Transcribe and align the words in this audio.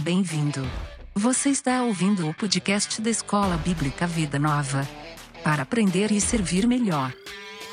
Bem-vindo. 0.00 0.62
Você 1.14 1.50
está 1.50 1.82
ouvindo 1.82 2.26
o 2.26 2.32
podcast 2.32 3.02
da 3.02 3.10
Escola 3.10 3.58
Bíblica 3.58 4.06
Vida 4.06 4.38
Nova. 4.38 4.88
Para 5.44 5.62
aprender 5.62 6.10
e 6.10 6.18
servir 6.22 6.66
melhor. 6.66 7.12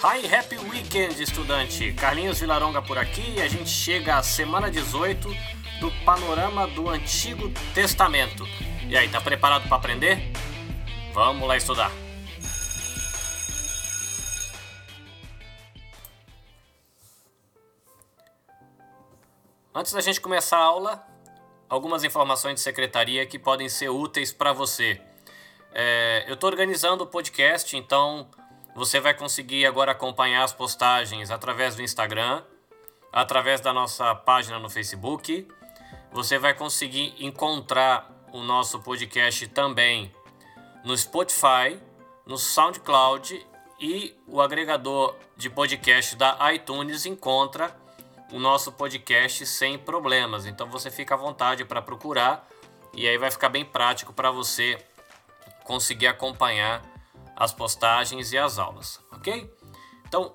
Hi, 0.03 0.35
happy 0.35 0.57
weekend, 0.69 1.23
estudante! 1.23 1.93
Carlinhos 1.93 2.41
Vilaronga 2.41 2.81
por 2.81 2.97
aqui 2.97 3.35
e 3.37 3.41
a 3.41 3.47
gente 3.47 3.69
chega 3.69 4.17
à 4.17 4.23
semana 4.23 4.69
18 4.69 5.29
do 5.79 5.89
panorama 6.03 6.67
do 6.67 6.89
Antigo 6.89 7.49
Testamento. 7.73 8.45
E 8.89 8.97
aí, 8.97 9.07
tá 9.07 9.21
preparado 9.21 9.65
para 9.69 9.77
aprender? 9.77 10.33
Vamos 11.13 11.47
lá 11.47 11.55
estudar! 11.55 11.91
Antes 19.73 19.93
da 19.93 20.01
gente 20.01 20.19
começar 20.19 20.57
a 20.57 20.63
aula, 20.63 21.16
algumas 21.69 22.03
informações 22.03 22.55
de 22.55 22.61
secretaria 22.61 23.25
que 23.25 23.37
podem 23.37 23.69
ser 23.69 23.89
úteis 23.89 24.31
para 24.31 24.53
você. 24.53 25.01
É, 25.73 26.25
eu 26.27 26.33
estou 26.33 26.49
organizando 26.49 27.03
o 27.03 27.07
podcast, 27.07 27.75
então 27.75 28.29
você 28.75 28.99
vai 28.99 29.13
conseguir 29.13 29.65
agora 29.65 29.91
acompanhar 29.91 30.43
as 30.43 30.53
postagens 30.53 31.31
através 31.31 31.75
do 31.75 31.81
Instagram, 31.81 32.43
através 33.11 33.59
da 33.61 33.73
nossa 33.73 34.13
página 34.15 34.59
no 34.59 34.69
Facebook. 34.69 35.47
Você 36.11 36.37
vai 36.37 36.53
conseguir 36.53 37.13
encontrar 37.19 38.09
o 38.31 38.41
nosso 38.41 38.79
podcast 38.79 39.47
também 39.47 40.13
no 40.83 40.97
Spotify, 40.97 41.79
no 42.25 42.37
SoundCloud 42.37 43.45
e 43.79 44.15
o 44.27 44.41
agregador 44.41 45.15
de 45.35 45.49
podcast 45.49 46.15
da 46.15 46.53
iTunes 46.53 47.05
encontra 47.05 47.75
o 48.31 48.39
nosso 48.39 48.71
podcast 48.71 49.45
sem 49.45 49.77
problemas. 49.77 50.45
Então 50.45 50.69
você 50.69 50.91
fica 50.91 51.15
à 51.15 51.17
vontade 51.17 51.65
para 51.65 51.81
procurar 51.81 52.47
e 52.93 53.07
aí 53.07 53.17
vai 53.17 53.31
ficar 53.31 53.49
bem 53.49 53.63
prático 53.63 54.13
para 54.13 54.31
você 54.31 54.77
conseguir 55.63 56.07
acompanhar 56.07 56.81
as 57.35 57.53
postagens 57.53 58.31
e 58.31 58.37
as 58.37 58.57
aulas, 58.57 58.99
ok? 59.11 59.53
Então, 60.07 60.33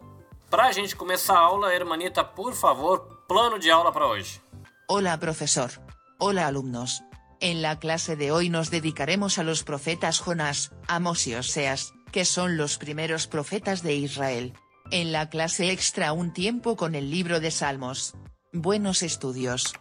para 0.48 0.66
a 0.66 0.72
gente 0.72 0.94
começar 0.94 1.34
a 1.34 1.40
aula, 1.40 1.74
Hermanita, 1.74 2.22
por 2.22 2.54
favor, 2.54 3.24
plano 3.26 3.58
de 3.58 3.70
aula 3.70 3.90
para 3.90 4.06
hoje. 4.06 4.40
Hola 4.88 5.18
profesor. 5.18 5.70
Hola 6.18 6.46
alumnos. 6.46 7.02
En 7.40 7.60
la 7.60 7.80
clase 7.80 8.14
de 8.14 8.30
hoy 8.30 8.50
nos 8.50 8.70
dedicaremos 8.70 9.38
a 9.38 9.42
los 9.42 9.64
profetas 9.64 10.20
Jonás, 10.20 10.70
Amos 10.86 11.26
y 11.26 11.34
Oseas, 11.34 11.92
que 12.12 12.24
son 12.24 12.56
los 12.56 12.78
primeros 12.78 13.26
profetas 13.26 13.82
de 13.82 13.94
Israel. 13.94 14.52
En 14.90 15.12
la 15.12 15.30
clase 15.30 15.70
extra 15.70 16.12
un 16.12 16.32
tiempo 16.32 16.76
con 16.76 16.94
el 16.94 17.10
libro 17.10 17.40
de 17.40 17.50
Salmos. 17.50 18.14
Buenos 18.52 19.02
estudios. 19.02 19.72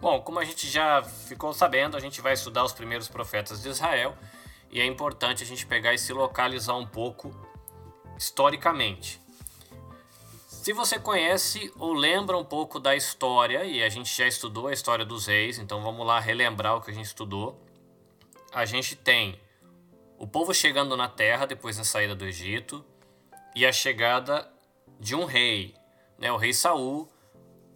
Bom, 0.00 0.22
como 0.22 0.38
a 0.38 0.44
gente 0.44 0.68
já 0.68 1.02
ficou 1.02 1.52
sabendo, 1.52 1.96
a 1.96 2.00
gente 2.00 2.20
vai 2.20 2.34
estudar 2.34 2.64
os 2.64 2.72
primeiros 2.72 3.08
profetas 3.08 3.62
de 3.62 3.68
Israel 3.68 4.14
e 4.70 4.80
é 4.80 4.86
importante 4.86 5.42
a 5.42 5.46
gente 5.46 5.66
pegar 5.66 5.94
e 5.94 5.98
se 5.98 6.12
localizar 6.12 6.76
um 6.76 6.86
pouco 6.86 7.34
historicamente. 8.16 9.20
Se 10.48 10.72
você 10.72 10.98
conhece 10.98 11.72
ou 11.78 11.92
lembra 11.92 12.36
um 12.36 12.44
pouco 12.44 12.80
da 12.80 12.96
história, 12.96 13.64
e 13.64 13.82
a 13.84 13.88
gente 13.88 14.12
já 14.16 14.26
estudou 14.26 14.66
a 14.66 14.72
história 14.72 15.04
dos 15.04 15.26
reis, 15.26 15.58
então 15.58 15.80
vamos 15.80 16.04
lá 16.04 16.18
relembrar 16.18 16.76
o 16.76 16.80
que 16.80 16.90
a 16.90 16.94
gente 16.94 17.06
estudou. 17.06 17.60
A 18.52 18.64
gente 18.64 18.96
tem 18.96 19.40
o 20.18 20.26
povo 20.26 20.54
chegando 20.54 20.96
na 20.96 21.08
terra 21.08 21.46
depois 21.46 21.76
da 21.76 21.84
saída 21.84 22.14
do 22.14 22.24
Egito 22.24 22.84
e 23.54 23.66
a 23.66 23.72
chegada 23.72 24.50
de 24.98 25.14
um 25.14 25.24
rei, 25.24 25.74
né? 26.18 26.32
O 26.32 26.36
rei 26.36 26.52
Saul 26.52 27.08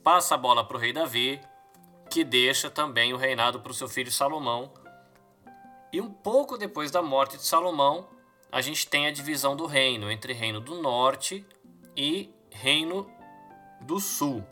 passa 0.02 0.34
a 0.34 0.38
bola 0.38 0.64
para 0.64 0.76
o 0.76 0.80
rei 0.80 0.92
Davi, 0.92 1.40
que 2.10 2.24
deixa 2.24 2.70
também 2.70 3.12
o 3.12 3.16
reinado 3.16 3.60
para 3.60 3.70
o 3.70 3.74
seu 3.74 3.88
filho 3.88 4.10
Salomão. 4.10 4.72
E 5.92 6.00
um 6.00 6.10
pouco 6.10 6.56
depois 6.56 6.90
da 6.90 7.02
morte 7.02 7.36
de 7.36 7.44
Salomão, 7.44 8.08
a 8.50 8.60
gente 8.60 8.88
tem 8.88 9.06
a 9.06 9.12
divisão 9.12 9.54
do 9.54 9.66
reino 9.66 10.10
entre 10.10 10.32
reino 10.32 10.60
do 10.60 10.80
norte 10.80 11.46
e 11.96 12.32
reino 12.50 13.10
do 13.80 14.00
sul. 14.00 14.44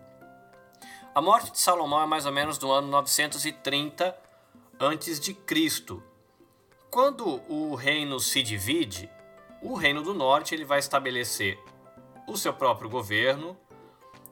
A 1.15 1.21
morte 1.21 1.51
de 1.51 1.59
Salomão 1.59 2.03
é 2.03 2.07
mais 2.07 2.27
ou 2.27 2.33
menos 2.33 2.59
do 2.59 2.71
ano 2.71 2.89
930 2.89 4.17
antes 4.79 5.19
de 5.19 5.35
Cristo. 5.35 6.03
Quando 6.91 7.43
o 7.53 7.75
reino 7.75 8.19
se 8.19 8.43
divide, 8.43 9.11
o 9.61 9.75
reino 9.75 10.03
do 10.03 10.15
norte 10.15 10.55
ele 10.55 10.65
vai 10.65 10.79
estabelecer 10.79 11.59
o 12.27 12.35
seu 12.35 12.53
próprio 12.53 12.89
governo, 12.89 13.55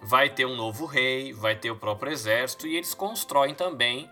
vai 0.00 0.30
ter 0.30 0.46
um 0.46 0.56
novo 0.56 0.86
rei, 0.86 1.34
vai 1.34 1.54
ter 1.54 1.70
o 1.70 1.76
próprio 1.76 2.10
exército 2.10 2.66
e 2.66 2.74
eles 2.74 2.94
constroem 2.94 3.54
também 3.54 4.10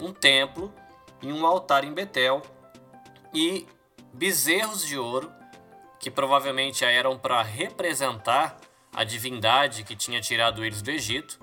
um 0.00 0.10
templo 0.10 0.72
e 1.20 1.30
um 1.30 1.44
altar 1.44 1.84
em 1.84 1.92
Betel. 1.92 2.40
E 3.34 3.66
bezerros 4.10 4.86
de 4.86 4.98
ouro 4.98 5.30
que 6.00 6.10
provavelmente 6.10 6.82
eram 6.82 7.18
para 7.18 7.42
representar 7.42 8.56
a 8.94 9.04
divindade 9.04 9.84
que 9.84 9.94
tinha 9.94 10.20
tirado 10.22 10.64
eles 10.64 10.80
do 10.80 10.90
Egito, 10.90 11.38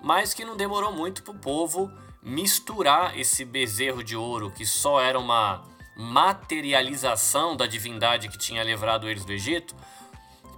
mas 0.00 0.32
que 0.32 0.44
não 0.44 0.56
demorou 0.56 0.92
muito 0.92 1.24
para 1.24 1.34
o 1.34 1.38
povo 1.38 1.90
misturar 2.26 3.16
esse 3.16 3.44
bezerro 3.44 4.02
de 4.02 4.16
ouro, 4.16 4.50
que 4.50 4.66
só 4.66 5.00
era 5.00 5.16
uma 5.16 5.62
materialização 5.96 7.56
da 7.56 7.68
divindade 7.68 8.28
que 8.28 8.36
tinha 8.36 8.64
livrado 8.64 9.08
eles 9.08 9.24
do 9.24 9.32
Egito, 9.32 9.76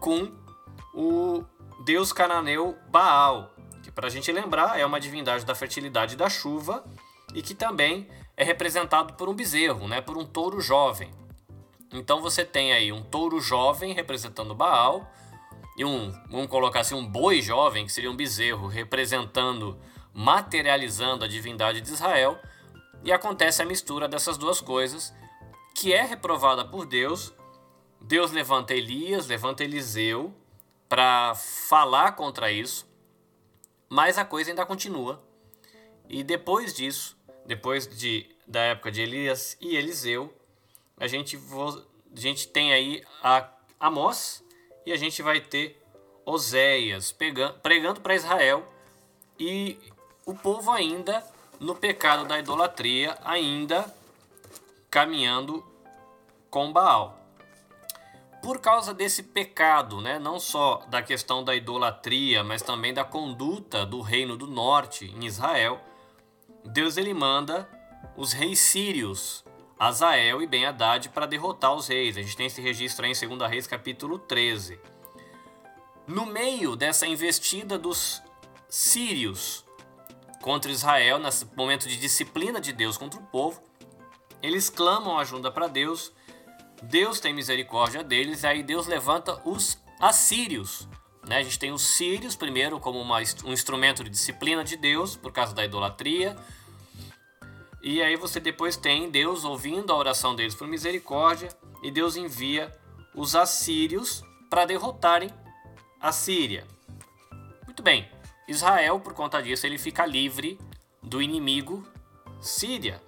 com 0.01 0.33
o 0.95 1.45
deus 1.85 2.11
cananeu 2.11 2.75
Baal, 2.89 3.55
que 3.83 3.93
para 3.93 4.07
a 4.07 4.11
gente 4.11 4.33
lembrar 4.33 4.81
é 4.81 4.87
uma 4.87 4.99
divindade 4.99 5.45
da 5.45 5.55
fertilidade 5.55 6.15
e 6.15 6.17
da 6.17 6.31
chuva 6.31 6.83
e 7.35 7.43
que 7.43 7.55
também 7.55 8.09
é 8.35 8.43
representado 8.43 9.13
por 9.13 9.29
um 9.29 9.35
bezerro, 9.35 9.87
né, 9.87 10.01
por 10.01 10.17
um 10.17 10.25
touro 10.25 10.63
jovem. 10.63 11.11
Então 11.93 12.23
você 12.23 12.47
tem 12.47 12.73
aí 12.73 12.91
um 12.91 13.03
touro 13.03 13.43
jovem 13.43 13.93
representando 13.93 14.55
Baal 14.55 15.07
e 15.77 15.85
um, 15.85 16.11
vamos 16.31 16.47
colocar 16.47 16.81
assim, 16.81 16.95
um 16.95 17.07
boi 17.07 17.43
jovem, 17.43 17.85
que 17.85 17.93
seria 17.93 18.11
um 18.11 18.17
bezerro 18.17 18.69
representando 18.69 19.79
materializando 20.19 21.25
a 21.25 21.29
divindade 21.29 21.81
de 21.81 21.93
Israel, 21.93 22.41
e 23.05 23.13
acontece 23.13 23.63
a 23.63 23.65
mistura 23.65 24.09
dessas 24.09 24.37
duas 24.37 24.61
coisas, 24.61 25.15
que 25.77 25.93
é 25.93 26.03
reprovada 26.03 26.65
por 26.65 26.87
Deus. 26.87 27.33
Deus 28.01 28.33
levanta 28.33 28.75
Elias, 28.75 29.29
levanta 29.29 29.63
Eliseu 29.63 30.35
para 30.89 31.37
falar 31.37 32.17
contra 32.17 32.51
isso, 32.51 32.85
mas 33.89 34.19
a 34.19 34.25
coisa 34.25 34.51
ainda 34.51 34.67
continua. 34.67 35.23
E 36.09 36.25
depois 36.25 36.75
disso, 36.75 37.17
depois 37.47 37.87
de, 37.87 38.29
da 38.45 38.61
época 38.61 38.91
de 38.91 39.03
Elias 39.03 39.57
e 39.61 39.77
Eliseu, 39.77 40.37
a 40.97 41.07
gente, 41.07 41.37
vo, 41.37 41.69
a 41.69 42.21
gente 42.21 42.49
tem 42.49 42.73
aí 42.73 43.05
a 43.23 43.49
Amós 43.79 44.45
e 44.85 44.93
a 44.93 44.97
gente 44.97 45.23
vai 45.23 45.41
ter 45.41 45.81
Oséias 46.25 47.13
pregando 47.63 48.01
para 48.01 48.17
Israel 48.17 48.67
e 49.39 49.79
o 50.29 50.35
povo 50.35 50.71
ainda 50.71 51.25
no 51.59 51.75
pecado 51.75 52.27
da 52.27 52.39
idolatria, 52.39 53.17
ainda 53.25 53.91
caminhando 54.91 55.65
com 56.51 56.71
Baal. 56.71 57.19
Por 58.43 58.61
causa 58.61 58.93
desse 58.93 59.23
pecado, 59.23 60.03
né, 60.03 60.19
não 60.19 60.39
só 60.39 60.85
da 60.89 61.01
questão 61.01 61.43
da 61.43 61.57
idolatria, 61.57 62.45
mas 62.45 62.61
também 62.61 62.93
da 62.93 63.05
conduta 63.05 63.87
do 63.87 64.03
reino 64.03 64.37
do 64.37 64.47
norte 64.47 65.07
em 65.07 65.25
Israel, 65.25 65.81
Deus 66.63 66.99
ele 66.99 67.15
manda 67.15 67.67
os 68.15 68.35
reis 68.35 68.59
sírios, 68.59 69.43
Azael 69.79 70.43
e 70.43 70.47
Ben-Hadad, 70.47 71.09
para 71.09 71.25
derrotar 71.25 71.75
os 71.75 71.89
reis. 71.89 72.19
A 72.19 72.21
gente 72.21 72.37
tem 72.37 72.49
esse 72.49 72.61
registro 72.61 73.07
aí 73.07 73.13
em 73.13 73.39
2 73.39 73.51
Reis 73.51 73.67
capítulo 73.67 74.19
13. 74.19 74.79
No 76.07 76.27
meio 76.27 76.77
dessa 76.77 77.07
investida 77.07 77.79
dos 77.79 78.23
sírios 78.69 79.67
contra 80.43 80.71
Israel, 80.71 81.19
nesse 81.19 81.47
momento 81.57 81.89
de 81.89 81.97
disciplina 81.97 82.61
de 82.61 82.73
Deus 82.73 82.97
contra 82.97 83.19
o 83.21 83.23
povo. 83.25 83.63
Eles 84.43 84.71
clamam 84.71 85.19
ajuda 85.19 85.51
para 85.51 85.67
Deus, 85.67 86.13
Deus 86.83 87.19
tem 87.19 87.35
misericórdia 87.35 88.05
deles, 88.05 88.45
aí 88.45 88.63
Deus 88.63 88.87
levanta 88.87 89.41
os 89.45 89.79
assírios. 90.01 90.89
Né? 91.27 91.39
A 91.39 91.43
gente 91.43 91.59
tem 91.59 91.73
os 91.73 91.83
sírios, 91.83 92.37
primeiro, 92.37 92.79
como 92.79 93.01
uma, 93.01 93.19
um 93.45 93.53
instrumento 93.53 94.05
de 94.05 94.11
disciplina 94.11 94.63
de 94.63 94.77
Deus, 94.77 95.17
por 95.17 95.33
causa 95.33 95.55
da 95.55 95.65
idolatria. 95.65 96.37
E 97.83 98.01
aí 98.03 98.17
você 98.17 98.39
depois 98.39 98.77
tem 98.77 99.11
Deus 99.11 99.45
ouvindo 99.45 99.93
a 99.93 99.97
oração 99.97 100.35
deles 100.35 100.55
por 100.55 100.69
misericórdia, 100.69 101.49
e 101.83 101.91
Deus 101.91 102.17
envia 102.17 102.73
os 103.15 103.35
assírios 103.35 104.23
para 104.49 104.65
derrotarem 104.65 105.31
a 106.01 106.13
Síria. 106.13 106.67
Muito 107.67 107.83
bem, 107.83 108.09
Israel, 108.49 108.99
por 108.99 109.13
conta 109.13 109.43
disso, 109.43 109.67
ele 109.67 109.79
fica 109.79 110.07
livre 110.07 110.59
do 111.03 111.21
inimigo 111.21 111.87
Síria. 112.41 113.03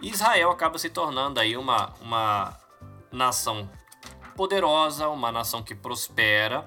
Israel 0.00 0.50
acaba 0.50 0.78
se 0.78 0.88
tornando 0.88 1.38
aí 1.38 1.56
uma, 1.56 1.92
uma 2.00 2.58
nação 3.12 3.70
poderosa, 4.34 5.08
uma 5.08 5.30
nação 5.30 5.62
que 5.62 5.74
prospera. 5.74 6.66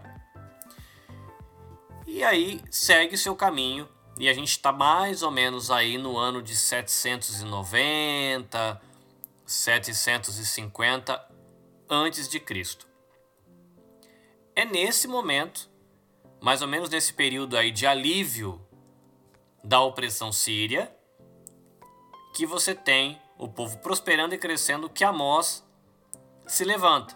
E 2.05 2.23
aí 2.23 2.61
segue 2.69 3.17
seu 3.17 3.35
caminho 3.35 3.89
e 4.19 4.29
a 4.29 4.33
gente 4.33 4.49
está 4.49 4.71
mais 4.71 5.23
ou 5.23 5.31
menos 5.31 5.71
aí 5.71 5.97
no 5.97 6.17
ano 6.17 6.43
de 6.43 6.55
790, 6.55 8.81
750 9.45 11.29
antes 11.89 12.27
de 12.27 12.39
Cristo. 12.39 12.85
É 14.55 14.65
nesse 14.65 15.07
momento, 15.07 15.70
mais 16.41 16.63
ou 16.63 16.67
menos 16.67 16.89
nesse 16.89 17.13
período 17.13 17.55
aí 17.55 17.69
de 17.69 17.85
alívio 17.85 18.59
da 19.63 19.79
opressão 19.79 20.31
síria, 20.31 20.93
que 22.33 22.47
você 22.47 22.73
tem 22.73 23.21
o 23.37 23.47
povo 23.47 23.77
prosperando 23.77 24.33
e 24.33 24.37
crescendo, 24.39 24.89
que 24.89 25.03
Amós 25.03 25.63
se 26.47 26.63
levanta. 26.63 27.15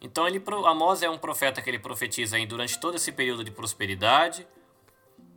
Então 0.00 0.26
ele, 0.26 0.42
Amós 0.66 1.02
é 1.02 1.08
um 1.08 1.16
profeta 1.16 1.62
que 1.62 1.70
ele 1.70 1.78
profetiza 1.78 2.36
aí 2.36 2.44
durante 2.44 2.78
todo 2.78 2.96
esse 2.96 3.12
período 3.12 3.44
de 3.44 3.52
prosperidade 3.52 4.46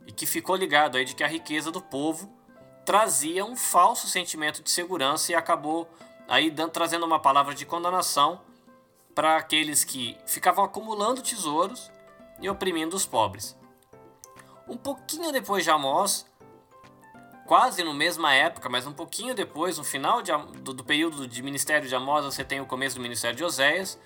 e 0.04 0.12
que 0.12 0.26
ficou 0.26 0.56
ligado 0.56 0.96
aí 0.96 1.04
de 1.04 1.14
que 1.14 1.22
a 1.22 1.28
riqueza 1.28 1.70
do 1.70 1.80
povo 1.80 2.30
trazia 2.84 3.44
um 3.44 3.56
falso 3.56 4.08
sentimento 4.08 4.62
de 4.62 4.70
segurança 4.70 5.30
e 5.30 5.34
acabou 5.34 5.88
aí 6.26 6.50
dando, 6.50 6.72
trazendo 6.72 7.06
uma 7.06 7.20
palavra 7.20 7.54
de 7.54 7.64
condenação 7.64 8.40
para 9.14 9.36
aqueles 9.36 9.84
que 9.84 10.16
ficavam 10.26 10.64
acumulando 10.64 11.22
tesouros 11.22 11.90
e 12.40 12.48
oprimindo 12.48 12.96
os 12.96 13.06
pobres. 13.06 13.56
Um 14.66 14.76
pouquinho 14.76 15.32
depois 15.32 15.64
de 15.64 15.70
Amós, 15.70 16.26
quase 17.46 17.82
no 17.82 17.94
mesma 17.94 18.34
época, 18.34 18.68
mas 18.68 18.86
um 18.86 18.92
pouquinho 18.92 19.34
depois, 19.34 19.78
no 19.78 19.84
final 19.84 20.20
de, 20.20 20.30
do, 20.60 20.74
do, 20.74 20.84
período 20.84 21.26
de 21.26 21.42
ministério 21.42 21.88
de 21.88 21.94
Amós, 21.94 22.24
você 22.24 22.44
tem 22.44 22.60
o 22.60 22.66
começo 22.66 22.96
do 22.96 23.02
ministério 23.02 23.36
de 23.36 23.44
Oséias. 23.44 23.98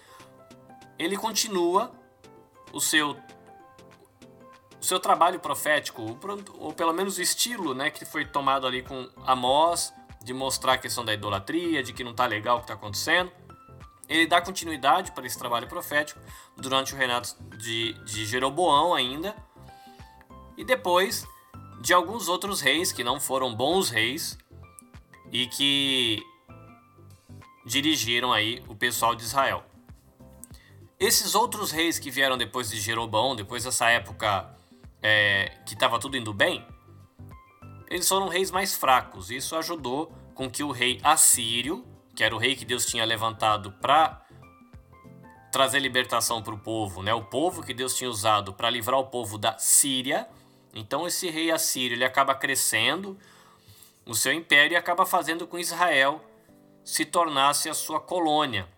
Ele 0.99 1.17
continua 1.17 1.93
o 2.73 2.81
seu 2.81 3.17
o 4.81 4.85
seu 4.85 4.99
trabalho 4.99 5.39
profético, 5.39 6.19
ou 6.59 6.73
pelo 6.73 6.93
menos 6.93 7.17
o 7.17 7.23
estilo, 7.23 7.73
né, 7.73 7.89
que 7.89 8.05
foi 8.05 8.25
tomado 8.25 8.67
ali 8.67 8.83
com 8.83 9.09
Amós, 9.25 9.95
de 10.21 10.35
mostrar 10.35 10.73
a 10.73 10.79
questão 10.79 11.05
da 11.05 11.15
idolatria, 11.15 11.85
de 11.85 11.93
que 11.93 12.03
não 12.03 12.11
está 12.11 12.27
legal 12.27 12.57
o 12.57 12.59
que 12.59 12.65
está 12.65 12.75
acontecendo. 12.75 13.31
Ele 14.13 14.27
dá 14.27 14.43
continuidade 14.43 15.11
para 15.13 15.27
esse 15.27 15.39
trabalho 15.39 15.67
profético 15.67 16.21
durante 16.55 16.93
o 16.93 16.97
reinado 16.99 17.29
de, 17.57 17.95
de 18.05 18.27
Jeroboão 18.27 18.93
ainda, 18.93 19.35
e 20.55 20.65
depois 20.65 21.27
de 21.81 21.95
alguns 21.95 22.29
outros 22.29 22.61
reis 22.61 22.93
que 22.93 23.03
não 23.03 23.19
foram 23.19 23.55
bons 23.55 23.89
reis 23.89 24.37
e 25.33 25.47
que 25.47 26.23
dirigiram 27.65 28.33
aí 28.35 28.63
o 28.69 28.75
pessoal 28.75 29.15
de 29.15 29.23
Israel. 29.23 29.65
Esses 31.01 31.35
outros 31.35 31.71
reis 31.71 31.99
que 31.99 32.11
vieram 32.11 32.37
depois 32.37 32.69
de 32.69 32.79
Jeroboão, 32.79 33.35
depois 33.35 33.65
dessa 33.65 33.89
época 33.89 34.55
é, 35.03 35.57
que 35.65 35.73
estava 35.73 35.99
tudo 35.99 36.19
indo 36.19 36.35
bem, 36.35 36.65
eles 37.89 38.07
foram 38.07 38.29
reis 38.29 38.51
mais 38.51 38.75
fracos. 38.77 39.31
Isso 39.31 39.57
ajudou 39.57 40.13
com 40.35 40.51
que 40.51 40.63
o 40.63 40.71
rei 40.71 41.01
assírio, 41.03 41.85
que 42.23 42.27
era 42.27 42.37
o 42.37 42.39
rei 42.39 42.55
que 42.55 42.65
Deus 42.65 42.87
tinha 42.87 43.05
levantado 43.05 43.73
para 43.73 44.25
trazer 45.51 45.81
libertação 45.81 46.41
para 46.41 46.55
o 46.55 46.59
povo, 46.59 47.03
né? 47.03 47.13
o 47.13 47.25
povo 47.25 47.65
que 47.65 47.75
Deus 47.75 47.97
tinha 47.97 48.09
usado 48.09 48.53
para 48.53 48.71
livrar 48.71 49.01
o 49.01 49.09
povo 49.09 49.37
da 49.37 49.59
Síria, 49.59 50.29
então 50.73 51.05
esse 51.05 51.29
rei 51.29 51.51
assírio 51.51 51.97
ele 51.97 52.05
acaba 52.05 52.33
crescendo 52.33 53.19
o 54.07 54.15
seu 54.15 54.33
império 54.33 54.75
e 54.75 54.77
acaba 54.77 55.05
fazendo 55.05 55.49
com 55.49 55.59
Israel 55.59 56.25
se 56.85 57.05
tornasse 57.05 57.69
a 57.69 57.75
sua 57.75 57.99
colônia. 57.99 58.69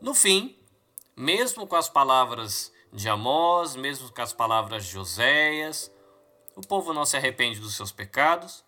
No 0.00 0.14
fim, 0.14 0.56
mesmo 1.16 1.66
com 1.66 1.74
as 1.74 1.88
palavras 1.88 2.72
de 2.92 3.08
Amós, 3.08 3.74
mesmo 3.74 4.08
com 4.12 4.22
as 4.22 4.32
palavras 4.32 4.84
de 4.84 4.92
Joséias, 4.92 5.92
o 6.54 6.60
povo 6.60 6.92
não 6.92 7.04
se 7.04 7.16
arrepende 7.16 7.58
dos 7.58 7.74
seus 7.74 7.90
pecados 7.90 8.64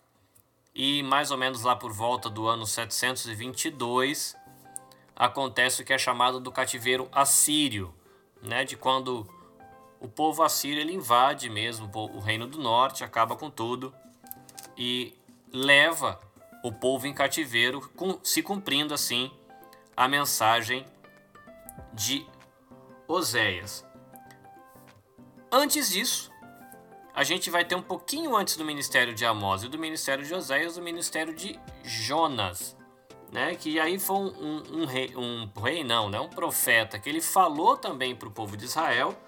e 0.78 1.02
mais 1.02 1.32
ou 1.32 1.36
menos 1.36 1.64
lá 1.64 1.74
por 1.74 1.92
volta 1.92 2.30
do 2.30 2.46
ano 2.46 2.64
722 2.64 4.36
acontece 5.16 5.82
o 5.82 5.84
que 5.84 5.92
é 5.92 5.98
chamado 5.98 6.38
do 6.38 6.52
cativeiro 6.52 7.08
assírio, 7.10 7.92
né, 8.40 8.64
de 8.64 8.76
quando 8.76 9.28
o 9.98 10.06
povo 10.06 10.44
assírio 10.44 10.80
ele 10.80 10.92
invade 10.92 11.50
mesmo 11.50 11.90
o 11.92 12.20
reino 12.20 12.46
do 12.46 12.58
norte, 12.58 13.02
acaba 13.02 13.34
com 13.34 13.50
tudo 13.50 13.92
e 14.76 15.12
leva 15.52 16.20
o 16.62 16.70
povo 16.70 17.08
em 17.08 17.12
cativeiro, 17.12 17.90
se 18.22 18.40
cumprindo 18.40 18.94
assim 18.94 19.32
a 19.96 20.06
mensagem 20.06 20.86
de 21.92 22.24
Oséias. 23.08 23.84
Antes 25.50 25.90
disso, 25.90 26.30
a 27.18 27.24
gente 27.24 27.50
vai 27.50 27.64
ter 27.64 27.74
um 27.74 27.82
pouquinho 27.82 28.36
antes 28.36 28.56
do 28.56 28.64
ministério 28.64 29.12
de 29.12 29.24
Amós 29.24 29.64
e 29.64 29.68
do 29.68 29.78
ministério 29.78 30.24
de 30.24 30.32
Oséias, 30.32 30.76
o 30.76 30.82
ministério 30.82 31.34
de 31.34 31.58
Jonas, 31.82 32.76
né? 33.32 33.56
Que 33.56 33.80
aí 33.80 33.98
foi 33.98 34.16
um, 34.16 34.28
um, 34.28 34.82
um, 34.82 34.84
rei, 34.86 35.16
um 35.16 35.50
rei, 35.60 35.82
não, 35.82 36.08
né? 36.08 36.20
Um 36.20 36.28
profeta 36.28 36.96
que 36.98 37.08
ele 37.08 37.20
falou 37.20 37.76
também 37.76 38.14
para 38.14 38.28
o 38.28 38.30
povo 38.30 38.56
de 38.56 38.64
Israel 38.64 39.18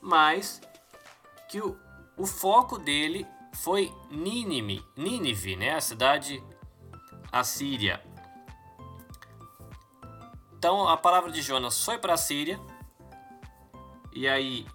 mas 0.00 0.60
que 1.48 1.60
o, 1.60 1.78
o 2.16 2.26
foco 2.26 2.78
dele 2.78 3.26
foi 3.52 3.92
Nínive, 4.10 4.84
Nínive, 4.96 5.56
né, 5.56 5.74
a 5.74 5.80
cidade 5.80 6.42
assíria. 7.32 8.02
Então 10.56 10.88
a 10.88 10.96
palavra 10.96 11.30
de 11.30 11.42
Jonas 11.42 11.82
foi 11.84 11.98
para 11.98 12.14
a 12.14 12.16
Síria, 12.16 12.60
e 14.12 14.26
aí 14.26 14.66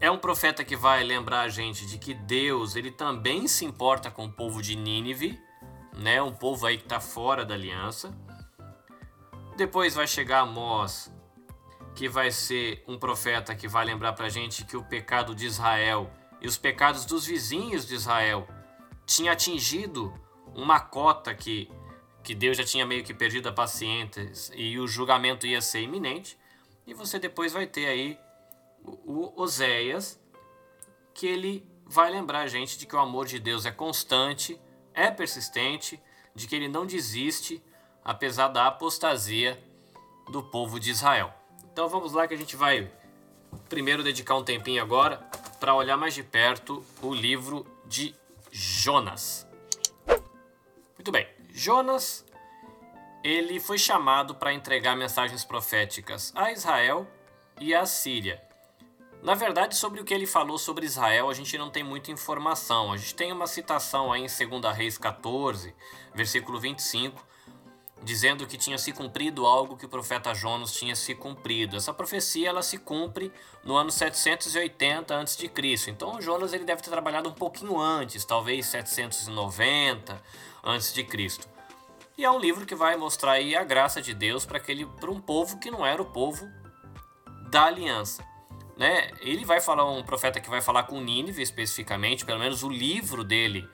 é 0.00 0.10
um 0.10 0.16
profeta 0.16 0.64
que 0.64 0.74
vai 0.74 1.04
lembrar 1.04 1.42
a 1.42 1.48
gente 1.48 1.84
de 1.84 1.98
que 1.98 2.14
Deus 2.14 2.74
ele 2.74 2.90
também 2.90 3.46
se 3.46 3.66
importa 3.66 4.10
com 4.10 4.24
o 4.24 4.32
povo 4.32 4.62
de 4.62 4.74
Nínive, 4.74 5.38
né, 5.92 6.22
um 6.22 6.32
povo 6.32 6.66
aí 6.66 6.78
que 6.78 6.84
está 6.84 6.98
fora 6.98 7.44
da 7.44 7.54
aliança. 7.54 8.16
Depois 9.56 9.94
vai 9.94 10.06
chegar 10.06 10.40
Amós, 10.40 11.12
que 11.94 12.08
vai 12.08 12.30
ser 12.30 12.82
um 12.88 12.98
profeta 12.98 13.54
que 13.54 13.68
vai 13.68 13.84
lembrar 13.84 14.14
para 14.14 14.26
a 14.26 14.30
gente 14.30 14.64
que 14.64 14.76
o 14.76 14.82
pecado 14.82 15.34
de 15.34 15.44
Israel 15.44 16.10
e 16.40 16.48
os 16.48 16.56
pecados 16.56 17.04
dos 17.04 17.26
vizinhos 17.26 17.86
de 17.86 17.94
Israel 17.94 18.48
tinha 19.04 19.32
atingido 19.32 20.14
uma 20.54 20.80
cota 20.80 21.34
que, 21.34 21.70
que 22.22 22.34
Deus 22.34 22.56
já 22.56 22.64
tinha 22.64 22.86
meio 22.86 23.04
que 23.04 23.12
perdido 23.12 23.50
a 23.50 23.52
paciência 23.52 24.32
e 24.54 24.78
o 24.78 24.88
julgamento 24.88 25.46
ia 25.46 25.60
ser 25.60 25.82
iminente. 25.82 26.38
E 26.86 26.94
você 26.94 27.18
depois 27.18 27.52
vai 27.52 27.66
ter 27.66 27.86
aí 27.86 28.18
o, 28.84 29.32
Oséias, 29.40 30.20
que 31.14 31.26
ele 31.26 31.66
vai 31.86 32.10
lembrar 32.10 32.40
a 32.40 32.46
gente 32.46 32.78
de 32.78 32.86
que 32.86 32.94
o 32.94 32.98
amor 32.98 33.26
de 33.26 33.38
Deus 33.38 33.66
é 33.66 33.70
constante, 33.70 34.60
é 34.94 35.10
persistente, 35.10 36.00
de 36.34 36.46
que 36.46 36.54
ele 36.54 36.68
não 36.68 36.86
desiste, 36.86 37.62
apesar 38.04 38.48
da 38.48 38.66
apostasia 38.66 39.62
do 40.30 40.42
povo 40.42 40.78
de 40.78 40.90
Israel. 40.90 41.32
Então 41.72 41.88
vamos 41.88 42.12
lá 42.12 42.26
que 42.28 42.34
a 42.34 42.38
gente 42.38 42.56
vai 42.56 42.90
primeiro 43.68 44.02
dedicar 44.02 44.36
um 44.36 44.44
tempinho 44.44 44.82
agora 44.82 45.18
para 45.58 45.74
olhar 45.74 45.96
mais 45.96 46.14
de 46.14 46.22
perto 46.22 46.84
o 47.02 47.12
livro 47.12 47.66
de 47.86 48.14
Jonas. 48.50 49.46
Muito 50.96 51.10
bem, 51.10 51.26
Jonas 51.52 52.24
ele 53.22 53.60
foi 53.60 53.78
chamado 53.78 54.34
para 54.34 54.52
entregar 54.52 54.96
mensagens 54.96 55.44
proféticas 55.44 56.32
a 56.34 56.52
Israel 56.52 57.06
e 57.60 57.74
a 57.74 57.84
Síria. 57.84 58.42
Na 59.22 59.34
verdade, 59.34 59.76
sobre 59.76 60.00
o 60.00 60.04
que 60.04 60.14
ele 60.14 60.26
falou 60.26 60.56
sobre 60.56 60.86
Israel, 60.86 61.28
a 61.28 61.34
gente 61.34 61.56
não 61.58 61.68
tem 61.70 61.84
muita 61.84 62.10
informação. 62.10 62.90
A 62.90 62.96
gente 62.96 63.14
tem 63.14 63.30
uma 63.32 63.46
citação 63.46 64.10
aí 64.10 64.24
em 64.24 64.48
2 64.48 64.74
Reis 64.74 64.96
14, 64.96 65.74
versículo 66.14 66.58
25, 66.58 67.22
dizendo 68.02 68.46
que 68.46 68.56
tinha 68.56 68.78
se 68.78 68.92
cumprido 68.92 69.44
algo 69.44 69.76
que 69.76 69.84
o 69.84 69.88
profeta 69.90 70.34
Jonas 70.34 70.72
tinha 70.72 70.96
se 70.96 71.14
cumprido. 71.14 71.76
Essa 71.76 71.92
profecia 71.92 72.48
ela 72.48 72.62
se 72.62 72.78
cumpre 72.78 73.30
no 73.62 73.76
ano 73.76 73.90
780 73.90 75.20
a.C. 75.20 75.50
Então 75.88 76.18
Jonas 76.18 76.54
ele 76.54 76.64
deve 76.64 76.80
ter 76.80 76.88
trabalhado 76.88 77.28
um 77.28 77.34
pouquinho 77.34 77.78
antes, 77.78 78.24
talvez 78.24 78.66
790 78.66 80.22
a.C. 80.62 81.06
E 82.16 82.24
é 82.24 82.30
um 82.30 82.38
livro 82.38 82.64
que 82.64 82.74
vai 82.74 82.96
mostrar 82.96 83.32
aí 83.32 83.54
a 83.54 83.64
graça 83.64 84.00
de 84.00 84.14
Deus 84.14 84.46
para 84.46 84.56
aquele 84.56 84.86
para 84.86 85.10
um 85.10 85.20
povo 85.20 85.58
que 85.58 85.70
não 85.70 85.84
era 85.84 86.00
o 86.00 86.06
povo 86.06 86.48
da 87.50 87.64
aliança. 87.64 88.24
Né? 88.80 89.10
Ele 89.20 89.44
vai 89.44 89.60
falar 89.60 89.84
um 89.84 90.02
profeta 90.02 90.40
que 90.40 90.48
vai 90.48 90.62
falar 90.62 90.84
com 90.84 91.02
Nínive 91.02 91.42
especificamente, 91.42 92.24
pelo 92.24 92.38
menos 92.38 92.62
o 92.62 92.68
livro 92.70 93.22
dele 93.22 93.68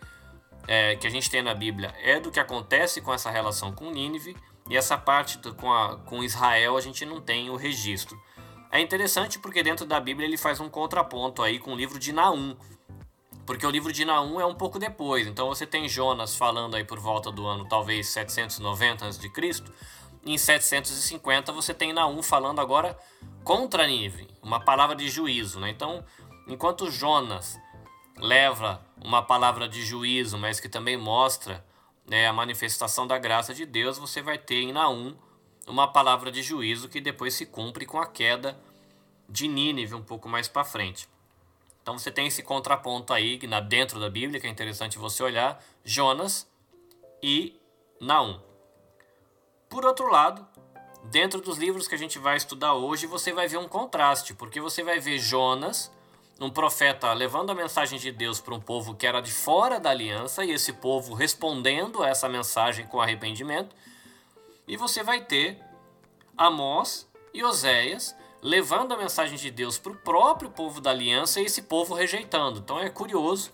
é, 0.66 0.96
que 0.96 1.06
a 1.06 1.10
gente 1.10 1.30
tem 1.30 1.42
na 1.42 1.54
Bíblia 1.54 1.94
é 2.02 2.18
do 2.18 2.28
que 2.28 2.40
acontece 2.40 3.00
com 3.00 3.14
essa 3.14 3.30
relação 3.30 3.70
com 3.70 3.88
Nínive, 3.88 4.36
e 4.68 4.76
essa 4.76 4.98
parte 4.98 5.38
do, 5.38 5.54
com, 5.54 5.72
a, 5.72 5.96
com 5.98 6.24
Israel 6.24 6.76
a 6.76 6.80
gente 6.80 7.06
não 7.06 7.20
tem 7.20 7.48
o 7.50 7.54
registro. 7.54 8.20
É 8.68 8.80
interessante 8.80 9.38
porque 9.38 9.62
dentro 9.62 9.86
da 9.86 10.00
Bíblia 10.00 10.26
ele 10.26 10.36
faz 10.36 10.58
um 10.58 10.68
contraponto 10.68 11.40
aí 11.40 11.60
com 11.60 11.72
o 11.72 11.76
livro 11.76 12.00
de 12.00 12.12
Naum, 12.12 12.56
porque 13.46 13.64
o 13.64 13.70
livro 13.70 13.92
de 13.92 14.04
Naum 14.04 14.40
é 14.40 14.44
um 14.44 14.56
pouco 14.56 14.76
depois. 14.76 15.28
Então 15.28 15.46
você 15.46 15.64
tem 15.64 15.88
Jonas 15.88 16.34
falando 16.34 16.74
aí 16.74 16.82
por 16.82 16.98
volta 16.98 17.30
do 17.30 17.46
ano 17.46 17.64
talvez 17.68 18.08
790 18.08 19.06
a.C. 19.06 19.30
Em 20.26 20.36
750 20.36 21.52
você 21.52 21.72
tem 21.72 21.92
Naum 21.92 22.22
falando 22.22 22.60
agora 22.60 22.98
contra 23.44 23.86
Nínive, 23.86 24.28
uma 24.42 24.60
palavra 24.60 24.96
de 24.96 25.08
juízo, 25.08 25.60
né? 25.60 25.70
Então 25.70 26.04
Enquanto 26.48 26.88
Jonas 26.92 27.58
leva 28.16 28.80
uma 29.02 29.20
palavra 29.20 29.68
de 29.68 29.84
juízo, 29.84 30.38
mas 30.38 30.60
que 30.60 30.68
também 30.68 30.96
mostra 30.96 31.64
né, 32.06 32.28
a 32.28 32.32
manifestação 32.32 33.04
da 33.04 33.18
graça 33.18 33.52
de 33.52 33.66
Deus, 33.66 33.98
você 33.98 34.22
vai 34.22 34.38
ter 34.38 34.62
em 34.62 34.72
Naum 34.72 35.16
uma 35.66 35.88
palavra 35.88 36.30
de 36.30 36.42
juízo 36.42 36.88
que 36.88 37.00
depois 37.00 37.34
se 37.34 37.46
cumpre 37.46 37.84
com 37.84 37.98
a 37.98 38.06
queda 38.06 38.56
de 39.28 39.48
Nínive 39.48 39.96
um 39.96 40.02
pouco 40.02 40.28
mais 40.28 40.46
para 40.46 40.62
frente. 40.62 41.08
Então 41.82 41.98
você 41.98 42.12
tem 42.12 42.28
esse 42.28 42.44
contraponto 42.44 43.12
aí 43.12 43.36
dentro 43.68 43.98
da 43.98 44.08
Bíblia 44.08 44.40
que 44.40 44.46
é 44.46 44.50
interessante 44.50 44.98
você 44.98 45.24
olhar, 45.24 45.60
Jonas 45.84 46.48
e 47.20 47.60
Naum. 48.00 48.40
Por 49.76 49.84
outro 49.84 50.10
lado, 50.10 50.42
dentro 51.04 51.38
dos 51.38 51.58
livros 51.58 51.86
que 51.86 51.94
a 51.94 51.98
gente 51.98 52.18
vai 52.18 52.38
estudar 52.38 52.72
hoje, 52.72 53.06
você 53.06 53.30
vai 53.30 53.46
ver 53.46 53.58
um 53.58 53.68
contraste, 53.68 54.32
porque 54.32 54.58
você 54.58 54.82
vai 54.82 54.98
ver 54.98 55.18
Jonas, 55.18 55.92
um 56.40 56.48
profeta 56.48 57.12
levando 57.12 57.50
a 57.50 57.54
mensagem 57.54 57.98
de 57.98 58.10
Deus 58.10 58.40
para 58.40 58.54
um 58.54 58.58
povo 58.58 58.94
que 58.94 59.06
era 59.06 59.20
de 59.20 59.30
fora 59.30 59.78
da 59.78 59.90
aliança 59.90 60.46
e 60.46 60.50
esse 60.50 60.72
povo 60.72 61.12
respondendo 61.12 62.02
a 62.02 62.08
essa 62.08 62.26
mensagem 62.26 62.86
com 62.86 63.02
arrependimento. 63.02 63.76
E 64.66 64.78
você 64.78 65.02
vai 65.02 65.20
ter 65.20 65.60
Amós 66.38 67.06
e 67.34 67.44
Oséias 67.44 68.16
levando 68.40 68.94
a 68.94 68.96
mensagem 68.96 69.36
de 69.36 69.50
Deus 69.50 69.76
para 69.76 69.92
o 69.92 69.96
próprio 69.96 70.48
povo 70.48 70.80
da 70.80 70.88
aliança 70.88 71.38
e 71.38 71.44
esse 71.44 71.60
povo 71.60 71.92
rejeitando. 71.92 72.60
Então 72.60 72.78
é 72.78 72.88
curioso 72.88 73.52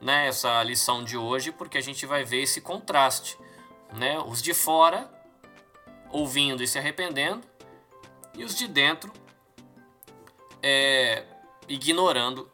né, 0.00 0.28
essa 0.28 0.62
lição 0.62 1.04
de 1.04 1.18
hoje, 1.18 1.52
porque 1.52 1.76
a 1.76 1.82
gente 1.82 2.06
vai 2.06 2.24
ver 2.24 2.44
esse 2.44 2.62
contraste. 2.62 3.36
Né? 3.92 4.18
Os 4.18 4.40
de 4.40 4.54
fora 4.54 5.17
ouvindo 6.10 6.62
e 6.62 6.66
se 6.66 6.78
arrependendo, 6.78 7.46
e 8.34 8.44
os 8.44 8.56
de 8.56 8.68
dentro 8.68 9.12
é, 10.62 11.24
ignorando 11.68 12.50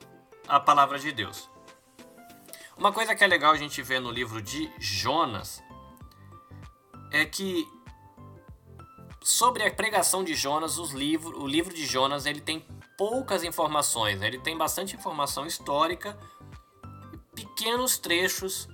a 0.46 0.58
palavra 0.61 0.99
de 0.99 1.12
Deus. 1.12 1.49
Uma 2.76 2.92
coisa 2.92 3.14
que 3.14 3.23
é 3.23 3.26
legal 3.26 3.52
a 3.52 3.56
gente 3.56 3.80
ver 3.82 4.00
no 4.00 4.11
livro 4.11 4.42
de 4.42 4.70
Jonas 4.78 5.62
é 7.12 7.25
que 7.25 7.66
sobre 9.23 9.62
a 9.62 9.73
pregação 9.73 10.25
de 10.25 10.34
Jonas, 10.34 10.76
os 10.76 10.90
livro, 10.90 11.40
o 11.40 11.46
livro 11.46 11.73
de 11.73 11.87
Jonas 11.87 12.26
ele 12.26 12.40
tem 12.40 12.66
poucas 12.99 13.44
informações, 13.44 14.20
né? 14.20 14.26
ele 14.26 14.38
tem 14.38 14.56
bastante 14.56 14.96
informação 14.96 15.46
histórica, 15.46 16.18
pequenos 17.34 17.96
trechos 17.96 18.68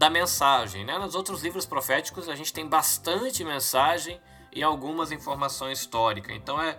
da 0.00 0.08
mensagem. 0.08 0.82
Né? 0.82 0.98
Nos 0.98 1.14
outros 1.14 1.42
livros 1.42 1.66
proféticos 1.66 2.26
a 2.26 2.34
gente 2.34 2.54
tem 2.54 2.66
bastante 2.66 3.44
mensagem 3.44 4.18
e 4.50 4.62
algumas 4.62 5.12
informações 5.12 5.80
históricas. 5.80 6.34
Então 6.34 6.60
é, 6.60 6.78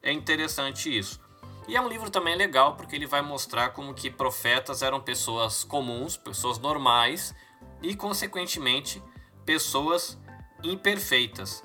é 0.00 0.12
interessante 0.12 0.96
isso. 0.96 1.20
E 1.66 1.76
é 1.76 1.80
um 1.80 1.88
livro 1.88 2.10
também 2.10 2.36
legal 2.36 2.76
porque 2.76 2.94
ele 2.94 3.08
vai 3.08 3.22
mostrar 3.22 3.70
como 3.70 3.92
que 3.92 4.08
profetas 4.08 4.82
eram 4.82 5.00
pessoas 5.00 5.64
comuns, 5.64 6.16
pessoas 6.16 6.60
normais 6.60 7.34
e 7.82 7.96
consequentemente 7.96 9.02
pessoas 9.44 10.16
imperfeitas. 10.62 11.64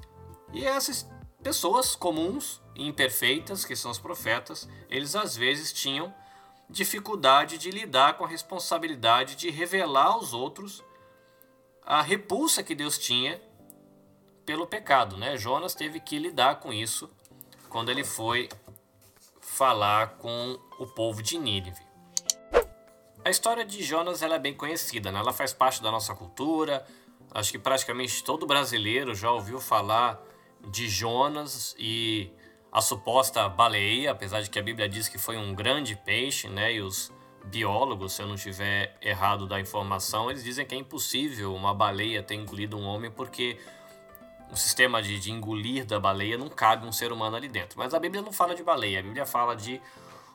E 0.53 0.65
essas 0.65 1.07
pessoas 1.43 1.95
comuns 1.95 2.63
e 2.73 2.87
imperfeitas, 2.87 3.63
que 3.63 3.75
são 3.75 3.91
os 3.91 3.99
profetas, 3.99 4.67
eles 4.89 5.15
às 5.15 5.37
vezes 5.37 5.71
tinham 5.71 6.11
dificuldade 6.67 7.59
de 7.59 7.69
lidar 7.69 8.17
com 8.17 8.25
a 8.25 8.27
responsabilidade 8.27 9.35
de 9.35 9.51
revelar 9.51 10.13
aos 10.13 10.33
outros 10.33 10.83
a 11.85 12.01
repulsa 12.01 12.63
que 12.63 12.73
Deus 12.73 12.97
tinha 12.97 13.39
pelo 14.45 14.65
pecado, 14.65 15.17
né? 15.17 15.37
Jonas 15.37 15.75
teve 15.75 15.99
que 15.99 16.17
lidar 16.17 16.59
com 16.59 16.73
isso 16.73 17.09
quando 17.69 17.89
ele 17.89 18.03
foi 18.03 18.49
falar 19.39 20.17
com 20.17 20.59
o 20.79 20.87
povo 20.87 21.21
de 21.21 21.37
Nínive. 21.37 21.85
A 23.23 23.29
história 23.29 23.65
de 23.65 23.81
Jonas 23.83 24.21
ela 24.21 24.35
é 24.35 24.39
bem 24.39 24.53
conhecida, 24.53 25.11
né? 25.11 25.19
ela 25.19 25.33
faz 25.33 25.53
parte 25.53 25.81
da 25.81 25.91
nossa 25.91 26.13
cultura. 26.13 26.85
Acho 27.31 27.51
que 27.51 27.59
praticamente 27.59 28.23
todo 28.23 28.45
brasileiro 28.45 29.15
já 29.15 29.31
ouviu 29.31 29.59
falar 29.59 30.21
de 30.67 30.87
Jonas 30.87 31.75
e 31.77 32.31
a 32.71 32.81
suposta 32.81 33.47
baleia, 33.49 34.11
apesar 34.11 34.41
de 34.41 34.49
que 34.49 34.59
a 34.59 34.61
Bíblia 34.61 34.87
diz 34.87 35.07
que 35.07 35.17
foi 35.17 35.37
um 35.37 35.55
grande 35.55 35.95
peixe, 35.95 36.47
né? 36.47 36.73
E 36.73 36.81
os 36.81 37.11
biólogos, 37.45 38.13
se 38.13 38.21
eu 38.21 38.27
não 38.27 38.35
tiver 38.35 38.95
errado 39.01 39.47
da 39.47 39.59
informação, 39.59 40.29
eles 40.29 40.43
dizem 40.43 40.65
que 40.65 40.75
é 40.75 40.77
impossível 40.77 41.53
uma 41.53 41.73
baleia 41.73 42.23
ter 42.23 42.35
engolido 42.35 42.77
um 42.77 42.83
homem 42.83 43.11
porque 43.11 43.57
o 44.51 44.55
sistema 44.55 45.01
de, 45.01 45.19
de 45.19 45.31
engolir 45.31 45.85
da 45.85 45.99
baleia 45.99 46.37
não 46.37 46.49
cabe 46.49 46.85
um 46.85 46.91
ser 46.91 47.11
humano 47.11 47.35
ali 47.35 47.47
dentro. 47.47 47.77
Mas 47.77 47.93
a 47.93 47.99
Bíblia 47.99 48.21
não 48.21 48.31
fala 48.31 48.55
de 48.55 48.63
baleia, 48.63 48.99
a 48.99 49.03
Bíblia 49.03 49.25
fala 49.25 49.55
de 49.55 49.81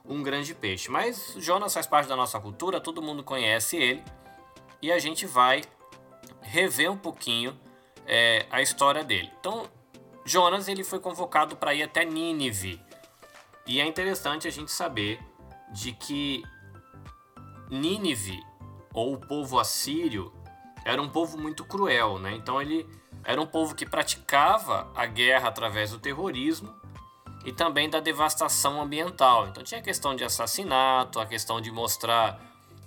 um 0.05 0.23
grande 0.23 0.55
peixe. 0.55 0.91
Mas 0.91 1.35
Jonas 1.39 1.73
faz 1.73 1.87
parte 1.87 2.09
da 2.09 2.17
nossa 2.17 2.39
cultura, 2.41 2.81
todo 2.81 3.03
mundo 3.03 3.23
conhece 3.23 3.77
ele 3.77 4.05
e 4.83 4.91
a 4.91 4.99
gente 4.99 5.27
vai 5.27 5.63
rever 6.41 6.91
um 6.91 6.97
pouquinho 6.97 7.59
é, 8.07 8.47
a 8.51 8.63
história 8.63 9.05
dele. 9.05 9.31
Então, 9.39 9.69
Jonas 10.25 10.69
ele 10.69 10.85
foi 10.85 10.99
convocado 10.99 11.57
para 11.57 11.75
ir 11.75 11.83
até 11.83 12.05
Nínive 12.05 12.81
e 13.67 13.81
é 13.81 13.87
interessante 13.87 14.49
a 14.49 14.51
gente 14.51 14.71
saber 14.71 15.21
de 15.73 15.93
que 15.93 16.43
Nínive 17.71 18.43
ou 18.93 19.15
o 19.15 19.19
povo 19.19 19.59
assírio 19.59 20.33
era 20.85 21.01
um 21.01 21.09
povo 21.09 21.39
muito 21.39 21.65
cruel, 21.65 22.19
né? 22.19 22.35
Então 22.35 22.61
ele 22.61 22.87
era 23.25 23.41
um 23.41 23.47
povo 23.47 23.75
que 23.75 23.87
praticava 23.87 24.91
a 24.95 25.07
guerra 25.07 25.49
através 25.49 25.91
do 25.91 25.99
terrorismo 25.99 26.75
e 27.45 27.53
também 27.53 27.89
da 27.89 28.01
devastação 28.01 28.81
ambiental. 28.81 29.49
Então 29.49 29.63
tinha 29.63 29.81
a 29.81 29.85
questão 29.85 30.15
de 30.15 30.25
assassinato, 30.25 31.21
a 31.21 31.27
questão 31.27 31.61
de 31.61 31.71
mostrar 31.71 32.41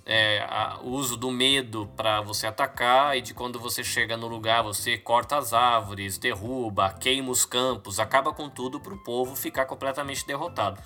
é, 0.06 0.46
a, 0.50 0.80
o 0.82 0.90
uso 0.90 1.16
do 1.16 1.32
medo 1.32 1.90
para 1.96 2.22
você 2.22 2.48
atacar 2.48 3.18
e 3.18 3.22
de 3.22 3.34
quando 3.34 3.60
você 3.60 3.84
chega 3.84 4.18
no 4.18 4.28
lugar 4.28 4.62
você 4.62 4.98
corta 4.98 5.38
as 5.38 5.54
árvores, 5.54 6.18
derruba, 6.18 6.92
queima 6.94 7.32
os 7.32 7.46
campos, 7.46 8.00
acaba 8.00 8.34
com 8.34 8.50
tudo 8.50 8.80
para 8.80 8.94
o 8.94 9.04
povo 9.04 9.36
ficar 9.36 9.66
completamente 9.66 10.26
derrotado. 10.26 10.82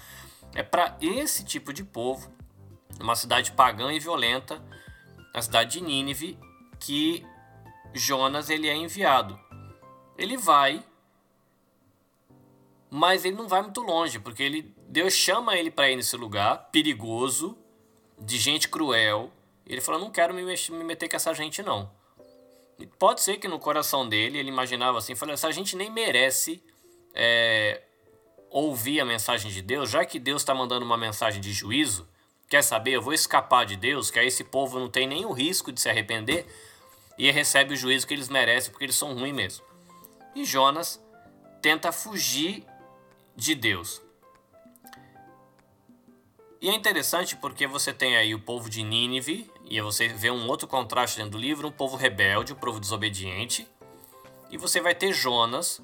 É 0.54 0.64
para 0.64 0.96
esse 1.02 1.44
tipo 1.44 1.74
de 1.74 1.84
povo, 1.84 2.32
uma 3.00 3.16
cidade 3.16 3.52
pagã 3.52 3.92
e 3.92 4.00
violenta, 4.00 4.64
a 5.34 5.42
cidade 5.42 5.80
de 5.80 5.82
Nínive, 5.82 6.38
que 6.80 7.26
Jonas 7.94 8.50
ele 8.50 8.68
é 8.68 8.76
enviado. 8.76 9.40
Ele 10.18 10.38
vai, 10.38 10.84
mas 12.90 13.26
ele 13.26 13.36
não 13.36 13.48
vai 13.48 13.62
muito 13.62 13.82
longe, 13.82 14.20
porque 14.20 14.42
ele 14.42 14.76
Deus 14.88 15.14
chama 15.14 15.56
ele 15.58 15.70
para 15.70 15.92
ir 15.92 15.96
nesse 15.96 16.16
lugar 16.16 16.70
perigoso, 16.72 17.58
de 18.20 18.38
gente 18.38 18.68
cruel. 18.68 19.32
Ele 19.66 19.82
fala: 19.82 20.00
"Não 20.00 20.10
quero 20.10 20.34
me, 20.34 20.44
me 20.44 20.84
meter 20.84 21.08
com 21.10 21.16
essa 21.16 21.34
gente 21.34 21.62
não". 21.62 21.92
E 22.80 22.86
pode 22.86 23.22
ser 23.22 23.38
que 23.38 23.48
no 23.48 23.60
coração 23.60 24.08
dele 24.08 24.38
ele 24.38 24.50
imaginava 24.50 24.98
assim, 24.98 25.14
falou: 25.14 25.34
"Essa 25.34 25.52
gente 25.52 25.76
nem 25.76 25.92
merece 25.92 26.64
é, 27.14 27.82
ouvir 28.50 29.00
a 29.00 29.06
mensagem 29.06 29.52
de 29.52 29.62
Deus, 29.62 29.90
já 29.90 30.06
que 30.06 30.20
Deus 30.20 30.42
está 30.42 30.54
mandando 30.54 30.86
uma 30.86 30.98
mensagem 30.98 31.42
de 31.42 31.52
juízo. 31.52 32.08
Quer 32.50 32.64
saber? 32.64 32.92
Eu 32.92 33.02
vou 33.02 33.14
escapar 33.14 33.66
de 33.66 33.76
Deus, 33.76 34.10
que 34.10 34.20
aí 34.20 34.28
esse 34.28 34.44
povo 34.44 34.80
não 34.80 34.90
tem 34.90 35.26
o 35.26 35.32
risco 35.32 35.72
de 35.72 35.82
se 35.82 35.90
arrepender 35.90 36.46
e 37.18 37.30
recebe 37.32 37.74
o 37.74 37.78
juízo 37.78 38.08
que 38.08 38.14
eles 38.14 38.30
merecem 38.30 38.72
porque 38.72 38.86
eles 38.86 38.96
são 38.96 39.14
ruins 39.14 39.36
mesmo. 39.36 39.66
E 40.34 40.46
Jonas 40.46 41.04
tenta 41.62 41.92
fugir 41.92 42.64
de 43.36 43.54
Deus. 43.54 44.02
E 46.62 46.70
é 46.70 46.74
interessante 46.74 47.36
porque 47.36 47.68
você 47.68 47.94
tem 47.94 48.18
aí 48.18 48.34
o 48.34 48.40
povo 48.40 48.70
de 48.70 48.82
Nínive, 48.82 49.50
e 49.70 49.80
você 49.80 50.08
vê 50.08 50.32
um 50.32 50.48
outro 50.48 50.68
contraste 50.68 51.18
dentro 51.18 51.34
do 51.34 51.38
livro, 51.38 51.68
um 51.68 51.72
povo 51.72 51.96
rebelde, 51.96 52.54
um 52.54 52.56
povo 52.56 52.80
desobediente, 52.80 53.68
e 54.50 54.58
você 54.58 54.82
vai 54.82 54.96
ter 54.96 55.14
Jonas 55.14 55.82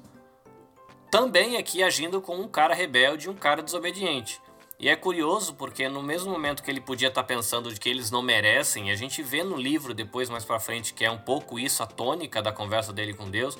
também 1.10 1.56
aqui 1.56 1.82
agindo 1.82 2.20
com 2.20 2.36
um 2.36 2.48
cara 2.48 2.74
rebelde 2.74 3.28
e 3.28 3.30
um 3.30 3.36
cara 3.36 3.62
desobediente. 3.62 4.40
E 4.78 4.88
é 4.88 4.96
curioso 4.96 5.54
porque 5.54 5.88
no 5.88 6.02
mesmo 6.02 6.30
momento 6.30 6.62
que 6.62 6.70
ele 6.70 6.80
podia 6.80 7.08
estar 7.08 7.22
pensando 7.24 7.72
de 7.72 7.78
que 7.78 7.88
eles 7.88 8.10
não 8.10 8.20
merecem, 8.20 8.90
a 8.90 8.96
gente 8.96 9.22
vê 9.22 9.42
no 9.44 9.56
livro 9.56 9.94
depois 9.94 10.28
mais 10.28 10.44
para 10.44 10.58
frente 10.58 10.92
que 10.92 11.04
é 11.04 11.10
um 11.10 11.18
pouco 11.18 11.58
isso 11.58 11.82
a 11.82 11.86
tônica 11.86 12.42
da 12.42 12.52
conversa 12.52 12.92
dele 12.92 13.14
com 13.14 13.30
Deus. 13.30 13.56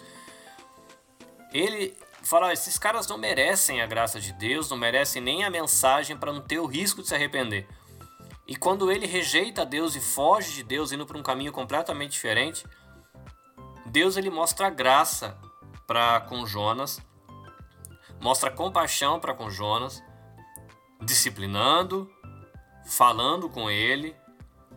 Ele 1.53 1.97
fala: 2.23 2.53
esses 2.53 2.79
caras 2.79 3.07
não 3.07 3.17
merecem 3.17 3.81
a 3.81 3.87
graça 3.87 4.21
de 4.21 4.33
Deus, 4.33 4.69
não 4.69 4.77
merecem 4.77 5.23
nem 5.23 5.45
a 5.45 5.51
mensagem 5.51 6.17
para 6.17 6.33
não 6.33 6.41
ter 6.41 6.59
o 6.59 6.67
risco 6.67 7.01
de 7.01 7.09
se 7.09 7.15
arrepender. 7.15 7.67
E 8.47 8.57
quando 8.57 8.91
ele 8.91 9.07
rejeita 9.07 9.65
Deus 9.65 9.95
e 9.97 10.01
foge 10.01 10.53
de 10.53 10.63
Deus, 10.63 10.93
indo 10.93 11.07
para 11.07 11.17
um 11.17 11.23
caminho 11.23 11.53
completamente 11.53 12.11
diferente, 12.11 12.67
Deus 13.87 14.17
ele 14.17 14.29
mostra 14.29 14.69
graça 14.69 15.39
para 15.87 16.21
com 16.23 16.45
Jonas, 16.45 17.01
mostra 18.21 18.51
compaixão 18.51 19.19
para 19.21 19.33
com 19.33 19.49
Jonas 19.49 20.03
disciplinando, 21.01 22.11
falando 22.87 23.49
com 23.49 23.71
ele 23.71 24.15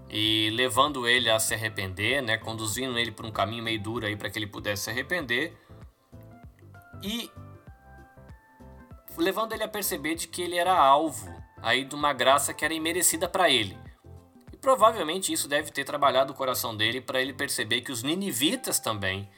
e 0.10 0.50
levando 0.54 1.08
ele 1.08 1.30
a 1.30 1.40
se 1.40 1.54
arrepender, 1.54 2.22
né, 2.22 2.38
conduzindo 2.38 2.98
ele 2.98 3.12
por 3.12 3.26
um 3.26 3.32
caminho 3.32 3.64
meio 3.64 3.82
duro 3.82 4.06
aí 4.06 4.16
para 4.16 4.30
que 4.30 4.40
ele 4.40 4.48
pudesse 4.48 4.84
se 4.84 4.90
arrepender 4.90 5.58
e 7.04 7.30
levando 9.18 9.54
ele 9.54 9.64
a 9.64 9.68
perceber 9.68 10.16
de 10.16 10.28
que 10.28 10.42
ele 10.42 10.58
era 10.58 10.78
alvo 10.78 11.28
aí 11.62 11.84
de 11.84 11.96
uma 11.96 12.14
graça 12.14 12.54
que 12.54 12.64
era 12.64 12.74
imerecida 12.74 13.28
para 13.28 13.50
ele. 13.50 13.78
E 14.54 14.58
provavelmente 14.58 15.34
isso 15.34 15.48
deve 15.48 15.72
ter 15.72 15.84
trabalhado 15.84 16.32
o 16.32 16.36
coração 16.36 16.76
dele 16.76 17.02
para 17.02 17.22
ele 17.22 17.34
perceber 17.34 17.82
que 17.82 17.92
os 17.92 18.04
ninivitas 18.04 18.80
também, 18.80 19.30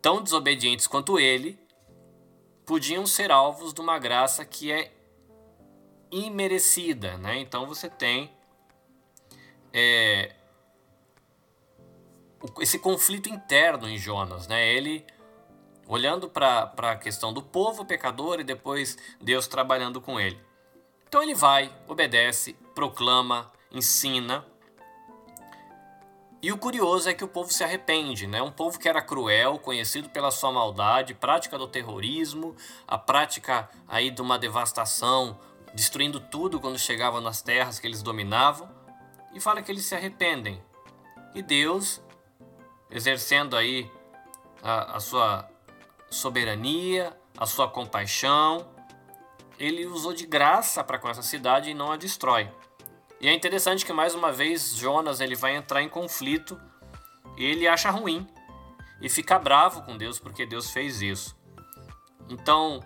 tão 0.00 0.22
desobedientes 0.22 0.86
quanto 0.86 1.18
ele, 1.18 1.58
podiam 2.64 3.06
ser 3.06 3.30
alvos 3.30 3.74
de 3.74 3.80
uma 3.80 3.98
graça 3.98 4.44
que 4.44 4.72
é 4.72 4.93
imerecida, 6.14 7.18
né? 7.18 7.38
Então 7.38 7.66
você 7.66 7.90
tem 7.90 8.30
é, 9.72 10.32
esse 12.60 12.78
conflito 12.78 13.28
interno 13.28 13.88
em 13.88 13.98
Jonas, 13.98 14.46
né? 14.46 14.72
Ele 14.72 15.04
olhando 15.86 16.30
para 16.30 16.72
a 16.78 16.96
questão 16.96 17.32
do 17.32 17.42
povo 17.42 17.84
pecador 17.84 18.40
e 18.40 18.44
depois 18.44 18.96
Deus 19.20 19.46
trabalhando 19.48 20.00
com 20.00 20.20
ele. 20.20 20.40
Então 21.08 21.22
ele 21.22 21.34
vai, 21.34 21.70
obedece, 21.88 22.54
proclama, 22.74 23.52
ensina. 23.70 24.46
E 26.40 26.52
o 26.52 26.58
curioso 26.58 27.08
é 27.08 27.14
que 27.14 27.24
o 27.24 27.28
povo 27.28 27.52
se 27.52 27.64
arrepende, 27.64 28.26
né? 28.26 28.40
Um 28.42 28.50
povo 28.50 28.78
que 28.78 28.88
era 28.88 29.00
cruel, 29.00 29.58
conhecido 29.58 30.10
pela 30.10 30.30
sua 30.30 30.52
maldade, 30.52 31.14
prática 31.14 31.58
do 31.58 31.66
terrorismo, 31.66 32.54
a 32.86 32.98
prática 32.98 33.70
aí 33.88 34.10
de 34.10 34.20
uma 34.20 34.38
devastação, 34.38 35.38
destruindo 35.74 36.20
tudo 36.20 36.60
quando 36.60 36.78
chegavam 36.78 37.20
nas 37.20 37.42
terras 37.42 37.78
que 37.78 37.86
eles 37.86 38.02
dominavam, 38.02 38.70
e 39.34 39.40
fala 39.40 39.60
que 39.60 39.70
eles 39.70 39.84
se 39.84 39.94
arrependem. 39.94 40.62
E 41.34 41.42
Deus, 41.42 42.00
exercendo 42.90 43.56
aí 43.56 43.90
a, 44.62 44.96
a 44.96 45.00
sua 45.00 45.50
soberania, 46.08 47.14
a 47.36 47.44
sua 47.44 47.68
compaixão, 47.68 48.68
ele 49.58 49.86
usou 49.86 50.12
de 50.12 50.26
graça 50.26 50.82
para 50.84 50.98
com 50.98 51.08
essa 51.08 51.22
cidade 51.22 51.70
e 51.70 51.74
não 51.74 51.90
a 51.90 51.96
destrói. 51.96 52.50
E 53.20 53.28
é 53.28 53.32
interessante 53.32 53.84
que 53.84 53.92
mais 53.92 54.14
uma 54.14 54.30
vez 54.30 54.76
Jonas 54.76 55.20
ele 55.20 55.34
vai 55.34 55.56
entrar 55.56 55.82
em 55.82 55.88
conflito 55.88 56.60
e 57.36 57.44
ele 57.44 57.66
acha 57.66 57.90
ruim 57.90 58.26
e 59.00 59.08
fica 59.08 59.38
bravo 59.38 59.82
com 59.82 59.96
Deus 59.96 60.18
porque 60.18 60.46
Deus 60.46 60.70
fez 60.70 61.02
isso. 61.02 61.36
Então 62.28 62.80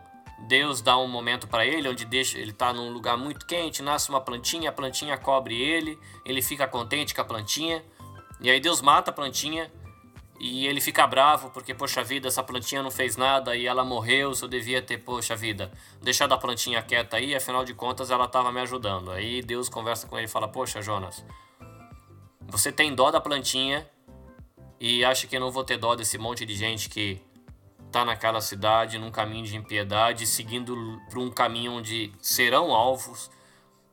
Deus 0.46 0.80
dá 0.80 0.96
um 0.96 1.08
momento 1.08 1.48
para 1.48 1.66
ele 1.66 1.88
onde 1.88 2.04
deixa 2.04 2.38
ele 2.38 2.52
está 2.52 2.72
num 2.72 2.90
lugar 2.90 3.16
muito 3.16 3.44
quente, 3.44 3.82
nasce 3.82 4.08
uma 4.08 4.20
plantinha, 4.20 4.70
a 4.70 4.72
plantinha 4.72 5.16
cobre 5.18 5.60
ele, 5.60 5.98
ele 6.24 6.40
fica 6.40 6.66
contente 6.66 7.14
com 7.14 7.20
a 7.20 7.24
plantinha 7.24 7.84
e 8.40 8.48
aí 8.48 8.60
Deus 8.60 8.80
mata 8.80 9.10
a 9.10 9.14
plantinha 9.14 9.70
e 10.40 10.66
ele 10.68 10.80
fica 10.80 11.04
bravo 11.06 11.50
porque, 11.50 11.74
poxa 11.74 12.04
vida, 12.04 12.28
essa 12.28 12.42
plantinha 12.42 12.82
não 12.82 12.90
fez 12.90 13.16
nada 13.16 13.56
e 13.56 13.66
ela 13.66 13.84
morreu, 13.84 14.32
se 14.34 14.44
eu 14.44 14.48
devia 14.48 14.80
ter, 14.80 14.98
poxa 14.98 15.34
vida, 15.34 15.72
deixado 16.00 16.32
a 16.32 16.38
plantinha 16.38 16.80
quieta 16.80 17.16
aí, 17.16 17.34
afinal 17.34 17.64
de 17.64 17.74
contas 17.74 18.10
ela 18.10 18.26
estava 18.26 18.52
me 18.52 18.60
ajudando. 18.60 19.10
Aí 19.10 19.42
Deus 19.42 19.68
conversa 19.68 20.06
com 20.06 20.16
ele 20.16 20.26
e 20.26 20.30
fala: 20.30 20.46
Poxa, 20.46 20.80
Jonas, 20.80 21.24
você 22.46 22.70
tem 22.70 22.94
dó 22.94 23.10
da 23.10 23.20
plantinha 23.20 23.88
e 24.78 25.04
acha 25.04 25.26
que 25.26 25.36
eu 25.36 25.40
não 25.40 25.50
vou 25.50 25.64
ter 25.64 25.76
dó 25.76 25.96
desse 25.96 26.16
monte 26.16 26.46
de 26.46 26.54
gente 26.54 26.88
que 26.88 27.20
tá 27.90 28.04
naquela 28.04 28.40
cidade, 28.40 28.98
num 28.98 29.10
caminho 29.10 29.44
de 29.44 29.56
impiedade, 29.56 30.26
seguindo 30.26 31.00
por 31.10 31.18
um 31.18 31.30
caminho 31.30 31.72
onde 31.72 32.12
serão 32.20 32.72
alvos 32.72 33.30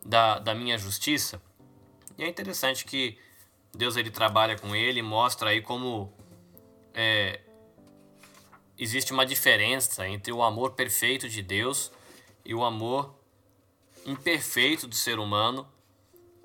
da, 0.03 0.39
da 0.39 0.53
minha 0.53 0.77
justiça? 0.77 1.41
E 2.17 2.23
é 2.23 2.27
interessante 2.27 2.85
que 2.85 3.17
Deus 3.73 3.97
ele 3.97 4.09
trabalha 4.09 4.57
com 4.57 4.75
ele, 4.75 5.01
mostra 5.01 5.49
aí 5.49 5.61
como 5.61 6.13
é, 6.93 7.41
existe 8.77 9.11
uma 9.11 9.25
diferença 9.25 10.07
entre 10.07 10.31
o 10.31 10.41
amor 10.41 10.71
perfeito 10.71 11.27
de 11.27 11.41
Deus 11.41 11.91
e 12.43 12.53
o 12.53 12.63
amor 12.63 13.13
imperfeito 14.05 14.87
do 14.87 14.95
ser 14.95 15.19
humano 15.19 15.67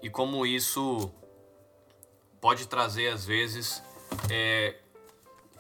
e 0.03 0.09
como 0.09 0.47
isso 0.47 1.13
pode 2.41 2.67
trazer 2.67 3.09
às 3.09 3.27
vezes 3.27 3.83
é, 4.31 4.80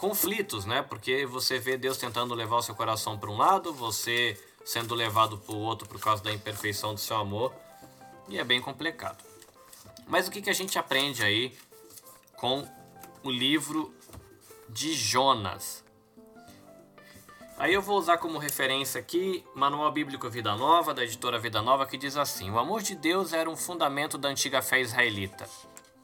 conflitos, 0.00 0.64
né? 0.64 0.80
Porque 0.82 1.26
você 1.26 1.58
vê 1.58 1.76
Deus 1.76 1.98
tentando 1.98 2.34
levar 2.34 2.56
o 2.56 2.62
seu 2.62 2.74
coração 2.74 3.18
para 3.18 3.30
um 3.30 3.36
lado, 3.36 3.70
você 3.70 4.34
sendo 4.64 4.94
levado 4.94 5.36
para 5.36 5.54
o 5.54 5.58
outro 5.58 5.86
por 5.86 6.00
causa 6.00 6.22
da 6.24 6.32
imperfeição 6.32 6.94
do 6.94 7.00
seu 7.00 7.18
amor 7.18 7.52
e 8.26 8.38
é 8.38 8.44
bem 8.44 8.62
complicado. 8.62 9.22
Mas 10.06 10.26
o 10.26 10.30
que, 10.30 10.40
que 10.40 10.48
a 10.48 10.54
gente 10.54 10.78
aprende 10.78 11.22
aí 11.22 11.54
com 12.36 12.66
o 13.22 13.30
livro 13.30 13.94
de 14.70 14.94
Jonas. 14.94 15.84
Aí 17.58 17.74
eu 17.74 17.82
vou 17.82 17.98
usar 17.98 18.16
como 18.16 18.38
referência 18.38 18.98
aqui 18.98 19.44
Manual 19.54 19.92
Bíblico 19.92 20.30
Vida 20.30 20.56
Nova, 20.56 20.94
da 20.94 21.04
editora 21.04 21.38
Vida 21.38 21.60
Nova, 21.60 21.84
que 21.84 21.98
diz 21.98 22.16
assim: 22.16 22.50
O 22.50 22.58
amor 22.58 22.80
de 22.80 22.94
Deus 22.94 23.34
era 23.34 23.50
um 23.50 23.56
fundamento 23.56 24.16
da 24.16 24.30
antiga 24.30 24.62
fé 24.62 24.80
israelita. 24.80 25.46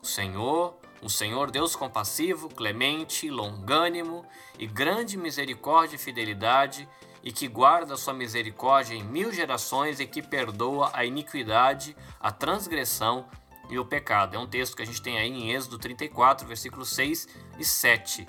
O 0.02 0.06
Senhor, 0.06 0.76
o 1.02 1.10
Senhor 1.10 1.50
Deus 1.50 1.76
compassivo, 1.76 2.48
clemente, 2.48 3.30
longânimo 3.30 4.24
e 4.58 4.66
grande 4.66 5.16
misericórdia 5.16 5.96
e 5.96 5.98
fidelidade, 5.98 6.88
e 7.22 7.32
que 7.32 7.48
guarda 7.48 7.96
sua 7.96 8.14
misericórdia 8.14 8.94
em 8.94 9.02
mil 9.02 9.32
gerações 9.32 9.98
e 9.98 10.06
que 10.06 10.22
perdoa 10.22 10.90
a 10.92 11.04
iniquidade, 11.04 11.96
a 12.20 12.30
transgressão 12.30 13.26
e 13.68 13.78
o 13.78 13.84
pecado. 13.84 14.36
É 14.36 14.38
um 14.38 14.46
texto 14.46 14.76
que 14.76 14.82
a 14.82 14.86
gente 14.86 15.02
tem 15.02 15.18
aí 15.18 15.28
em 15.28 15.50
Êxodo 15.50 15.76
34, 15.76 16.46
versículos 16.46 16.88
6 16.90 17.28
e 17.58 17.64
7. 17.64 18.26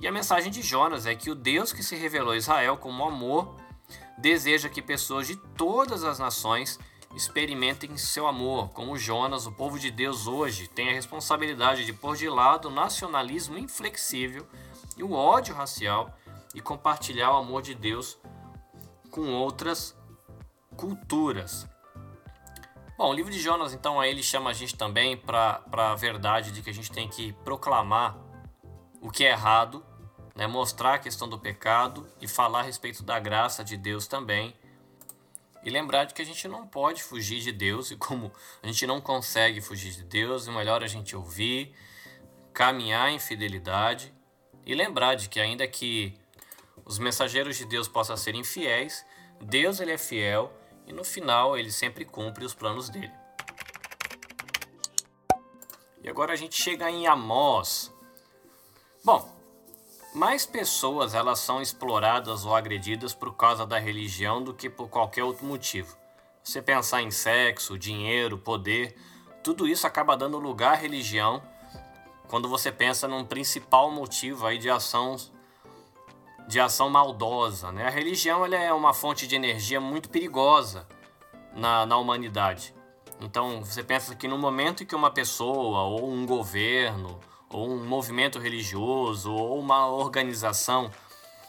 E 0.00 0.06
a 0.06 0.12
mensagem 0.12 0.52
de 0.52 0.60
Jonas 0.60 1.06
é 1.06 1.14
que 1.14 1.30
o 1.30 1.34
Deus 1.34 1.72
que 1.72 1.82
se 1.82 1.96
revelou 1.96 2.34
a 2.34 2.36
Israel 2.36 2.76
como 2.76 3.04
amor 3.04 3.56
deseja 4.18 4.68
que 4.68 4.82
pessoas 4.82 5.26
de 5.26 5.36
todas 5.56 6.04
as 6.04 6.18
nações 6.18 6.78
experimentem 7.16 7.96
seu 7.96 8.26
amor, 8.26 8.68
como 8.72 8.98
Jonas, 8.98 9.46
o 9.46 9.52
povo 9.52 9.78
de 9.78 9.90
Deus 9.90 10.26
hoje 10.26 10.68
tem 10.68 10.90
a 10.90 10.92
responsabilidade 10.92 11.86
de 11.86 11.92
pôr 11.94 12.14
de 12.14 12.28
lado 12.28 12.68
o 12.68 12.70
nacionalismo 12.70 13.56
inflexível 13.56 14.46
e 14.98 15.02
o 15.02 15.12
ódio 15.12 15.54
racial 15.54 16.14
e 16.54 16.60
compartilhar 16.60 17.32
o 17.32 17.36
amor 17.36 17.62
de 17.62 17.74
Deus 17.74 18.18
com 19.10 19.32
outras 19.32 19.96
culturas. 20.76 21.66
Bom, 22.98 23.10
o 23.10 23.14
livro 23.14 23.32
de 23.32 23.40
Jonas, 23.40 23.72
então, 23.72 23.98
aí 23.98 24.10
ele 24.10 24.22
chama 24.22 24.50
a 24.50 24.54
gente 24.54 24.74
também 24.74 25.16
para 25.16 25.62
a 25.72 25.94
verdade 25.94 26.52
de 26.52 26.60
que 26.60 26.68
a 26.68 26.74
gente 26.74 26.92
tem 26.92 27.08
que 27.08 27.32
proclamar 27.44 28.18
o 29.00 29.10
que 29.10 29.24
é 29.24 29.30
errado, 29.30 29.82
né, 30.34 30.46
mostrar 30.46 30.94
a 30.94 30.98
questão 30.98 31.26
do 31.26 31.38
pecado 31.38 32.06
e 32.20 32.28
falar 32.28 32.60
a 32.60 32.62
respeito 32.62 33.02
da 33.02 33.18
graça 33.18 33.64
de 33.64 33.76
Deus 33.78 34.06
também. 34.06 34.54
E 35.62 35.70
lembrar 35.70 36.04
de 36.04 36.14
que 36.14 36.22
a 36.22 36.24
gente 36.24 36.46
não 36.46 36.66
pode 36.66 37.02
fugir 37.02 37.40
de 37.40 37.52
Deus 37.52 37.90
e 37.90 37.96
como 37.96 38.32
a 38.62 38.66
gente 38.66 38.86
não 38.86 39.00
consegue 39.00 39.60
fugir 39.60 39.92
de 39.92 40.04
Deus, 40.04 40.46
é 40.46 40.50
melhor 40.50 40.82
a 40.82 40.86
gente 40.86 41.16
ouvir, 41.16 41.74
caminhar 42.52 43.10
em 43.10 43.18
fidelidade 43.18 44.14
e 44.64 44.74
lembrar 44.74 45.14
de 45.14 45.28
que 45.28 45.40
ainda 45.40 45.66
que 45.66 46.14
os 46.84 46.98
mensageiros 46.98 47.56
de 47.56 47.64
Deus 47.64 47.88
possam 47.88 48.16
ser 48.16 48.34
infiéis, 48.34 49.04
Deus 49.40 49.80
ele 49.80 49.92
é 49.92 49.98
fiel 49.98 50.52
e 50.86 50.92
no 50.92 51.04
final 51.04 51.56
ele 51.56 51.70
sempre 51.70 52.04
cumpre 52.04 52.44
os 52.44 52.54
planos 52.54 52.88
dele. 52.88 53.12
E 56.02 56.08
agora 56.08 56.32
a 56.32 56.36
gente 56.36 56.54
chega 56.62 56.88
em 56.88 57.06
Amós, 57.06 57.92
Bom, 59.06 59.35
mais 60.16 60.46
pessoas 60.46 61.14
elas 61.14 61.40
são 61.40 61.60
exploradas 61.60 62.46
ou 62.46 62.56
agredidas 62.56 63.12
por 63.12 63.34
causa 63.36 63.66
da 63.66 63.78
religião 63.78 64.42
do 64.42 64.54
que 64.54 64.70
por 64.70 64.88
qualquer 64.88 65.22
outro 65.22 65.44
motivo. 65.44 65.94
Você 66.42 66.62
pensar 66.62 67.02
em 67.02 67.10
sexo, 67.10 67.78
dinheiro, 67.78 68.38
poder, 68.38 68.96
tudo 69.44 69.68
isso 69.68 69.86
acaba 69.86 70.16
dando 70.16 70.38
lugar 70.38 70.72
à 70.72 70.74
religião 70.74 71.42
quando 72.28 72.48
você 72.48 72.72
pensa 72.72 73.06
num 73.06 73.26
principal 73.26 73.90
motivo 73.90 74.46
aí 74.46 74.56
de 74.56 74.70
ação 74.70 75.16
de 76.48 76.58
ação 76.60 76.88
maldosa, 76.88 77.70
né? 77.70 77.86
A 77.86 77.90
religião 77.90 78.42
ela 78.42 78.56
é 78.56 78.72
uma 78.72 78.94
fonte 78.94 79.26
de 79.26 79.36
energia 79.36 79.80
muito 79.80 80.08
perigosa 80.08 80.88
na, 81.54 81.84
na 81.84 81.98
humanidade. 81.98 82.74
Então 83.20 83.62
você 83.62 83.82
pensa 83.82 84.14
que 84.14 84.26
no 84.26 84.38
momento 84.38 84.82
em 84.82 84.86
que 84.86 84.94
uma 84.94 85.10
pessoa 85.10 85.82
ou 85.82 86.10
um 86.10 86.24
governo 86.24 87.20
ou 87.56 87.70
um 87.70 87.82
movimento 87.82 88.38
religioso, 88.38 89.32
ou 89.32 89.58
uma 89.58 89.86
organização 89.86 90.90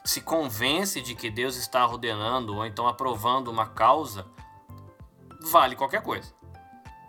se 0.06 0.22
convence 0.22 1.02
de 1.02 1.14
que 1.14 1.30
Deus 1.30 1.58
está 1.58 1.86
ordenando 1.86 2.56
ou 2.56 2.66
então 2.66 2.88
aprovando 2.88 3.52
uma 3.52 3.66
causa, 3.66 4.26
vale 5.52 5.76
qualquer 5.76 6.02
coisa. 6.02 6.34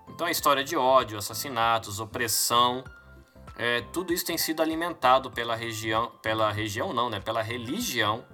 Então 0.08 0.26
a 0.26 0.32
história 0.32 0.64
de 0.64 0.76
ódio, 0.76 1.16
assassinatos, 1.16 2.00
opressão, 2.00 2.82
é, 3.56 3.82
tudo 3.92 4.12
isso 4.12 4.26
tem 4.26 4.36
sido 4.36 4.60
alimentado 4.60 5.30
pela 5.30 5.54
região, 5.54 6.10
pela 6.20 6.50
região 6.50 6.92
não, 6.92 7.08
né? 7.08 7.20
Pela 7.20 7.40
religião 7.40 8.24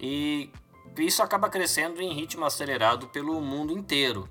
e 0.00 0.50
isso 0.98 1.22
acaba 1.22 1.48
crescendo 1.48 2.02
em 2.02 2.12
ritmo 2.12 2.44
acelerado 2.44 3.06
pelo 3.06 3.40
mundo 3.40 3.72
inteiro. 3.72 4.28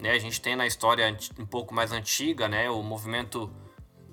Né? 0.00 0.10
A 0.10 0.18
gente 0.18 0.40
tem 0.40 0.56
na 0.56 0.66
história 0.66 1.16
um 1.38 1.46
pouco 1.46 1.72
mais 1.72 1.92
antiga, 1.92 2.48
né? 2.48 2.68
O 2.68 2.82
movimento 2.82 3.54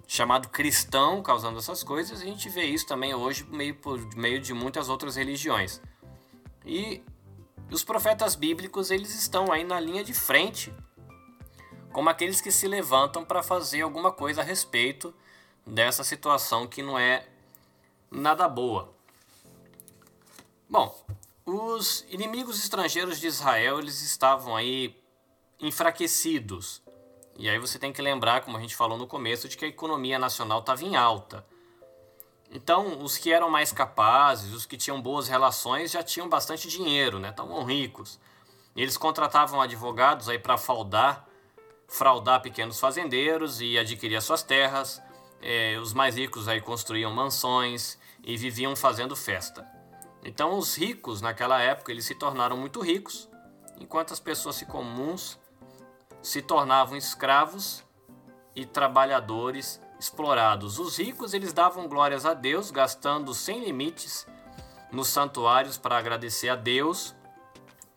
chamado 0.07 0.49
cristão 0.49 1.21
causando 1.21 1.59
essas 1.59 1.83
coisas, 1.83 2.21
a 2.21 2.25
gente 2.25 2.49
vê 2.49 2.65
isso 2.65 2.85
também 2.85 3.13
hoje 3.13 3.45
meio 3.45 3.75
por 3.75 3.99
meio 4.15 4.39
de 4.39 4.53
muitas 4.53 4.89
outras 4.89 5.15
religiões. 5.15 5.81
E 6.65 7.03
os 7.71 7.83
profetas 7.83 8.35
bíblicos, 8.35 8.91
eles 8.91 9.15
estão 9.15 9.51
aí 9.51 9.63
na 9.63 9.79
linha 9.79 10.03
de 10.03 10.13
frente, 10.13 10.73
como 11.91 12.09
aqueles 12.09 12.41
que 12.41 12.51
se 12.51 12.67
levantam 12.67 13.23
para 13.25 13.41
fazer 13.41 13.81
alguma 13.81 14.11
coisa 14.11 14.41
a 14.41 14.43
respeito 14.43 15.13
dessa 15.65 16.03
situação 16.03 16.67
que 16.67 16.81
não 16.81 16.97
é 16.97 17.27
nada 18.11 18.47
boa. 18.47 18.93
Bom, 20.69 21.03
os 21.45 22.05
inimigos 22.09 22.59
estrangeiros 22.59 23.19
de 23.19 23.27
Israel, 23.27 23.79
eles 23.79 24.01
estavam 24.01 24.55
aí 24.55 24.95
enfraquecidos. 25.59 26.81
E 27.37 27.49
aí 27.49 27.57
você 27.57 27.79
tem 27.79 27.91
que 27.91 28.01
lembrar, 28.01 28.41
como 28.41 28.57
a 28.57 28.61
gente 28.61 28.75
falou 28.75 28.97
no 28.97 29.07
começo, 29.07 29.47
de 29.47 29.57
que 29.57 29.65
a 29.65 29.67
economia 29.67 30.19
nacional 30.19 30.59
estava 30.59 30.83
em 30.83 30.95
alta. 30.95 31.45
Então, 32.51 33.01
os 33.01 33.17
que 33.17 33.31
eram 33.33 33.49
mais 33.49 33.71
capazes, 33.71 34.53
os 34.53 34.65
que 34.65 34.77
tinham 34.77 35.01
boas 35.01 35.27
relações, 35.27 35.91
já 35.91 36.03
tinham 36.03 36.29
bastante 36.29 36.67
dinheiro, 36.67 37.17
né? 37.17 37.29
Estavam 37.29 37.63
ricos. 37.63 38.19
E 38.75 38.81
eles 38.81 38.95
contratavam 38.95 39.59
advogados 39.59 40.29
aí 40.29 40.37
para 40.37 40.57
fraudar, 40.57 41.27
fraudar 41.87 42.41
pequenos 42.41 42.79
fazendeiros 42.79 43.59
e 43.59 43.77
adquirir 43.77 44.17
as 44.17 44.23
suas 44.23 44.43
terras. 44.43 45.01
É, 45.41 45.77
os 45.79 45.93
mais 45.93 46.15
ricos 46.15 46.47
aí 46.47 46.61
construíam 46.61 47.11
mansões 47.11 47.97
e 48.23 48.37
viviam 48.37 48.75
fazendo 48.75 49.15
festa. 49.15 49.67
Então, 50.23 50.57
os 50.57 50.75
ricos 50.75 51.21
naquela 51.21 51.59
época 51.59 51.91
eles 51.91 52.05
se 52.05 52.15
tornaram 52.15 52.55
muito 52.55 52.79
ricos, 52.79 53.27
enquanto 53.79 54.13
as 54.13 54.19
pessoas 54.19 54.61
comuns 54.63 55.37
se 56.23 56.41
tornavam 56.41 56.97
escravos 56.97 57.83
e 58.55 58.65
trabalhadores 58.65 59.79
explorados. 59.99 60.79
Os 60.79 60.97
ricos 60.97 61.33
eles 61.33 61.53
davam 61.53 61.87
glórias 61.87 62.25
a 62.25 62.33
Deus, 62.33 62.71
gastando 62.71 63.33
sem 63.33 63.63
limites 63.63 64.25
nos 64.91 65.09
santuários 65.09 65.77
para 65.77 65.97
agradecer 65.97 66.49
a 66.49 66.55
Deus 66.55 67.13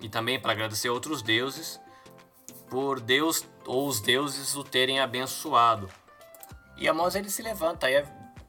e 0.01 0.09
também 0.09 0.41
para 0.41 0.53
agradecer 0.53 0.89
outros 0.89 1.23
deuses 1.23 1.81
por 2.69 3.01
Deus 3.01 3.45
ou 3.65 3.87
os 3.87 4.01
deuses 4.01 4.57
o 4.57 4.65
terem 4.65 5.01
abençoado. 5.01 5.89
E 6.77 6.89
Amós 6.89 7.15
ele 7.15 7.31
se 7.31 7.43
levanta 7.43 7.87
aí 7.87 8.05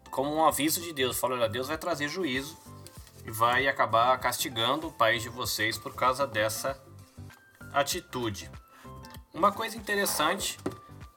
como 0.10 0.34
um 0.34 0.46
aviso 0.46 0.82
de 0.82 0.92
Deus, 0.92 1.20
fala: 1.20 1.36
olha, 1.36 1.50
Deus 1.50 1.68
vai 1.68 1.78
trazer 1.78 2.10
juízo 2.10 2.58
e 3.24 3.32
vai 3.32 3.68
acabar 3.68 4.18
castigando 4.20 4.88
o 4.88 4.92
país 4.92 5.22
de 5.22 5.30
vocês 5.30 5.78
por 5.78 5.94
causa 5.94 6.26
dessa 6.26 6.82
atitude. 7.72 8.50
Uma 9.38 9.52
coisa 9.52 9.78
interessante 9.78 10.58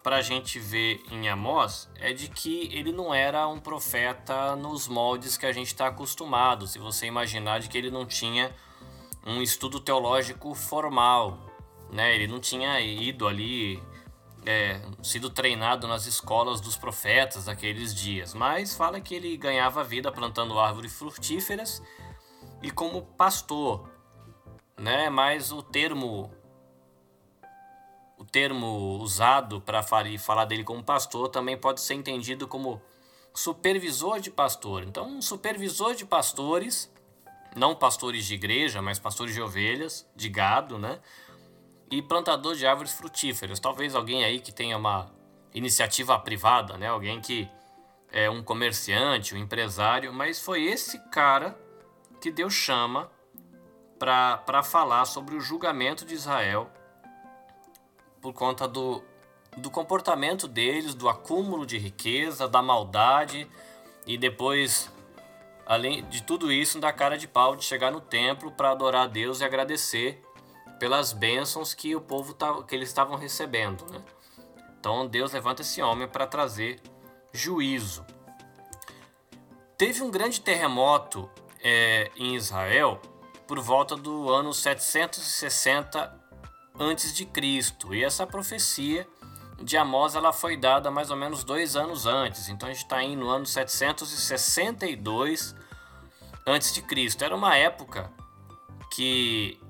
para 0.03 0.17
a 0.17 0.21
gente 0.21 0.59
ver 0.59 1.03
em 1.11 1.27
Amós 1.31 1.89
é 1.97 2.13
de 2.13 2.29
que 2.29 2.69
ele 2.71 2.93
não 2.93 3.15
era 3.15 3.49
um 3.49 3.59
profeta 3.59 4.55
nos 4.55 4.87
moldes 4.87 5.39
que 5.39 5.47
a 5.47 5.53
gente 5.53 5.69
está 5.69 5.87
acostumado. 5.87 6.67
Se 6.67 6.79
você 6.79 7.07
imaginar 7.07 7.61
de 7.61 7.71
que 7.71 7.79
ele 7.79 7.91
não 7.91 8.05
tinha 8.05 8.55
um 9.27 9.41
estudo 9.41 9.81
teológico 9.81 10.55
formal, 10.55 11.39
né? 11.91 12.15
Ele 12.15 12.27
não 12.27 12.39
tinha 12.39 12.79
ido 12.79 13.27
ali, 13.27 13.83
é, 14.45 14.83
sido 15.03 15.31
treinado 15.31 15.89
nas 15.89 16.05
escolas 16.05 16.61
dos 16.61 16.77
profetas 16.77 17.47
daqueles 17.47 17.95
dias, 17.95 18.35
mas 18.35 18.75
fala 18.75 19.01
que 19.01 19.15
ele 19.15 19.35
ganhava 19.39 19.83
vida 19.83 20.13
plantando 20.13 20.61
árvores 20.61 20.93
frutíferas 20.93 21.83
e 22.63 22.71
como 22.71 23.01
pastor, 23.01 23.89
né? 24.77 25.09
Mas 25.09 25.51
o 25.51 25.63
termo 25.63 26.31
termo 28.31 28.99
usado 28.99 29.61
para 29.61 29.83
falar 29.83 30.45
dele 30.45 30.65
como 30.65 30.83
pastor 30.83 31.29
também 31.29 31.57
pode 31.57 31.81
ser 31.81 31.95
entendido 31.95 32.47
como 32.47 32.81
supervisor 33.35 34.21
de 34.21 34.31
pastor. 34.31 34.83
Então, 34.83 35.07
um 35.07 35.23
supervisor 35.23 35.95
de 35.95 36.05
pastores, 36.05 36.93
não 37.57 37.75
pastores 37.75 38.25
de 38.25 38.35
igreja, 38.35 38.81
mas 38.81 38.99
pastores 38.99 39.35
de 39.35 39.43
ovelhas, 39.43 40.09
de 40.15 40.29
gado, 40.29 40.79
né? 40.79 41.01
E 41.91 42.01
plantador 42.01 42.55
de 42.55 42.67
árvores 42.67 42.93
frutíferas. 42.93 43.59
Talvez 43.59 43.95
alguém 43.95 44.25
aí 44.25 44.41
que 44.41 44.53
tenha 44.53 44.77
uma 44.77 45.11
iniciativa 45.53 46.19
privada, 46.19 46.77
né? 46.77 46.87
Alguém 46.87 47.21
que 47.21 47.49
é 48.13 48.31
um 48.31 48.43
comerciante, 48.43 49.35
um 49.35 49.39
empresário, 49.39 50.13
mas 50.13 50.41
foi 50.41 50.65
esse 50.65 50.99
cara 51.11 51.59
que 52.21 52.31
Deus 52.31 52.55
chama 52.55 53.11
para 53.99 54.63
falar 54.63 55.05
sobre 55.05 55.35
o 55.35 55.41
julgamento 55.41 56.05
de 56.05 56.15
Israel 56.15 56.71
por 58.21 58.33
conta 58.33 58.69
do, 58.69 59.03
do 59.57 59.71
comportamento 59.71 60.47
deles, 60.47 60.95
do 60.95 61.09
acúmulo 61.09 61.67
de 61.67 61.79
riqueza, 61.79 62.49
da 62.49 62.63
maldade 62.63 63.49
e 64.07 64.17
depois, 64.17 64.91
além 65.67 66.05
de 66.09 66.23
tudo 66.23 66.53
isso, 66.53 66.81
da 66.81 66.93
cara 66.93 67.17
de 67.17 67.27
pau 67.27 67.57
de 67.57 67.65
chegar 67.65 67.91
no 67.91 68.01
templo 68.01 68.51
para 68.51 68.71
adorar 68.71 69.05
a 69.05 69.07
Deus 69.07 69.41
e 69.41 69.45
agradecer 69.45 70.23
pelas 70.79 71.13
bênçãos 71.13 71.75
que 71.75 71.95
o 71.95 72.01
povo 72.01 72.33
tá, 72.33 72.63
que 72.63 72.75
eles 72.75 72.89
estavam 72.89 73.17
recebendo. 73.17 73.85
Né? 73.91 74.03
Então 74.79 75.07
Deus 75.07 75.33
levanta 75.33 75.63
esse 75.63 75.83
homem 75.83 76.09
para 76.09 76.27
trazer 76.27 76.81
juízo. 77.33 78.05
Teve 79.77 80.03
um 80.03 80.11
grande 80.11 80.41
terremoto 80.41 81.31
é, 81.63 82.11
em 82.17 82.35
Israel 82.35 83.01
por 83.47 83.61
volta 83.61 83.97
do 83.97 84.31
ano 84.31 84.53
760 84.55 86.20
antes 86.81 87.15
de 87.15 87.27
Cristo. 87.27 87.95
E 87.95 88.03
essa 88.03 88.27
profecia 88.27 89.07
de 89.63 89.77
Amós 89.77 90.15
ela 90.15 90.33
foi 90.33 90.57
dada 90.57 90.91
mais 90.91 91.11
ou 91.11 91.17
menos 91.17 91.45
dois 91.45 91.77
anos 91.77 92.07
antes. 92.07 92.49
Então 92.49 92.67
a 92.69 92.73
gente 92.73 92.83
está 92.83 92.97
aí 92.97 93.15
no 93.15 93.29
ano 93.29 93.45
762 93.45 95.55
antes 96.47 96.73
de 96.73 96.81
Cristo. 96.81 97.23
Era 97.23 97.37
uma 97.37 97.55
época 97.55 98.11
que 98.91 99.61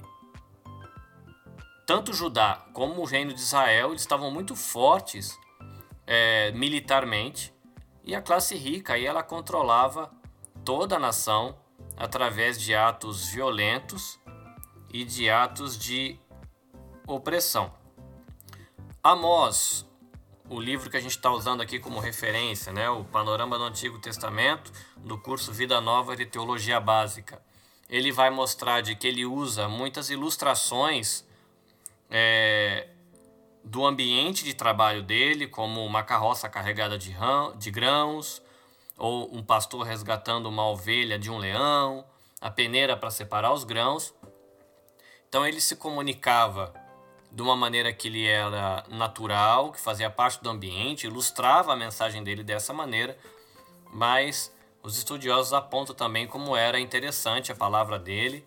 tanto 1.85 2.14
Judá 2.14 2.64
como 2.73 3.03
o 3.03 3.05
reino 3.05 3.35
de 3.35 3.40
Israel 3.40 3.92
estavam 3.92 4.31
muito 4.31 4.55
fortes 4.55 5.37
é, 6.07 6.53
militarmente 6.53 7.53
e 8.05 8.14
a 8.14 8.23
classe 8.23 8.55
rica 8.55 8.94
aí 8.94 9.05
ela 9.05 9.25
controlava 9.25 10.12
toda 10.64 10.96
a 10.96 11.01
nação 11.01 11.59
através 11.96 12.61
de 12.61 12.75
atos 12.75 13.29
violentos 13.29 14.20
e 14.92 15.05
de 15.05 15.29
atos 15.29 15.77
de 15.77 16.18
opressão. 17.14 17.73
Amós, 19.03 19.87
o 20.49 20.61
livro 20.61 20.90
que 20.90 20.96
a 20.96 21.01
gente 21.01 21.16
está 21.16 21.31
usando 21.31 21.61
aqui 21.61 21.79
como 21.79 22.01
referência, 22.01 22.73
né, 22.73 22.90
o 22.90 23.05
Panorama 23.05 23.57
do 23.57 23.64
Antigo 23.64 23.99
Testamento, 23.99 24.73
do 24.96 25.16
curso 25.16 25.53
Vida 25.53 25.81
Nova 25.81 26.16
de 26.16 26.27
Teologia 26.27 26.81
Básica, 26.81 27.40
ele 27.88 28.12
vai 28.12 28.31
mostrar 28.31 28.81
de 28.81 28.94
que 28.94 29.07
ele 29.07 29.25
usa 29.25 29.68
muitas 29.68 30.11
ilustrações 30.11 31.25
é, 32.11 32.88
do 33.64 33.85
ambiente 33.87 34.44
de 34.44 34.55
trabalho 34.55 35.03
dele, 35.03 35.46
como 35.46 35.85
uma 35.85 36.03
carroça 36.03 36.49
carregada 36.49 36.99
de, 36.99 37.11
rão, 37.11 37.57
de 37.57 37.70
grãos, 37.70 38.42
ou 38.96 39.35
um 39.35 39.42
pastor 39.42 39.87
resgatando 39.87 40.49
uma 40.49 40.66
ovelha 40.68 41.18
de 41.18 41.31
um 41.31 41.38
leão, 41.38 42.05
a 42.40 42.51
peneira 42.51 42.96
para 42.96 43.11
separar 43.11 43.53
os 43.53 43.64
grãos. 43.64 44.14
Então 45.29 45.46
ele 45.46 45.61
se 45.61 45.77
comunicava 45.77 46.75
de 47.31 47.43
uma 47.43 47.55
maneira 47.55 47.93
que 47.93 48.09
ele 48.09 48.27
era 48.27 48.85
natural, 48.88 49.73
que 49.73 49.81
fazia 49.81 50.11
parte 50.11 50.43
do 50.43 50.51
ambiente, 50.51 51.07
ilustrava 51.07 51.73
a 51.73 51.77
mensagem 51.77 52.25
dele 52.25 52.43
dessa 52.43 52.73
maneira, 52.73 53.16
mas 53.93 54.53
os 54.83 54.97
estudiosos 54.97 55.53
apontam 55.53 55.95
também 55.95 56.27
como 56.27 56.57
era 56.57 56.81
interessante 56.81 57.53
a 57.53 57.55
palavra 57.55 57.99
dele 57.99 58.45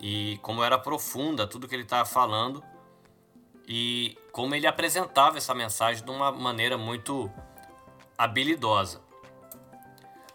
e 0.00 0.38
como 0.42 0.62
era 0.62 0.78
profunda 0.78 1.46
tudo 1.46 1.68
que 1.68 1.74
ele 1.74 1.82
estava 1.82 2.04
falando 2.04 2.62
e 3.68 4.16
como 4.32 4.54
ele 4.54 4.66
apresentava 4.66 5.38
essa 5.38 5.54
mensagem 5.54 6.04
de 6.04 6.10
uma 6.10 6.32
maneira 6.32 6.78
muito 6.78 7.30
habilidosa. 8.16 9.00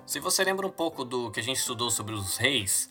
Se 0.06 0.20
você 0.20 0.44
lembra 0.44 0.66
um 0.66 0.72
pouco 0.72 1.04
do 1.04 1.32
que 1.32 1.40
a 1.40 1.44
gente 1.44 1.58
estudou 1.58 1.90
sobre 1.92 2.14
os 2.14 2.38
reis, 2.38 2.90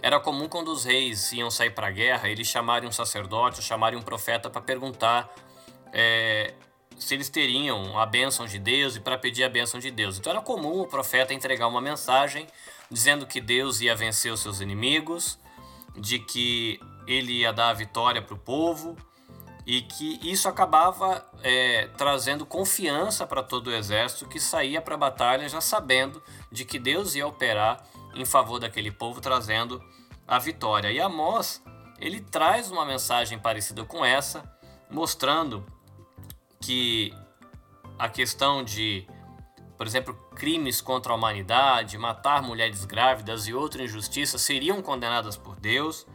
era 0.00 0.20
comum 0.20 0.48
quando 0.48 0.68
os 0.68 0.84
reis 0.84 1.32
iam 1.32 1.50
sair 1.50 1.70
para 1.70 1.88
a 1.88 1.90
guerra, 1.90 2.28
eles 2.28 2.46
chamarem 2.46 2.88
um 2.88 2.92
sacerdote 2.92 3.62
chamarem 3.62 3.98
um 3.98 4.02
profeta 4.02 4.50
para 4.50 4.60
perguntar 4.60 5.32
é, 5.92 6.54
se 6.98 7.14
eles 7.14 7.28
teriam 7.28 7.98
a 7.98 8.06
bênção 8.06 8.46
de 8.46 8.58
Deus 8.58 8.96
e 8.96 9.00
para 9.00 9.18
pedir 9.18 9.44
a 9.44 9.48
bênção 9.48 9.80
de 9.80 9.90
Deus. 9.90 10.18
Então 10.18 10.30
era 10.30 10.40
comum 10.40 10.80
o 10.80 10.86
profeta 10.86 11.32
entregar 11.32 11.66
uma 11.66 11.80
mensagem 11.80 12.46
dizendo 12.90 13.26
que 13.26 13.40
Deus 13.40 13.80
ia 13.80 13.94
vencer 13.94 14.32
os 14.32 14.40
seus 14.40 14.60
inimigos, 14.60 15.38
de 15.96 16.18
que 16.18 16.78
ele 17.06 17.40
ia 17.40 17.52
dar 17.52 17.70
a 17.70 17.74
vitória 17.74 18.20
para 18.20 18.34
o 18.34 18.38
povo 18.38 18.96
e 19.66 19.82
que 19.82 20.20
isso 20.22 20.48
acabava 20.48 21.28
é, 21.42 21.88
trazendo 21.96 22.46
confiança 22.46 23.26
para 23.26 23.42
todo 23.42 23.68
o 23.68 23.74
exército 23.74 24.26
que 24.26 24.38
saía 24.38 24.80
para 24.80 24.94
a 24.94 24.98
batalha 24.98 25.48
já 25.48 25.60
sabendo 25.60 26.22
de 26.52 26.64
que 26.64 26.78
Deus 26.78 27.14
ia 27.14 27.26
operar 27.26 27.84
em 28.16 28.24
favor 28.24 28.58
daquele 28.58 28.90
povo, 28.90 29.20
trazendo 29.20 29.82
a 30.26 30.38
vitória. 30.38 30.90
E 30.90 31.00
Amós, 31.00 31.62
ele 32.00 32.20
traz 32.20 32.70
uma 32.70 32.84
mensagem 32.84 33.38
parecida 33.38 33.84
com 33.84 34.04
essa, 34.04 34.42
mostrando 34.90 35.64
que 36.60 37.14
a 37.98 38.08
questão 38.08 38.64
de, 38.64 39.06
por 39.76 39.86
exemplo, 39.86 40.14
crimes 40.34 40.80
contra 40.80 41.12
a 41.12 41.16
humanidade, 41.16 41.96
matar 41.96 42.42
mulheres 42.42 42.84
grávidas 42.84 43.46
e 43.46 43.54
outras 43.54 43.90
injustiças 43.90 44.40
seriam 44.42 44.82
condenadas 44.82 45.36
por 45.36 45.56
Deus, 45.56 46.06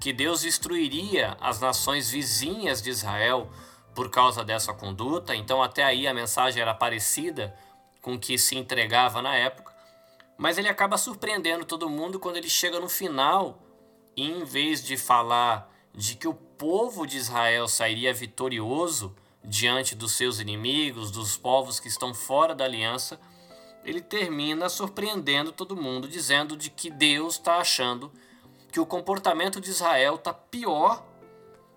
que 0.00 0.12
Deus 0.12 0.42
destruiria 0.42 1.36
as 1.40 1.60
nações 1.60 2.10
vizinhas 2.10 2.82
de 2.82 2.90
Israel 2.90 3.50
por 3.94 4.10
causa 4.10 4.44
dessa 4.44 4.72
conduta. 4.72 5.34
Então, 5.34 5.62
até 5.62 5.84
aí 5.84 6.06
a 6.06 6.14
mensagem 6.14 6.60
era 6.60 6.74
parecida 6.74 7.54
com 8.02 8.14
o 8.14 8.18
que 8.18 8.36
se 8.36 8.56
entregava 8.56 9.22
na 9.22 9.34
época. 9.34 9.73
Mas 10.36 10.58
ele 10.58 10.68
acaba 10.68 10.98
surpreendendo 10.98 11.64
todo 11.64 11.88
mundo 11.88 12.18
quando 12.18 12.36
ele 12.36 12.50
chega 12.50 12.80
no 12.80 12.88
final 12.88 13.62
e, 14.16 14.28
em 14.28 14.44
vez 14.44 14.82
de 14.82 14.96
falar 14.96 15.72
de 15.94 16.16
que 16.16 16.26
o 16.26 16.34
povo 16.34 17.06
de 17.06 17.16
Israel 17.16 17.68
sairia 17.68 18.12
vitorioso 18.12 19.14
diante 19.44 19.94
dos 19.94 20.12
seus 20.12 20.40
inimigos, 20.40 21.10
dos 21.10 21.36
povos 21.36 21.78
que 21.78 21.88
estão 21.88 22.12
fora 22.14 22.54
da 22.54 22.64
aliança, 22.64 23.20
ele 23.84 24.00
termina 24.00 24.68
surpreendendo 24.68 25.52
todo 25.52 25.76
mundo, 25.76 26.08
dizendo 26.08 26.56
de 26.56 26.70
que 26.70 26.90
Deus 26.90 27.34
está 27.34 27.56
achando 27.56 28.10
que 28.72 28.80
o 28.80 28.86
comportamento 28.86 29.60
de 29.60 29.70
Israel 29.70 30.16
está 30.16 30.32
pior 30.32 31.04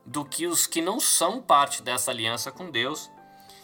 do 0.05 0.23
que 0.23 0.47
os 0.47 0.65
que 0.65 0.81
não 0.81 0.99
são 0.99 1.41
parte 1.41 1.83
dessa 1.83 2.09
aliança 2.09 2.51
com 2.51 2.71
Deus 2.71 3.11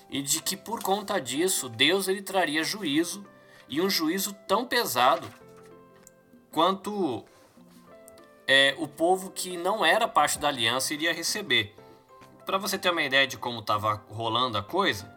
e 0.10 0.22
de 0.22 0.42
que 0.42 0.58
por 0.58 0.84
conta 0.84 1.20
disso 1.20 1.70
Deus 1.70 2.08
ele 2.08 2.22
traria 2.22 2.64
juízo 2.64 3.26
e 3.74 3.82
um 3.82 3.90
juízo 3.90 4.34
tão 4.48 4.68
pesado 4.68 5.28
quanto 6.52 7.26
é, 8.48 8.76
o 8.78 8.88
povo 8.88 9.32
que 9.32 9.58
não 9.58 9.84
era 9.84 10.08
parte 10.08 10.38
da 10.38 10.48
aliança 10.48 10.94
iria 10.94 11.12
receber. 11.12 11.76
Para 12.46 12.60
você 12.60 12.78
ter 12.78 12.92
uma 12.92 13.02
ideia 13.02 13.26
de 13.26 13.36
como 13.36 13.62
estava 13.62 13.96
rolando 14.12 14.60
a 14.60 14.64
coisa, 14.64 15.12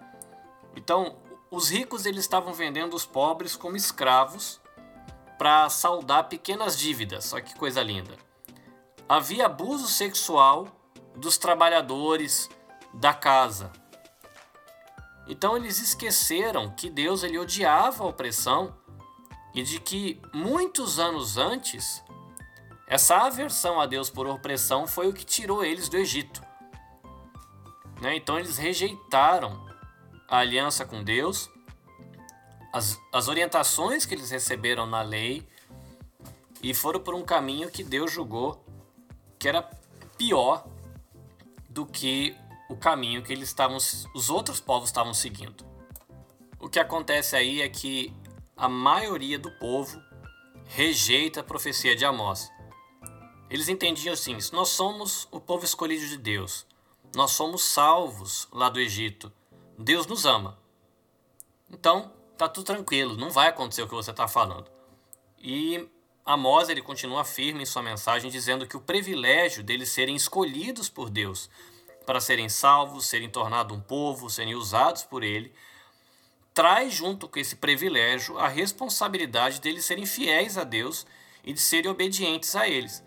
então 0.75 1.17
os 1.51 1.69
ricos 1.69 2.07
eles 2.07 2.21
estavam 2.21 2.55
vendendo 2.55 2.95
os 2.95 3.05
pobres 3.05 3.55
como 3.55 3.77
escravos 3.77 4.59
para 5.37 5.69
saldar 5.69 6.27
pequenas 6.27 6.79
dívidas. 6.79 7.27
Só 7.27 7.43
que 7.43 7.55
coisa 7.57 7.83
linda. 7.83 8.17
Havia 9.07 9.45
abuso 9.45 9.87
sexual 9.87 10.67
dos 11.15 11.37
trabalhadores 11.37 12.49
da 12.95 13.13
casa. 13.13 13.71
Então 15.27 15.57
eles 15.57 15.81
esqueceram 15.81 16.71
que 16.71 16.89
Deus 16.89 17.23
ele 17.23 17.39
odiava 17.39 18.05
a 18.05 18.07
opressão 18.07 18.75
e 19.55 19.63
de 19.63 19.81
que 19.81 20.21
muitos 20.33 20.99
anos 20.99 21.37
antes 21.37 22.03
essa 22.87 23.17
aversão 23.17 23.81
a 23.81 23.87
Deus 23.87 24.09
por 24.09 24.27
opressão 24.27 24.87
foi 24.87 25.09
o 25.09 25.13
que 25.13 25.25
tirou 25.25 25.65
eles 25.65 25.89
do 25.89 25.97
Egito. 25.97 26.41
Né? 28.01 28.17
Então 28.17 28.39
eles 28.39 28.57
rejeitaram 28.57 29.67
a 30.29 30.39
aliança 30.39 30.85
com 30.85 31.03
Deus 31.03 31.51
as, 32.77 33.01
as 33.11 33.27
orientações 33.27 34.05
que 34.05 34.15
eles 34.15 34.31
receberam 34.31 34.87
na 34.87 35.01
lei 35.01 35.49
e 36.63 36.75
foram 36.75 37.01
por 37.01 37.15
um 37.15 37.23
caminho 37.23 37.71
que 37.71 37.83
Deus 37.83 38.13
julgou 38.13 38.63
que 39.39 39.49
era 39.49 39.63
pior 40.19 40.67
do 41.71 41.87
que 41.87 42.37
o 42.69 42.77
caminho 42.77 43.23
que 43.23 43.33
eles 43.33 43.49
estavam, 43.49 43.77
os 43.77 44.31
outros 44.31 44.61
povos 44.61 44.89
estavam 44.89 45.15
seguindo. 45.15 45.65
O 46.59 46.69
que 46.69 46.79
acontece 46.79 47.37
aí 47.37 47.63
é 47.63 47.69
que 47.69 48.13
a 48.57 48.69
maioria 48.69 49.39
do 49.39 49.51
povo 49.53 50.01
rejeita 50.65 51.41
a 51.41 51.45
profecia 51.45 51.95
de 51.95 52.05
Amós. 52.05 52.51
Eles 53.49 53.69
entendiam 53.69 54.13
assim: 54.13 54.37
nós 54.53 54.71
somos 54.71 55.29
o 55.31 55.41
povo 55.41 55.65
escolhido 55.65 56.07
de 56.07 56.17
Deus, 56.17 56.67
nós 57.15 57.33
somos 57.33 57.63
salvos 57.63 58.49
lá 58.53 58.69
do 58.69 58.81
Egito, 58.81 59.33
Deus 59.79 60.07
nos 60.07 60.25
ama. 60.25 60.59
Então, 61.71 62.13
tá 62.37 62.49
tudo 62.49 62.67
tranquilo, 62.67 63.17
não 63.17 63.31
vai 63.31 63.49
acontecer 63.49 63.83
o 63.83 63.89
que 63.89 63.95
você 63.95 64.11
está 64.11 64.27
falando. 64.27 64.71
E 65.39 65.89
Amós 66.25 66.69
ele 66.69 66.83
continua 66.83 67.25
firme 67.25 67.63
em 67.63 67.67
sua 67.67 67.83
mensagem 67.83 68.31
dizendo 68.31 68.67
que 68.67 68.77
o 68.77 68.81
privilégio 68.81 69.63
deles 69.63 69.91
serem 69.91 70.17
escolhidos 70.17 70.89
por 70.89 71.09
Deus 71.09 71.49
para 72.07 72.21
serem 72.21 72.49
salvos, 72.49 73.07
serem 73.07 73.29
tornados 73.29 73.77
um 73.77 73.81
povo, 73.81 74.31
serem 74.31 74.55
usados 74.55 75.03
por 75.03 75.25
ele, 75.25 75.53
traz 76.55 76.95
junto 76.95 77.29
com 77.29 77.39
esse 77.39 77.57
privilégio 77.57 78.39
a 78.39 78.49
responsabilidade 78.49 79.61
deles 79.61 79.85
serem 79.85 80.07
fiéis 80.07 80.57
a 80.57 80.65
Deus 80.65 81.07
e 81.45 81.53
de 81.53 81.61
serem 81.61 81.91
obedientes 81.91 82.57
a 82.57 82.67
eles. 82.67 83.05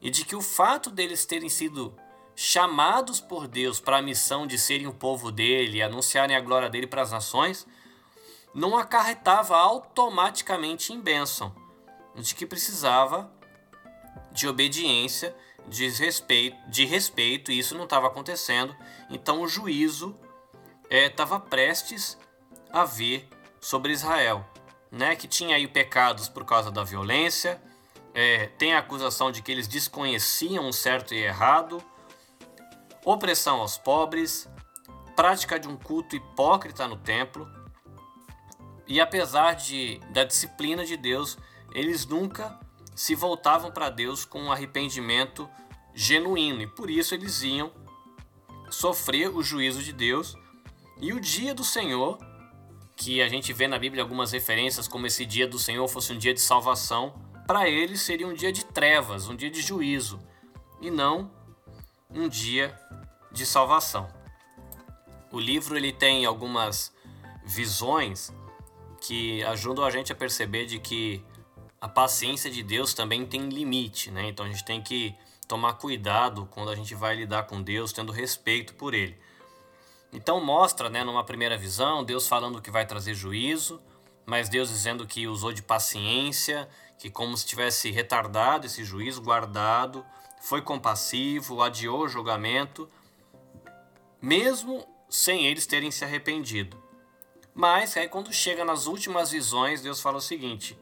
E 0.00 0.08
de 0.08 0.24
que 0.24 0.36
o 0.36 0.40
fato 0.40 0.90
deles 0.90 1.26
terem 1.26 1.48
sido 1.48 1.94
chamados 2.34 3.20
por 3.20 3.48
Deus 3.48 3.80
para 3.80 3.98
a 3.98 4.02
missão 4.02 4.46
de 4.46 4.58
serem 4.58 4.86
o 4.86 4.94
povo 4.94 5.32
dele 5.32 5.82
anunciarem 5.82 6.36
a 6.36 6.40
glória 6.40 6.68
dele 6.68 6.86
para 6.86 7.02
as 7.02 7.10
nações, 7.10 7.66
não 8.54 8.76
acarretava 8.76 9.56
automaticamente 9.56 10.92
em 10.92 11.00
bênção, 11.00 11.54
de 12.14 12.34
que 12.34 12.46
precisava 12.46 13.30
de 14.32 14.48
obediência, 14.48 15.34
de 15.68 15.88
respeito, 15.88 16.56
de 16.68 16.84
respeito 16.84 17.50
e 17.50 17.58
isso 17.58 17.76
não 17.76 17.84
estava 17.84 18.06
acontecendo. 18.06 18.74
Então 19.10 19.40
o 19.40 19.48
juízo 19.48 20.18
estava 20.90 21.36
é, 21.36 21.40
prestes 21.40 22.18
a 22.70 22.84
vir 22.84 23.28
sobre 23.60 23.92
Israel, 23.92 24.44
né? 24.90 25.16
Que 25.16 25.26
tinha 25.26 25.56
aí 25.56 25.66
pecados 25.66 26.28
por 26.28 26.44
causa 26.44 26.70
da 26.70 26.84
violência, 26.84 27.60
é, 28.14 28.46
tem 28.58 28.74
a 28.74 28.78
acusação 28.78 29.30
de 29.30 29.42
que 29.42 29.52
eles 29.52 29.68
desconheciam 29.68 30.68
o 30.68 30.72
certo 30.72 31.12
e 31.12 31.18
errado, 31.18 31.82
opressão 33.04 33.60
aos 33.60 33.76
pobres, 33.76 34.48
prática 35.14 35.58
de 35.58 35.68
um 35.68 35.76
culto 35.76 36.16
hipócrita 36.16 36.86
no 36.86 36.96
templo, 36.96 37.46
e 38.86 39.00
apesar 39.00 39.54
de, 39.54 39.98
da 40.10 40.22
disciplina 40.22 40.84
de 40.84 40.96
Deus, 40.96 41.36
eles 41.74 42.06
nunca 42.06 42.58
se 42.96 43.14
voltavam 43.14 43.70
para 43.70 43.90
Deus 43.90 44.24
com 44.24 44.44
um 44.44 44.50
arrependimento 44.50 45.48
genuíno 45.94 46.62
e 46.62 46.66
por 46.66 46.90
isso 46.90 47.14
eles 47.14 47.42
iam 47.42 47.70
sofrer 48.70 49.28
o 49.28 49.42
juízo 49.42 49.82
de 49.82 49.92
Deus. 49.92 50.34
E 50.98 51.12
o 51.12 51.20
dia 51.20 51.54
do 51.54 51.62
Senhor, 51.62 52.18
que 52.96 53.20
a 53.20 53.28
gente 53.28 53.52
vê 53.52 53.68
na 53.68 53.78
Bíblia 53.78 54.02
algumas 54.02 54.32
referências 54.32 54.88
como 54.88 55.06
esse 55.06 55.26
dia 55.26 55.46
do 55.46 55.58
Senhor 55.58 55.86
fosse 55.88 56.10
um 56.10 56.18
dia 56.18 56.32
de 56.32 56.40
salvação, 56.40 57.14
para 57.46 57.68
eles 57.68 58.00
seria 58.00 58.26
um 58.26 58.32
dia 58.32 58.50
de 58.50 58.64
trevas, 58.64 59.28
um 59.28 59.36
dia 59.36 59.50
de 59.50 59.60
juízo 59.60 60.18
e 60.80 60.90
não 60.90 61.30
um 62.10 62.26
dia 62.26 62.74
de 63.30 63.44
salvação. 63.44 64.08
O 65.30 65.38
livro 65.38 65.76
ele 65.76 65.92
tem 65.92 66.24
algumas 66.24 66.94
visões 67.44 68.32
que 69.02 69.42
ajudam 69.44 69.84
a 69.84 69.90
gente 69.90 70.10
a 70.10 70.16
perceber 70.16 70.64
de 70.64 70.78
que 70.78 71.22
a 71.80 71.88
paciência 71.88 72.50
de 72.50 72.62
Deus 72.62 72.94
também 72.94 73.26
tem 73.26 73.48
limite, 73.48 74.10
né? 74.10 74.28
Então 74.28 74.46
a 74.46 74.48
gente 74.48 74.64
tem 74.64 74.82
que 74.82 75.14
tomar 75.46 75.74
cuidado 75.74 76.46
quando 76.50 76.70
a 76.70 76.74
gente 76.74 76.94
vai 76.94 77.16
lidar 77.16 77.44
com 77.44 77.62
Deus, 77.62 77.92
tendo 77.92 78.12
respeito 78.12 78.74
por 78.74 78.94
Ele. 78.94 79.16
Então 80.12 80.42
mostra, 80.42 80.88
né, 80.88 81.04
numa 81.04 81.24
primeira 81.24 81.56
visão, 81.56 82.04
Deus 82.04 82.26
falando 82.26 82.62
que 82.62 82.70
vai 82.70 82.86
trazer 82.86 83.14
juízo, 83.14 83.80
mas 84.24 84.48
Deus 84.48 84.68
dizendo 84.68 85.06
que 85.06 85.28
usou 85.28 85.52
de 85.52 85.62
paciência, 85.62 86.68
que 86.98 87.10
como 87.10 87.36
se 87.36 87.46
tivesse 87.46 87.90
retardado 87.90 88.66
esse 88.66 88.82
juízo, 88.82 89.22
guardado, 89.22 90.04
foi 90.40 90.62
compassivo, 90.62 91.62
adiou 91.62 92.02
o 92.02 92.08
julgamento, 92.08 92.88
mesmo 94.20 94.86
sem 95.08 95.46
eles 95.46 95.66
terem 95.66 95.90
se 95.90 96.04
arrependido. 96.04 96.82
Mas 97.54 97.96
aí 97.96 98.08
quando 98.08 98.32
chega 98.32 98.64
nas 98.64 98.86
últimas 98.86 99.30
visões, 99.30 99.82
Deus 99.82 100.00
fala 100.00 100.18
o 100.18 100.20
seguinte: 100.20 100.78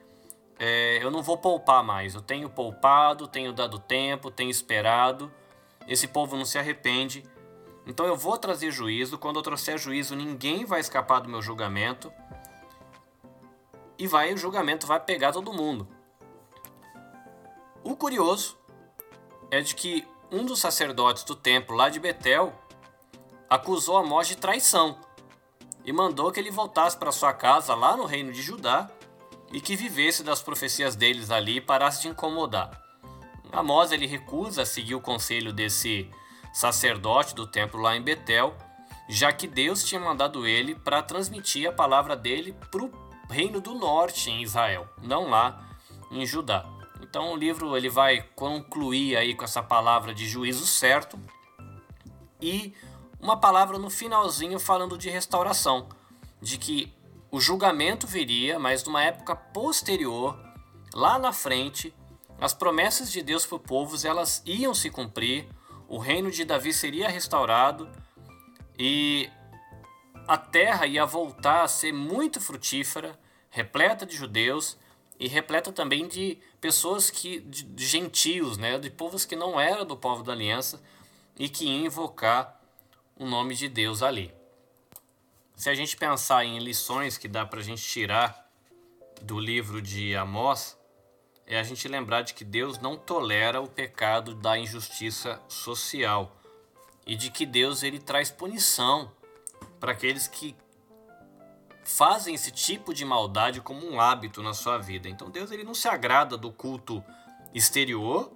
é, 0.58 0.98
eu 1.02 1.10
não 1.10 1.22
vou 1.22 1.38
poupar 1.38 1.82
mais. 1.82 2.14
Eu 2.14 2.20
tenho 2.20 2.48
poupado, 2.48 3.26
tenho 3.26 3.52
dado 3.52 3.78
tempo, 3.78 4.30
tenho 4.30 4.50
esperado. 4.50 5.32
Esse 5.86 6.08
povo 6.08 6.36
não 6.36 6.44
se 6.44 6.58
arrepende. 6.58 7.24
Então 7.86 8.06
eu 8.06 8.16
vou 8.16 8.38
trazer 8.38 8.70
juízo. 8.70 9.18
Quando 9.18 9.36
eu 9.36 9.42
trouxer 9.42 9.78
juízo, 9.78 10.14
ninguém 10.14 10.64
vai 10.64 10.80
escapar 10.80 11.20
do 11.20 11.28
meu 11.28 11.42
julgamento. 11.42 12.12
E 13.98 14.06
vai, 14.06 14.32
o 14.32 14.36
julgamento 14.36 14.86
vai 14.86 15.00
pegar 15.00 15.32
todo 15.32 15.52
mundo. 15.52 15.86
O 17.82 17.96
curioso 17.96 18.58
é 19.50 19.60
de 19.60 19.74
que 19.74 20.06
um 20.32 20.44
dos 20.44 20.60
sacerdotes 20.60 21.22
do 21.22 21.36
templo 21.36 21.76
lá 21.76 21.88
de 21.88 22.00
Betel 22.00 22.52
acusou 23.48 23.96
Amós 23.96 24.26
de 24.26 24.36
traição 24.36 24.98
e 25.84 25.92
mandou 25.92 26.32
que 26.32 26.40
ele 26.40 26.50
voltasse 26.50 26.96
para 26.96 27.12
sua 27.12 27.32
casa 27.32 27.74
lá 27.74 27.96
no 27.96 28.06
reino 28.06 28.32
de 28.32 28.40
Judá 28.40 28.90
e 29.54 29.60
que 29.60 29.76
vivesse 29.76 30.24
das 30.24 30.42
profecias 30.42 30.96
deles 30.96 31.30
ali 31.30 31.58
e 31.58 31.60
parasse 31.60 32.02
de 32.02 32.08
incomodar. 32.08 32.82
Amós 33.52 33.92
ele 33.92 34.04
recusa 34.04 34.66
seguir 34.66 34.96
o 34.96 35.00
conselho 35.00 35.52
desse 35.52 36.10
sacerdote 36.52 37.36
do 37.36 37.46
templo 37.46 37.80
lá 37.80 37.96
em 37.96 38.02
Betel, 38.02 38.52
já 39.08 39.32
que 39.32 39.46
Deus 39.46 39.84
tinha 39.84 40.00
mandado 40.00 40.44
ele 40.44 40.74
para 40.74 41.00
transmitir 41.02 41.68
a 41.68 41.72
palavra 41.72 42.16
dele 42.16 42.52
para 42.68 42.82
o 42.82 42.90
reino 43.30 43.60
do 43.60 43.74
norte 43.74 44.28
em 44.28 44.42
Israel, 44.42 44.88
não 45.00 45.30
lá 45.30 45.64
em 46.10 46.26
Judá. 46.26 46.66
Então 47.00 47.32
o 47.32 47.36
livro 47.36 47.76
ele 47.76 47.88
vai 47.88 48.22
concluir 48.34 49.16
aí 49.16 49.36
com 49.36 49.44
essa 49.44 49.62
palavra 49.62 50.12
de 50.12 50.26
juízo 50.26 50.66
certo 50.66 51.16
e 52.40 52.74
uma 53.20 53.36
palavra 53.36 53.78
no 53.78 53.88
finalzinho 53.88 54.58
falando 54.58 54.98
de 54.98 55.08
restauração, 55.10 55.88
de 56.42 56.58
que 56.58 56.92
o 57.34 57.40
julgamento 57.40 58.06
viria, 58.06 58.60
mas 58.60 58.84
numa 58.84 59.02
época 59.02 59.34
posterior, 59.34 60.38
lá 60.94 61.18
na 61.18 61.32
frente, 61.32 61.92
as 62.40 62.54
promessas 62.54 63.10
de 63.10 63.22
Deus 63.22 63.44
para 63.44 63.56
o 63.56 63.58
povo 63.58 63.96
elas 64.06 64.40
iam 64.46 64.72
se 64.72 64.88
cumprir, 64.88 65.48
o 65.88 65.98
reino 65.98 66.30
de 66.30 66.44
Davi 66.44 66.72
seria 66.72 67.08
restaurado 67.08 67.90
e 68.78 69.28
a 70.28 70.38
terra 70.38 70.86
ia 70.86 71.04
voltar 71.04 71.64
a 71.64 71.68
ser 71.68 71.92
muito 71.92 72.40
frutífera, 72.40 73.18
repleta 73.50 74.06
de 74.06 74.14
judeus 74.16 74.78
e 75.18 75.26
repleta 75.26 75.72
também 75.72 76.06
de 76.06 76.38
pessoas 76.60 77.10
que 77.10 77.40
de, 77.40 77.64
de 77.64 77.84
gentios, 77.84 78.56
né, 78.56 78.78
de 78.78 78.90
povos 78.90 79.24
que 79.24 79.34
não 79.34 79.58
eram 79.58 79.84
do 79.84 79.96
povo 79.96 80.22
da 80.22 80.32
aliança 80.32 80.80
e 81.36 81.48
que 81.48 81.64
iam 81.64 81.86
invocar 81.86 82.60
o 83.16 83.26
nome 83.26 83.56
de 83.56 83.68
Deus 83.68 84.04
ali. 84.04 84.32
Se 85.56 85.70
a 85.70 85.74
gente 85.74 85.96
pensar 85.96 86.44
em 86.44 86.58
lições 86.58 87.16
que 87.16 87.28
dá 87.28 87.46
para 87.46 87.60
a 87.60 87.62
gente 87.62 87.82
tirar 87.82 88.50
do 89.22 89.38
livro 89.38 89.80
de 89.80 90.14
Amós, 90.16 90.76
é 91.46 91.58
a 91.58 91.62
gente 91.62 91.86
lembrar 91.86 92.22
de 92.22 92.34
que 92.34 92.44
Deus 92.44 92.78
não 92.78 92.96
tolera 92.96 93.60
o 93.60 93.68
pecado 93.68 94.34
da 94.34 94.58
injustiça 94.58 95.40
social 95.48 96.36
e 97.06 97.14
de 97.14 97.30
que 97.30 97.46
Deus 97.46 97.82
ele 97.82 98.00
traz 98.00 98.30
punição 98.30 99.12
para 99.78 99.92
aqueles 99.92 100.26
que 100.26 100.56
fazem 101.84 102.34
esse 102.34 102.50
tipo 102.50 102.92
de 102.92 103.04
maldade 103.04 103.60
como 103.60 103.86
um 103.86 104.00
hábito 104.00 104.42
na 104.42 104.54
sua 104.54 104.78
vida. 104.78 105.08
Então 105.08 105.30
Deus 105.30 105.52
ele 105.52 105.62
não 105.62 105.74
se 105.74 105.86
agrada 105.86 106.36
do 106.36 106.50
culto 106.50 107.04
exterior 107.54 108.32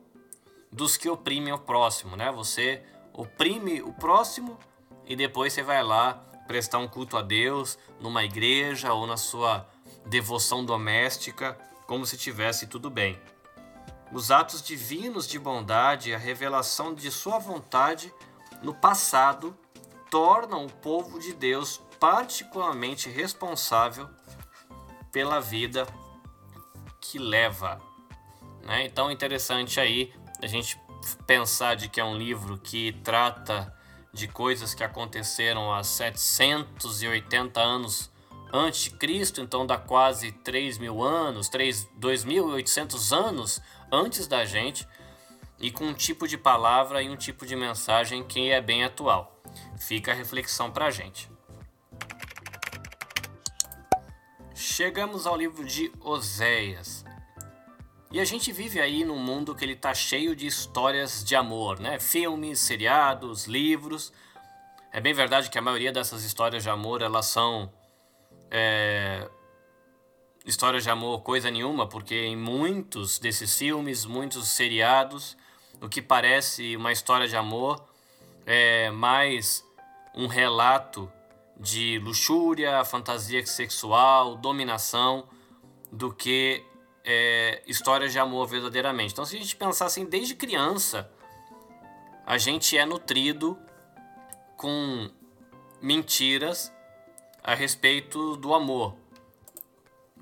dos 0.70 0.96
que 0.96 1.08
oprimem 1.08 1.52
o 1.52 1.58
próximo, 1.58 2.14
né? 2.14 2.30
Você 2.30 2.82
oprime 3.12 3.82
o 3.82 3.92
próximo 3.92 4.56
e 5.04 5.16
depois 5.16 5.52
você 5.52 5.62
vai 5.62 5.82
lá 5.82 6.27
prestar 6.48 6.78
um 6.78 6.88
culto 6.88 7.16
a 7.16 7.22
Deus 7.22 7.78
numa 8.00 8.24
igreja 8.24 8.92
ou 8.92 9.06
na 9.06 9.18
sua 9.18 9.68
devoção 10.06 10.64
doméstica, 10.64 11.56
como 11.86 12.06
se 12.06 12.16
tivesse 12.16 12.66
tudo 12.66 12.90
bem. 12.90 13.20
Os 14.10 14.30
atos 14.30 14.62
divinos 14.62 15.28
de 15.28 15.38
bondade, 15.38 16.14
a 16.14 16.18
revelação 16.18 16.94
de 16.94 17.10
sua 17.10 17.38
vontade 17.38 18.12
no 18.62 18.74
passado 18.74 19.56
tornam 20.10 20.64
o 20.64 20.72
povo 20.72 21.20
de 21.20 21.34
Deus 21.34 21.80
particularmente 22.00 23.10
responsável 23.10 24.08
pela 25.12 25.40
vida 25.40 25.86
que 27.00 27.18
leva. 27.18 27.78
Né? 28.64 28.86
Então, 28.86 29.10
interessante 29.10 29.78
aí 29.78 30.14
a 30.42 30.46
gente 30.46 30.80
pensar 31.26 31.76
de 31.76 31.88
que 31.88 32.00
é 32.00 32.04
um 32.04 32.16
livro 32.16 32.58
que 32.58 32.92
trata 33.04 33.74
de 34.18 34.26
coisas 34.26 34.74
que 34.74 34.82
aconteceram 34.82 35.72
há 35.72 35.84
780 35.84 37.60
anos 37.60 38.10
antes 38.52 38.84
de 38.84 38.90
Cristo, 38.90 39.40
então 39.40 39.64
dá 39.64 39.78
quase 39.78 40.32
3 40.32 40.78
mil 40.78 41.02
anos, 41.02 41.48
2.800 41.48 43.16
anos 43.16 43.60
antes 43.92 44.26
da 44.26 44.44
gente, 44.44 44.86
e 45.60 45.70
com 45.70 45.84
um 45.84 45.94
tipo 45.94 46.26
de 46.26 46.36
palavra 46.36 47.00
e 47.00 47.08
um 47.08 47.16
tipo 47.16 47.46
de 47.46 47.54
mensagem 47.54 48.24
que 48.24 48.50
é 48.50 48.60
bem 48.60 48.84
atual. 48.84 49.40
Fica 49.78 50.10
a 50.10 50.14
reflexão 50.14 50.70
para 50.70 50.86
a 50.86 50.90
gente. 50.90 51.30
Chegamos 54.54 55.26
ao 55.26 55.36
livro 55.36 55.64
de 55.64 55.92
Oséias. 56.00 57.04
E 58.10 58.18
a 58.18 58.24
gente 58.24 58.50
vive 58.52 58.80
aí 58.80 59.04
num 59.04 59.18
mundo 59.18 59.54
que 59.54 59.62
ele 59.62 59.76
tá 59.76 59.92
cheio 59.92 60.34
de 60.34 60.46
histórias 60.46 61.22
de 61.22 61.36
amor, 61.36 61.78
né? 61.78 62.00
Filmes, 62.00 62.58
seriados, 62.58 63.46
livros. 63.46 64.12
É 64.90 64.98
bem 64.98 65.12
verdade 65.12 65.50
que 65.50 65.58
a 65.58 65.62
maioria 65.62 65.92
dessas 65.92 66.24
histórias 66.24 66.62
de 66.62 66.70
amor 66.70 67.02
elas 67.02 67.26
são 67.26 67.70
é, 68.50 69.28
histórias 70.46 70.82
de 70.82 70.88
amor 70.90 71.20
coisa 71.20 71.50
nenhuma, 71.50 71.86
porque 71.86 72.14
em 72.14 72.34
muitos 72.36 73.18
desses 73.18 73.56
filmes, 73.58 74.06
muitos 74.06 74.48
seriados, 74.48 75.36
o 75.78 75.86
que 75.86 76.00
parece 76.00 76.76
uma 76.76 76.90
história 76.90 77.28
de 77.28 77.36
amor 77.36 77.84
é 78.46 78.90
mais 78.90 79.62
um 80.14 80.26
relato 80.26 81.12
de 81.60 81.98
luxúria, 81.98 82.82
fantasia 82.86 83.44
sexual, 83.44 84.34
dominação, 84.36 85.28
do 85.92 86.10
que 86.10 86.64
é, 87.10 87.62
histórias 87.66 88.12
de 88.12 88.18
amor 88.18 88.46
verdadeiramente. 88.46 89.14
Então, 89.14 89.24
se 89.24 89.34
a 89.34 89.38
gente 89.38 89.56
pensar 89.56 89.86
assim, 89.86 90.04
desde 90.04 90.34
criança, 90.34 91.10
a 92.26 92.36
gente 92.36 92.76
é 92.76 92.84
nutrido 92.84 93.58
com 94.58 95.10
mentiras 95.80 96.70
a 97.42 97.54
respeito 97.54 98.36
do 98.36 98.52
amor. 98.52 98.94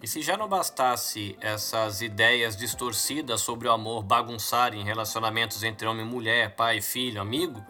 E 0.00 0.06
se 0.06 0.22
já 0.22 0.36
não 0.36 0.46
bastasse 0.46 1.36
essas 1.40 2.02
ideias 2.02 2.56
distorcidas 2.56 3.40
sobre 3.40 3.66
o 3.66 3.72
amor 3.72 4.04
bagunçarem 4.04 4.84
relacionamentos 4.84 5.64
entre 5.64 5.88
homem 5.88 6.06
e 6.06 6.08
mulher, 6.08 6.54
pai, 6.54 6.80
filho, 6.80 7.20
amigo, 7.20 7.64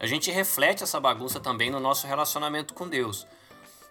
a 0.00 0.06
gente 0.06 0.30
reflete 0.30 0.82
essa 0.82 0.98
bagunça 0.98 1.38
também 1.38 1.68
no 1.68 1.80
nosso 1.80 2.06
relacionamento 2.06 2.72
com 2.72 2.88
Deus. 2.88 3.26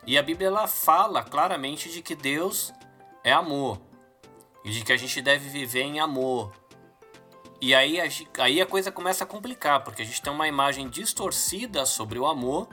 E 0.03 0.17
a 0.17 0.23
Bíblia 0.23 0.47
ela 0.47 0.65
fala 0.65 1.21
claramente 1.21 1.91
de 1.91 2.01
que 2.01 2.15
Deus 2.15 2.73
é 3.23 3.31
amor 3.31 3.86
de 4.71 4.83
que 4.83 4.93
a 4.93 4.97
gente 4.97 5.21
deve 5.21 5.49
viver 5.49 5.81
em 5.81 5.99
amor. 5.99 6.51
E 7.59 7.73
aí 7.73 7.99
a, 7.99 8.07
aí 8.39 8.61
a 8.61 8.65
coisa 8.65 8.91
começa 8.91 9.23
a 9.23 9.27
complicar, 9.27 9.83
porque 9.83 10.01
a 10.01 10.05
gente 10.05 10.21
tem 10.21 10.31
uma 10.31 10.47
imagem 10.47 10.89
distorcida 10.89 11.85
sobre 11.85 12.19
o 12.19 12.25
amor 12.25 12.67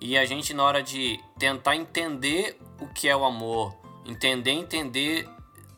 e 0.00 0.16
a 0.16 0.24
gente, 0.26 0.52
na 0.52 0.62
hora 0.62 0.82
de 0.82 1.18
tentar 1.38 1.74
entender 1.74 2.60
o 2.80 2.86
que 2.86 3.08
é 3.08 3.16
o 3.16 3.24
amor, 3.24 3.74
entender, 4.04 4.50
entender, 4.50 5.28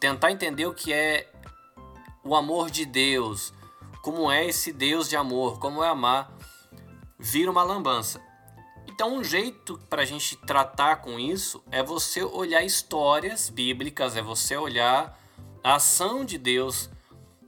tentar 0.00 0.32
entender 0.32 0.66
o 0.66 0.74
que 0.74 0.92
é 0.92 1.30
o 2.24 2.34
amor 2.34 2.68
de 2.68 2.84
Deus, 2.84 3.54
como 4.02 4.30
é 4.30 4.44
esse 4.44 4.72
Deus 4.72 5.08
de 5.08 5.16
amor, 5.16 5.58
como 5.60 5.84
é 5.84 5.88
amar, 5.88 6.32
vira 7.18 7.50
uma 7.50 7.62
lambança. 7.62 8.20
Então, 8.88 9.14
um 9.14 9.22
jeito 9.22 9.78
para 9.88 10.02
a 10.02 10.04
gente 10.04 10.36
tratar 10.36 10.96
com 10.96 11.20
isso 11.20 11.62
é 11.70 11.82
você 11.82 12.22
olhar 12.24 12.64
histórias 12.64 13.48
bíblicas, 13.48 14.16
é 14.16 14.22
você 14.22 14.56
olhar 14.56 15.17
a 15.62 15.76
ação 15.76 16.24
de 16.24 16.38
Deus 16.38 16.90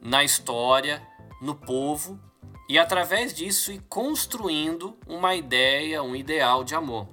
na 0.01 0.23
história, 0.23 1.05
no 1.41 1.55
povo, 1.55 2.19
e 2.67 2.77
através 2.79 3.33
disso 3.33 3.71
ir 3.71 3.81
construindo 3.89 4.97
uma 5.05 5.35
ideia, 5.35 6.01
um 6.01 6.15
ideal 6.15 6.63
de 6.63 6.73
amor. 6.73 7.07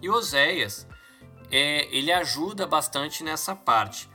E 0.00 0.08
Oséias, 0.08 0.86
é, 1.50 1.86
ele 1.94 2.12
ajuda 2.12 2.66
bastante 2.66 3.22
nessa 3.22 3.54
parte. 3.54 4.08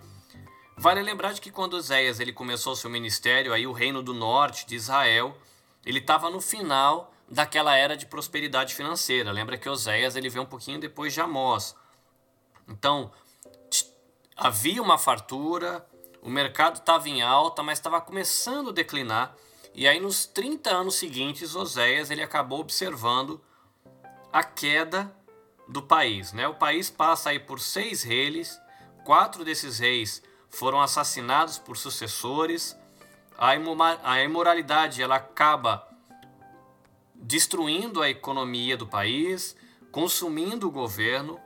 Vale 0.78 1.02
lembrar 1.02 1.34
de 1.34 1.41
que 1.41 1.52
quando 1.52 1.76
Oséias 1.76 2.19
ele 2.19 2.34
começou 2.34 2.76
seu 2.76 2.89
ministério, 2.89 3.54
aí 3.54 3.67
o 3.67 3.71
reino 3.71 4.02
do 4.02 4.13
norte 4.13 4.65
de 4.65 4.76
Israel, 4.76 5.38
ele 5.86 5.99
estava 5.99 6.30
no 6.30 6.41
final 6.41 7.13
daquela 7.30 7.76
era 7.76 7.95
de 7.95 8.06
prosperidade 8.06 8.73
financeira. 8.73 9.32
Lembra 9.32 9.58
que 9.58 9.69
Oséias 9.69 10.15
ele 10.15 10.30
veio 10.30 10.43
um 10.43 10.47
pouquinho 10.47 10.80
depois 10.80 11.13
de 11.13 11.21
Amós. 11.21 11.76
Então, 12.67 13.12
havia 14.36 14.82
uma 14.82 14.97
fartura, 14.97 15.86
o 16.23 16.29
mercado 16.29 16.77
estava 16.77 17.09
em 17.09 17.21
alta, 17.21 17.62
mas 17.62 17.77
estava 17.77 17.99
começando 17.99 18.69
a 18.69 18.73
declinar. 18.73 19.36
E 19.75 19.88
aí 19.88 19.99
nos 19.99 20.25
30 20.25 20.69
anos 20.69 20.95
seguintes, 20.95 21.53
Oséias 21.53 22.09
ele 22.09 22.23
acabou 22.23 22.62
observando 22.62 23.41
a 24.31 24.41
queda 24.43 25.13
do 25.67 25.81
país. 25.81 26.31
Né? 26.31 26.47
O 26.47 26.55
país 26.55 26.89
passa 26.89 27.31
aí 27.31 27.39
por 27.39 27.59
seis 27.59 28.03
reis, 28.03 28.57
quatro 29.03 29.43
desses 29.43 29.79
reis 29.79 30.23
foram 30.49 30.79
assassinados 30.79 31.57
por 31.57 31.75
sucessores, 31.75 32.77
a 33.38 34.21
imoralidade 34.24 35.01
ela 35.01 35.15
acaba 35.15 35.88
destruindo 37.15 38.01
a 38.01 38.09
economia 38.09 38.78
do 38.78 38.86
país, 38.86 39.55
consumindo 39.91 40.67
o 40.67 40.71
governo, 40.71 41.39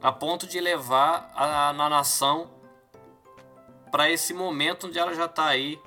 a 0.00 0.10
ponto 0.10 0.46
de 0.46 0.58
levar 0.58 1.30
a, 1.34 1.68
a 1.68 1.72
nação 1.90 2.59
para 3.90 4.10
esse 4.10 4.32
momento 4.32 4.86
onde 4.86 4.98
ela 4.98 5.14
já 5.14 5.26
está 5.26 5.46
aí 5.46 5.80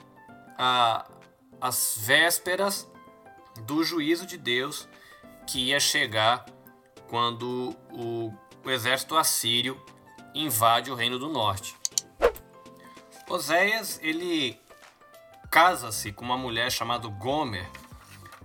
as 1.59 1.97
vésperas 1.99 2.89
do 3.61 3.83
juízo 3.83 4.25
de 4.25 4.37
Deus 4.37 4.87
que 5.47 5.69
ia 5.69 5.79
chegar 5.79 6.45
quando 7.07 7.75
o, 7.91 8.33
o 8.63 8.69
exército 8.69 9.15
assírio 9.15 9.81
invade 10.33 10.89
o 10.91 10.95
reino 10.95 11.19
do 11.19 11.29
norte. 11.29 11.75
Oséias 13.29 13.99
ele 14.01 14.59
casa-se 15.49 16.11
com 16.11 16.25
uma 16.25 16.37
mulher 16.37 16.71
chamada 16.71 17.07
Gomer 17.07 17.69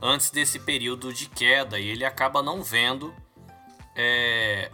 antes 0.00 0.30
desse 0.30 0.58
período 0.60 1.12
de 1.12 1.28
queda 1.28 1.78
e 1.78 1.88
ele 1.88 2.04
acaba 2.04 2.42
não 2.42 2.62
vendo 2.62 3.14
é, 3.96 4.70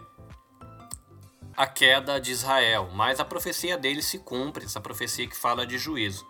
a 1.55 1.65
queda 1.65 2.19
de 2.19 2.31
Israel, 2.31 2.89
mas 2.93 3.19
a 3.19 3.25
profecia 3.25 3.77
dele 3.77 4.01
se 4.01 4.19
cumpre, 4.19 4.65
essa 4.65 4.81
profecia 4.81 5.27
que 5.27 5.35
fala 5.35 5.65
de 5.65 5.77
juízo. 5.77 6.25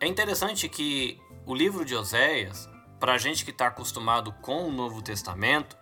É 0.00 0.06
interessante 0.06 0.68
que 0.68 1.20
o 1.44 1.54
livro 1.54 1.84
de 1.84 1.94
Oséias, 1.94 2.68
para 3.00 3.14
a 3.14 3.18
gente 3.18 3.44
que 3.44 3.50
está 3.50 3.66
acostumado 3.66 4.32
com 4.40 4.68
o 4.68 4.72
Novo 4.72 5.02
Testamento, 5.02 5.76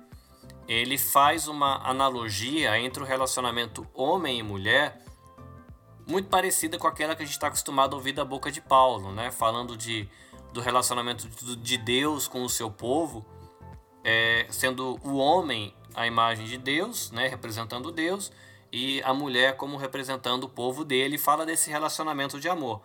ele 0.67 0.97
faz 0.97 1.49
uma 1.49 1.77
analogia 1.87 2.79
entre 2.79 3.03
o 3.03 3.07
relacionamento 3.07 3.87
homem 3.95 4.39
e 4.39 4.43
mulher 4.43 5.05
muito 6.07 6.29
parecida 6.29 6.79
com 6.79 6.87
aquela 6.87 7.15
que 7.15 7.23
a 7.23 7.27
gente 7.27 7.35
está 7.35 7.49
acostumado 7.49 7.95
a 7.95 7.97
ouvir 7.97 8.13
da 8.13 8.25
boca 8.25 8.51
de 8.51 8.61
Paulo, 8.61 9.13
né? 9.13 9.31
falando 9.31 9.77
de, 9.77 10.09
do 10.53 10.61
relacionamento 10.61 11.29
de 11.57 11.77
Deus 11.77 12.29
com 12.29 12.43
o 12.43 12.49
seu 12.49 12.71
povo, 12.71 13.27
é, 14.05 14.47
sendo 14.51 14.99
o 15.03 15.17
homem 15.17 15.75
a 15.97 16.07
imagem 16.07 16.47
de 16.47 16.59
Deus, 16.59 17.11
né? 17.11 17.27
representando 17.27 17.91
Deus, 17.91 18.31
e 18.71 19.03
a 19.03 19.15
mulher 19.15 19.57
como 19.57 19.79
representando 19.79 20.45
o 20.45 20.49
povo 20.49 20.85
dele, 20.85 21.17
fala 21.17 21.47
desse 21.47 21.71
relacionamento 21.71 22.39
de 22.39 22.49
amor. 22.49 22.83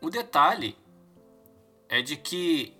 O 0.00 0.10
detalhe 0.10 0.76
é 1.88 2.02
de 2.02 2.18
que, 2.18 2.76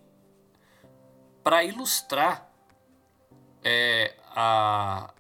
para 1.42 1.64
ilustrar 1.64 2.52
é, 3.62 4.14
a, 4.28 5.10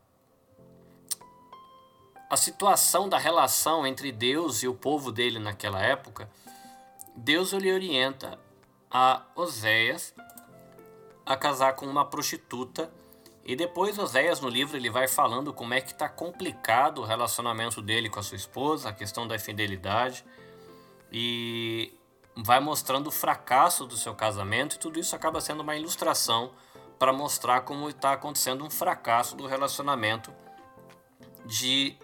a 2.28 2.36
situação 2.36 3.08
da 3.08 3.16
relação 3.16 3.86
entre 3.86 4.12
Deus 4.12 4.62
e 4.62 4.68
o 4.68 4.74
povo 4.74 5.10
dele 5.10 5.38
naquela 5.38 5.80
época, 5.82 6.28
Deus 7.16 7.52
lhe 7.52 7.72
orienta 7.72 8.38
a 8.90 9.22
Oséias 9.34 10.14
a 11.24 11.36
casar 11.36 11.74
com 11.74 11.86
uma 11.86 12.04
prostituta 12.04 12.92
e 13.44 13.54
depois 13.54 13.98
Oséias 13.98 14.40
no 14.40 14.48
livro 14.48 14.76
ele 14.76 14.88
vai 14.88 15.06
falando 15.06 15.52
como 15.52 15.74
é 15.74 15.80
que 15.80 15.92
está 15.92 16.08
complicado 16.08 17.02
o 17.02 17.04
relacionamento 17.04 17.82
dele 17.82 18.08
com 18.08 18.18
a 18.18 18.22
sua 18.22 18.36
esposa, 18.36 18.88
a 18.88 18.92
questão 18.92 19.28
da 19.28 19.36
infidelidade 19.36 20.24
e 21.12 21.92
vai 22.34 22.58
mostrando 22.58 23.08
o 23.08 23.10
fracasso 23.10 23.86
do 23.86 23.96
seu 23.96 24.14
casamento 24.14 24.76
e 24.76 24.78
tudo 24.78 24.98
isso 24.98 25.14
acaba 25.14 25.42
sendo 25.42 25.60
uma 25.60 25.76
ilustração 25.76 26.52
para 26.98 27.12
mostrar 27.12 27.60
como 27.60 27.90
está 27.90 28.14
acontecendo 28.14 28.64
um 28.64 28.70
fracasso 28.70 29.36
do 29.36 29.46
relacionamento 29.46 30.32
de 31.44 31.98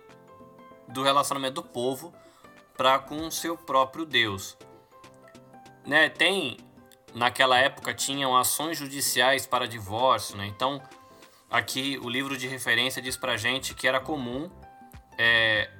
do 0.86 1.03
relacionamento 1.03 1.55
do 1.55 1.62
povo 1.62 2.12
para 2.76 2.99
com 2.99 3.26
o 3.26 3.30
seu 3.30 3.57
próprio 3.57 4.05
Deus. 4.05 4.59
Né, 5.86 6.11
tem 6.11 6.59
naquela 7.14 7.59
época 7.59 7.95
tinham 7.95 8.36
ações 8.36 8.76
judiciais 8.76 9.47
para 9.47 9.66
divórcio, 9.66 10.36
né? 10.36 10.47
Então 10.47 10.82
aqui 11.51 11.98
o 12.03 12.09
livro 12.09 12.36
de 12.36 12.46
referência 12.46 13.03
diz 13.03 13.16
para 13.16 13.36
gente 13.36 13.74
que 13.74 13.88
era 13.88 14.01
comum 14.01 14.51
é, 15.18 15.70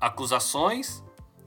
acusações 0.00 1.02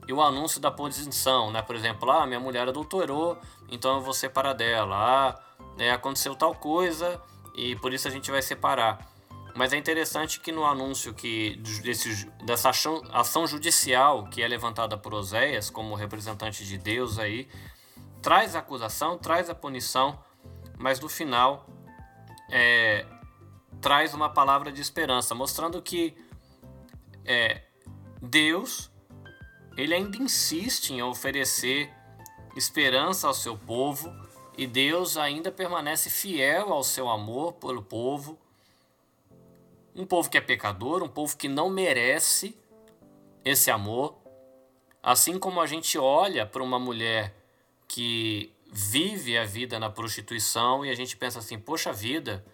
e 0.08 0.14
o 0.14 0.22
anúncio 0.22 0.60
da 0.60 0.72
posição, 0.72 1.52
né? 1.52 1.62
Por 1.62 1.76
exemplo, 1.76 2.10
ah, 2.10 2.26
minha 2.26 2.40
mulher 2.40 2.68
adulterou, 2.68 3.38
então 3.70 3.98
eu 3.98 4.02
vou 4.02 4.14
separar 4.14 4.54
dela. 4.54 4.96
Ah, 4.98 5.40
é, 5.78 5.92
aconteceu 5.92 6.36
tal 6.36 6.56
coisa 6.56 7.22
e 7.54 7.76
por 7.76 7.94
isso 7.94 8.08
a 8.08 8.12
gente 8.12 8.32
vai 8.32 8.42
separar. 8.42 9.08
Mas 9.56 9.74
é 9.74 9.78
interessante 9.78 10.40
que 10.40 10.52
no 10.52 10.66
anúncio 10.66 11.14
que 11.14 11.58
desse, 11.84 12.26
dessa 12.46 12.70
ação, 12.70 13.04
ação 13.12 13.46
judicial 13.46 14.26
que 14.26 14.42
é 14.42 14.48
levantada 14.48 14.98
por 14.98 15.14
Oséias 15.14 15.70
como 15.70 15.96
representante 15.96 16.66
de 16.66 16.78
Deus 16.78 17.20
aí, 17.20 17.48
traz 18.22 18.56
a 18.56 18.60
acusação, 18.60 19.18
traz 19.18 19.50
a 19.50 19.56
punição, 19.56 20.20
mas 20.78 21.00
no 21.00 21.10
final 21.10 21.68
é, 22.52 23.06
traz 23.82 24.14
uma 24.14 24.30
palavra 24.30 24.72
de 24.72 24.82
esperança, 24.82 25.34
mostrando 25.36 25.82
que 25.82 26.16
é, 27.26 27.62
Deus 28.22 28.92
ele 29.78 29.94
ainda 29.94 30.18
insiste 30.18 30.92
em 30.92 31.02
oferecer 31.02 31.94
esperança 32.56 33.28
ao 33.28 33.34
seu 33.34 33.58
povo 33.58 34.14
e 34.58 34.68
Deus 34.68 35.16
ainda 35.16 35.52
permanece 35.52 36.10
fiel 36.10 36.74
ao 36.74 36.84
seu 36.84 37.08
amor 37.08 37.54
pelo 37.54 37.82
povo 37.82 38.38
um 39.96 40.06
povo 40.06 40.30
que 40.30 40.38
é 40.38 40.42
pecador, 40.42 41.04
um 41.04 41.10
povo 41.10 41.36
que 41.36 41.48
não 41.48 41.70
merece 41.70 42.58
esse 43.44 43.70
amor. 43.70 44.16
Assim 45.02 45.38
como 45.38 45.60
a 45.60 45.68
gente 45.68 45.98
olha 45.98 46.46
para 46.46 46.64
uma 46.64 46.80
mulher 46.80 47.36
que 47.88 48.54
vive 48.72 49.38
a 49.38 49.46
vida 49.46 49.80
na 49.80 49.90
prostituição 49.90 50.86
e 50.86 50.90
a 50.90 50.96
gente 50.96 51.18
pensa 51.18 51.40
assim: 51.40 51.58
poxa 51.60 51.92
vida, 51.92 52.46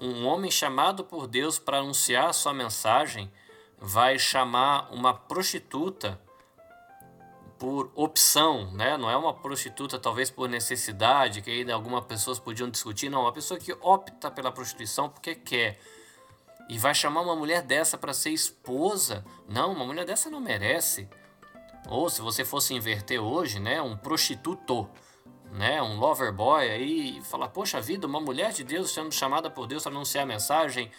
um 0.00 0.26
homem 0.26 0.50
chamado 0.50 1.04
por 1.04 1.26
Deus 1.26 1.58
para 1.58 1.78
anunciar 1.78 2.28
a 2.28 2.32
sua 2.32 2.52
mensagem 2.52 3.30
vai 3.78 4.18
chamar 4.18 4.92
uma 4.92 5.14
prostituta 5.14 6.20
por 7.58 7.90
opção, 7.94 8.70
né? 8.72 8.96
Não 8.96 9.08
é 9.08 9.16
uma 9.16 9.32
prostituta 9.32 9.98
talvez 9.98 10.30
por 10.30 10.48
necessidade, 10.48 11.40
que 11.40 11.50
ainda 11.50 11.72
algumas 11.72 12.04
pessoas 12.04 12.38
podiam 12.38 12.68
discutir, 12.68 13.08
não, 13.08 13.22
uma 13.22 13.32
pessoa 13.32 13.58
que 13.58 13.72
opta 13.80 14.30
pela 14.30 14.50
prostituição 14.50 15.08
porque 15.08 15.34
quer 15.34 15.78
e 16.68 16.78
vai 16.78 16.94
chamar 16.94 17.20
uma 17.20 17.36
mulher 17.36 17.62
dessa 17.62 17.98
para 17.98 18.12
ser 18.12 18.30
esposa. 18.30 19.24
Não, 19.48 19.72
uma 19.72 19.84
mulher 19.84 20.04
dessa 20.04 20.30
não 20.30 20.40
merece. 20.40 21.08
Ou 21.88 22.08
se 22.08 22.20
você 22.20 22.44
fosse 22.44 22.74
inverter 22.74 23.22
hoje, 23.22 23.60
né, 23.60 23.80
um 23.82 23.96
prostituto, 23.96 24.88
né, 25.54 25.80
um 25.80 25.96
lover 25.96 26.32
boy 26.32 26.68
aí, 26.68 27.18
e 27.18 27.22
falar, 27.22 27.48
poxa 27.48 27.80
vida, 27.80 28.08
uma 28.08 28.20
mulher 28.20 28.52
de 28.52 28.64
Deus 28.64 28.92
sendo 28.92 29.12
chamada 29.12 29.48
por 29.48 29.68
Deus 29.68 29.84
para 29.84 29.92
anunciar 29.92 30.24
a 30.24 30.26
mensagem, 30.26 30.90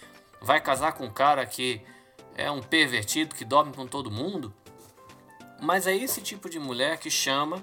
vai 0.41 0.61
casar 0.61 0.93
com 0.93 1.05
um 1.05 1.11
cara 1.11 1.45
que 1.45 1.81
é 2.37 2.49
um 2.49 2.61
pervertido 2.61 3.35
que 3.35 3.43
dorme 3.43 3.73
com 3.73 3.85
todo 3.85 4.09
mundo. 4.09 4.53
Mas 5.61 5.85
é 5.85 5.95
esse 5.95 6.21
tipo 6.21 6.49
de 6.49 6.57
mulher 6.57 6.97
que 6.97 7.09
chama 7.09 7.61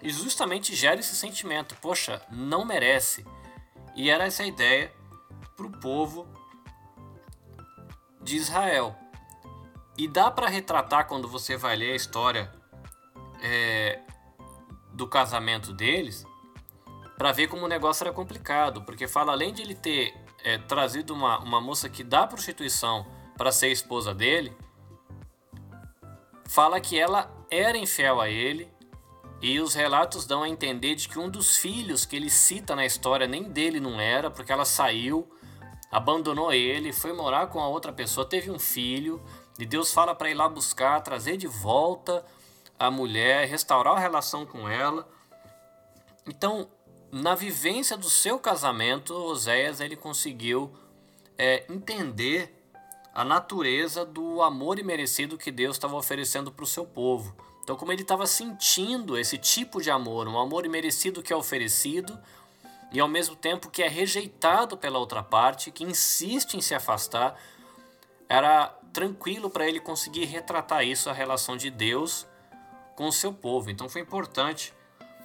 e 0.00 0.10
justamente 0.10 0.76
gera 0.76 1.00
esse 1.00 1.16
sentimento, 1.16 1.76
poxa, 1.80 2.22
não 2.30 2.64
merece. 2.64 3.26
E 3.96 4.08
era 4.08 4.24
essa 4.24 4.44
a 4.44 4.46
ideia 4.46 4.92
para 5.56 5.66
o 5.66 5.72
povo 5.72 6.26
de 8.20 8.36
Israel. 8.36 8.96
E 9.98 10.06
dá 10.06 10.30
para 10.30 10.48
retratar 10.48 11.08
quando 11.08 11.26
você 11.26 11.56
vai 11.56 11.74
ler 11.74 11.92
a 11.92 11.96
história 11.96 12.52
é, 13.42 14.00
do 14.92 15.06
casamento 15.06 15.72
deles, 15.72 16.26
para 17.16 17.32
ver 17.32 17.48
como 17.48 17.64
o 17.64 17.68
negócio 17.68 18.04
era 18.04 18.12
complicado, 18.12 18.82
porque 18.82 19.06
fala 19.06 19.32
além 19.32 19.52
de 19.52 19.62
ele 19.62 19.74
ter 19.74 20.14
é, 20.44 20.58
trazido 20.58 21.14
uma, 21.14 21.38
uma 21.38 21.60
moça 21.60 21.88
que 21.88 22.02
dá 22.02 22.26
prostituição 22.26 23.06
para 23.36 23.52
ser 23.52 23.68
esposa 23.68 24.14
dele, 24.14 24.56
fala 26.46 26.80
que 26.80 26.98
ela 26.98 27.30
era 27.50 27.78
infiel 27.78 28.20
a 28.20 28.28
ele 28.28 28.70
e 29.40 29.60
os 29.60 29.74
relatos 29.74 30.26
dão 30.26 30.42
a 30.42 30.48
entender 30.48 30.94
de 30.94 31.08
que 31.08 31.18
um 31.18 31.28
dos 31.28 31.56
filhos 31.56 32.04
que 32.04 32.16
ele 32.16 32.30
cita 32.30 32.76
na 32.76 32.84
história 32.84 33.26
nem 33.26 33.44
dele 33.44 33.80
não 33.80 34.00
era, 34.00 34.30
porque 34.30 34.52
ela 34.52 34.64
saiu 34.64 35.28
abandonou 35.92 36.50
ele, 36.50 36.90
foi 36.90 37.12
morar 37.12 37.48
com 37.48 37.60
a 37.60 37.68
outra 37.68 37.92
pessoa, 37.92 38.26
teve 38.26 38.50
um 38.50 38.58
filho, 38.58 39.22
e 39.58 39.66
Deus 39.66 39.92
fala 39.92 40.14
para 40.14 40.30
ir 40.30 40.34
lá 40.34 40.48
buscar, 40.48 40.98
trazer 41.02 41.36
de 41.36 41.46
volta 41.46 42.24
a 42.82 42.90
mulher, 42.90 43.46
restaurar 43.46 43.94
a 43.94 44.00
relação 44.00 44.44
com 44.44 44.68
ela. 44.68 45.08
Então, 46.26 46.68
na 47.12 47.32
vivência 47.32 47.96
do 47.96 48.10
seu 48.10 48.40
casamento, 48.40 49.14
Oséias 49.14 49.78
ele 49.80 49.94
conseguiu 49.94 50.74
é, 51.38 51.64
entender 51.70 52.52
a 53.14 53.24
natureza 53.24 54.04
do 54.04 54.42
amor 54.42 54.80
imerecido 54.80 55.38
que 55.38 55.52
Deus 55.52 55.76
estava 55.76 55.94
oferecendo 55.94 56.50
para 56.50 56.64
o 56.64 56.66
seu 56.66 56.84
povo. 56.84 57.36
Então, 57.62 57.76
como 57.76 57.92
ele 57.92 58.02
estava 58.02 58.26
sentindo 58.26 59.16
esse 59.16 59.38
tipo 59.38 59.80
de 59.80 59.88
amor, 59.88 60.26
um 60.26 60.36
amor 60.36 60.66
imerecido 60.66 61.22
que 61.22 61.32
é 61.32 61.36
oferecido, 61.36 62.18
e 62.90 62.98
ao 62.98 63.06
mesmo 63.06 63.36
tempo 63.36 63.70
que 63.70 63.84
é 63.84 63.88
rejeitado 63.88 64.76
pela 64.76 64.98
outra 64.98 65.22
parte, 65.22 65.70
que 65.70 65.84
insiste 65.84 66.54
em 66.54 66.60
se 66.60 66.74
afastar, 66.74 67.40
era 68.28 68.76
tranquilo 68.92 69.48
para 69.48 69.68
ele 69.68 69.78
conseguir 69.78 70.24
retratar 70.24 70.84
isso, 70.84 71.08
a 71.08 71.12
relação 71.12 71.56
de 71.56 71.70
Deus 71.70 72.26
com 72.94 73.06
o 73.08 73.12
seu 73.12 73.32
povo. 73.32 73.70
Então 73.70 73.88
foi 73.88 74.00
importante, 74.00 74.72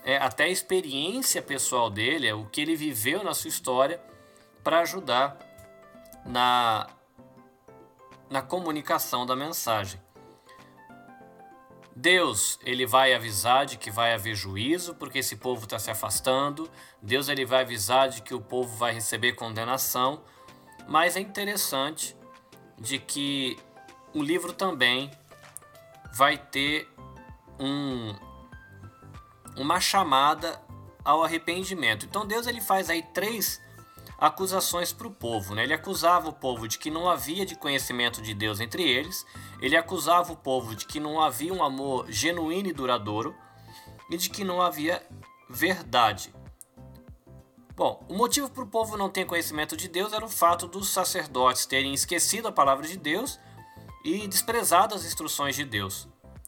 é, 0.04 0.18
até 0.18 0.46
a 0.46 0.50
experiência 0.50 1.42
pessoal 1.42 1.90
dele, 1.90 2.28
é, 2.28 2.34
o 2.34 2.46
que 2.46 2.62
ele 2.62 2.76
viveu 2.76 3.24
na 3.24 3.34
sua 3.34 3.50
história, 3.50 4.02
para 4.64 4.80
ajudar 4.80 5.38
na, 6.26 6.88
na 8.30 8.42
comunicação 8.42 9.26
da 9.26 9.36
mensagem. 9.36 10.00
Deus, 11.96 12.60
ele 12.64 12.86
vai 12.86 13.14
avisar 13.14 13.66
de 13.66 13.76
que 13.76 13.90
vai 13.90 14.14
haver 14.14 14.36
juízo, 14.36 14.94
porque 14.94 15.18
esse 15.18 15.38
povo 15.38 15.64
está 15.64 15.80
se 15.80 15.90
afastando. 15.90 16.70
Deus, 17.02 17.28
ele 17.28 17.44
vai 17.44 17.64
avisar 17.64 18.08
de 18.08 18.22
que 18.22 18.36
o 18.36 18.40
povo 18.40 18.78
vai 18.78 18.94
receber 18.94 19.34
condenação. 19.34 20.22
Mas 20.88 21.16
é 21.16 21.20
interessante 21.20 22.16
de 22.78 23.00
que 23.00 23.58
o 24.14 24.22
livro 24.22 24.54
também 24.54 25.10
vai 26.14 26.38
ter 26.38 26.88
um, 27.60 28.16
uma 29.56 29.80
chamada 29.80 30.62
ao 31.04 31.24
arrependimento. 31.24 32.06
Então 32.06 32.26
Deus 32.26 32.48
ele 32.48 32.62
faz 32.62 32.90
aí 32.90 33.02
três 33.02 33.62
acusações 34.18 34.92
para 34.92 35.08
o 35.08 35.12
povo. 35.12 35.54
Né? 35.54 35.64
Ele 35.64 35.74
acusava 35.74 36.30
o 36.30 36.34
povo 36.34 36.68
de 36.68 36.80
que 36.80 36.90
não 36.90 37.10
havia 37.10 37.46
de 37.46 37.56
conhecimento 37.56 38.22
de 38.22 38.34
Deus 38.34 38.60
entre 38.60 38.84
eles, 38.84 39.26
ele 39.62 39.78
acusava 39.78 40.34
o 40.34 40.38
povo 40.38 40.76
de 40.76 40.86
que 40.86 41.00
não 41.00 41.22
havia 41.22 41.54
um 41.54 41.64
amor 41.64 42.06
genuíno 42.10 42.70
e 42.70 42.74
duradouro 42.74 43.36
e 44.10 44.18
de 44.18 44.30
que 44.30 44.44
não 44.44 44.62
havia 44.62 45.06
verdade. 45.50 46.34
Bom, 47.76 48.04
o 48.10 48.16
motivo 48.16 48.50
para 48.50 48.64
o 48.64 48.68
povo 48.68 48.98
não 48.98 49.08
ter 49.08 49.26
conhecimento 49.26 49.78
de 49.78 49.88
Deus 49.88 50.12
era 50.12 50.26
o 50.26 50.30
fato 50.30 50.68
dos 50.68 50.90
sacerdotes 50.90 51.68
terem 51.68 51.94
esquecido 51.94 52.48
a 52.48 52.52
palavra 52.52 52.88
de 52.88 52.98
Deus 52.98 53.40
e 54.04 54.28
desprezado 54.28 54.96
as 54.96 55.06
instruções 55.06 55.56
de 55.56 55.64
Deus. 55.64 56.08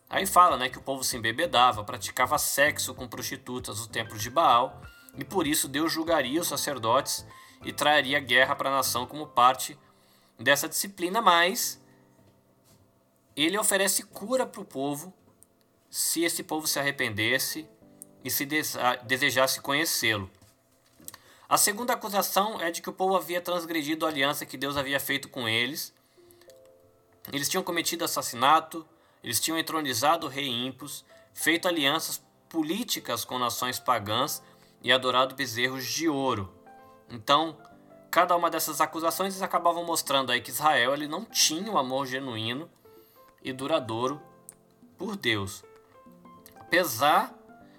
Aí 0.10 0.26
fala 0.26 0.58
né, 0.58 0.70
que 0.70 0.80
o 0.80 0.82
povo 0.82 1.04
se 1.04 1.16
embebedava, 1.16 1.84
praticava 1.84 2.38
sexo 2.40 2.96
com 2.96 3.08
prostitutas 3.08 3.80
no 3.80 3.88
templo 3.88 4.18
de 4.18 4.30
Baal, 4.30 4.82
e 5.16 5.24
por 5.24 5.46
isso 5.46 5.68
Deus 5.68 5.92
julgaria 5.92 6.42
os 6.42 6.48
sacerdotes 6.48 7.26
e 7.64 7.72
traria 7.72 8.20
guerra 8.20 8.56
para 8.56 8.70
a 8.70 8.76
nação 8.78 9.06
como 9.06 9.28
parte 9.28 9.78
dessa 10.40 10.68
disciplina, 10.68 11.22
mas 11.22 11.80
ele 13.36 13.58
oferece 13.58 14.04
cura 14.04 14.46
para 14.46 14.62
o 14.62 14.66
povo 14.66 15.14
se 15.90 16.24
esse 16.24 16.44
povo 16.44 16.68
se 16.68 16.80
arrependesse 16.80 17.70
e 18.24 18.32
se 18.32 18.48
desejasse 19.06 19.62
conhecê-lo. 19.62 20.30
A 21.48 21.58
segunda 21.58 21.94
acusação 21.94 22.62
é 22.62 22.70
de 22.70 22.82
que 22.82 22.90
o 22.90 22.94
povo 22.94 23.16
havia 23.16 23.42
transgredido 23.42 24.06
a 24.06 24.10
aliança 24.10 24.46
que 24.46 24.58
Deus 24.58 24.78
havia 24.78 25.00
feito 25.00 25.30
com 25.30 25.50
eles. 25.50 25.94
Eles 27.32 27.50
tinham 27.50 27.64
cometido 27.64 28.06
assassinato, 28.06 28.86
eles 29.24 29.40
tinham 29.40 29.58
entronizado 29.58 30.28
o 30.28 30.30
rei 30.30 30.48
ímpios, 30.48 31.06
feito 31.34 31.68
alianças 31.68 32.24
políticas 32.48 33.24
com 33.24 33.38
nações 33.38 33.80
pagãs 33.80 34.42
e 34.82 34.92
adorado 34.92 35.36
bezerros 35.36 35.86
de 35.86 36.08
ouro. 36.08 36.54
Então, 37.10 37.58
cada 38.10 38.36
uma 38.36 38.50
dessas 38.50 38.82
acusações 38.82 39.42
acabavam 39.42 39.84
mostrando 39.84 40.32
aí 40.32 40.42
que 40.42 40.52
Israel 40.52 40.94
ele 40.94 41.08
não 41.08 41.26
tinha 41.26 41.72
o 41.72 41.76
um 41.76 41.78
amor 41.78 42.08
genuíno 42.08 42.70
e 43.44 43.54
duradouro 43.54 44.22
por 44.98 45.16
Deus. 45.16 45.64
Apesar 46.60 47.34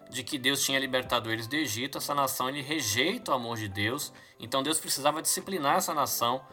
de 0.08 0.24
que 0.24 0.38
Deus 0.38 0.62
tinha 0.62 0.78
libertado 0.78 1.30
eles 1.30 1.46
do 1.46 1.54
Egito, 1.54 1.98
essa 1.98 2.14
nação 2.14 2.48
ele 2.48 2.62
rejeita 2.62 3.30
o 3.30 3.34
amor 3.34 3.56
de 3.56 3.68
Deus, 3.68 4.12
então 4.38 4.62
Deus 4.62 4.80
precisava 4.80 5.22
disciplinar 5.22 5.76
essa 5.76 5.94
nação, 5.94 6.44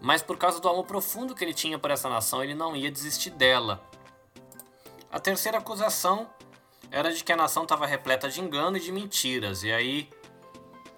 mas 0.00 0.22
por 0.22 0.36
causa 0.36 0.60
do 0.60 0.68
amor 0.68 0.84
profundo 0.84 1.34
que 1.34 1.44
ele 1.44 1.54
tinha 1.54 1.78
por 1.78 1.90
essa 1.90 2.08
nação, 2.08 2.42
ele 2.42 2.54
não 2.54 2.76
ia 2.76 2.90
desistir 2.90 3.30
dela. 3.30 3.82
A 5.10 5.18
terceira 5.18 5.58
acusação 5.58 6.28
era 6.90 7.12
de 7.12 7.22
que 7.24 7.32
a 7.32 7.36
nação 7.36 7.64
estava 7.64 7.86
repleta 7.86 8.28
de 8.28 8.40
engano 8.40 8.76
e 8.76 8.80
de 8.80 8.92
mentiras, 8.92 9.62
e 9.62 9.72
aí 9.72 10.08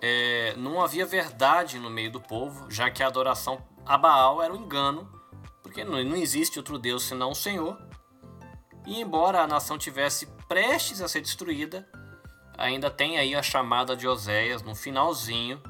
é, 0.01 0.55
não 0.57 0.83
havia 0.83 1.05
verdade 1.05 1.79
no 1.79 1.91
meio 1.91 2.11
do 2.11 2.21
povo, 2.21 2.71
já 2.71 2.91
que 2.91 3.03
a 3.03 3.07
adoração 3.07 3.63
a 3.85 3.99
Baal 3.99 4.43
era 4.43 4.53
um 4.53 4.57
engano, 4.57 5.11
porque 5.63 5.85
não, 5.85 6.03
não 6.05 6.17
existe 6.17 6.59
outro 6.59 6.79
Deus 6.79 7.03
senão 7.05 7.31
o 7.31 7.35
Senhor. 7.35 7.79
E 8.87 9.01
embora 9.01 9.43
a 9.43 9.47
nação 9.47 9.77
tivesse 9.77 10.27
prestes 10.49 11.01
a 11.01 11.09
ser 11.09 11.21
destruída, 11.21 11.89
ainda 12.57 12.91
tem 12.91 13.19
aí 13.19 13.35
a 13.35 13.43
chamada 13.43 13.95
de 13.95 14.07
Oséias 14.07 14.63
no 14.63 14.75
finalzinho, 14.75 15.63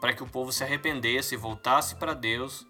para 0.00 0.12
que 0.12 0.22
o 0.22 0.26
povo 0.26 0.52
se 0.52 0.62
arrependesse, 0.62 1.36
voltasse 1.36 1.96
para 1.96 2.14
Deus 2.14 2.66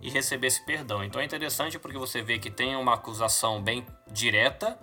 e 0.00 0.10
recebesse 0.10 0.64
perdão. 0.64 1.04
Então 1.04 1.20
é 1.20 1.24
interessante 1.24 1.78
porque 1.78 1.98
você 1.98 2.22
vê 2.22 2.38
que 2.38 2.50
tem 2.50 2.76
uma 2.76 2.94
acusação 2.94 3.62
bem 3.62 3.86
direta, 4.10 4.78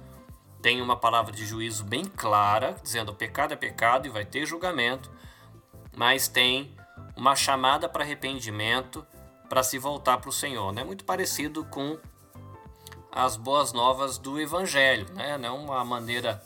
tem 0.62 0.82
uma 0.82 0.96
palavra 0.96 1.32
de 1.32 1.46
juízo 1.46 1.84
bem 1.84 2.06
clara, 2.06 2.76
dizendo 2.84 3.14
pecado 3.14 3.54
é 3.54 3.58
pecado 3.58 4.08
e 4.08 4.10
vai 4.10 4.26
ter 4.26 4.46
julgamento, 4.46 5.12
mas 5.96 6.28
tem 6.28 6.76
uma 7.16 7.36
chamada 7.36 7.90
para 7.90 8.04
arrependimento, 8.04 9.06
para 9.50 9.64
se 9.64 9.80
voltar 9.80 10.18
para 10.18 10.30
o 10.30 10.34
Senhor. 10.34 10.70
É 10.72 10.76
né? 10.76 10.84
muito 10.84 11.04
parecido 11.04 11.66
com 11.66 11.98
as 13.12 13.36
boas 13.36 13.74
novas 13.74 14.18
do 14.18 14.40
Evangelho, 14.40 15.08
né? 15.14 15.40
É 15.42 15.50
uma 15.50 15.84
maneira 15.84 16.44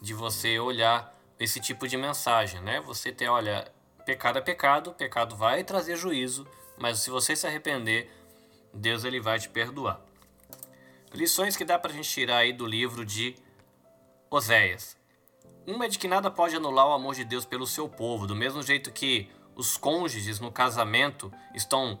de 0.00 0.14
você 0.14 0.58
olhar 0.58 1.14
esse 1.38 1.60
tipo 1.60 1.86
de 1.86 1.96
mensagem, 1.96 2.60
né? 2.62 2.80
Você 2.80 3.12
tem, 3.12 3.28
olha, 3.28 3.70
pecado 4.06 4.38
é 4.38 4.40
pecado, 4.40 4.92
pecado 4.92 5.34
vai 5.34 5.64
trazer 5.64 5.96
juízo, 5.96 6.46
mas 6.78 7.00
se 7.00 7.10
você 7.10 7.34
se 7.34 7.44
arrepender, 7.44 8.08
Deus 8.72 9.02
ele 9.02 9.20
vai 9.20 9.36
te 9.36 9.48
perdoar. 9.48 10.00
Lições 11.12 11.56
que 11.56 11.64
dá 11.64 11.76
para 11.76 11.90
a 11.90 11.94
gente 11.94 12.08
tirar 12.08 12.38
aí 12.38 12.52
do 12.52 12.64
livro 12.64 13.04
de 13.04 13.34
Oséias. 14.30 14.96
Uma 15.66 15.86
é 15.86 15.88
de 15.88 15.98
que 15.98 16.06
nada 16.06 16.30
pode 16.30 16.54
anular 16.54 16.86
o 16.86 16.92
amor 16.92 17.16
de 17.16 17.24
Deus 17.24 17.44
pelo 17.44 17.66
seu 17.66 17.88
povo, 17.88 18.28
do 18.28 18.36
mesmo 18.36 18.62
jeito 18.62 18.92
que 18.92 19.28
os 19.56 19.76
cônjuges 19.76 20.38
no 20.38 20.52
casamento 20.52 21.32
estão 21.52 21.98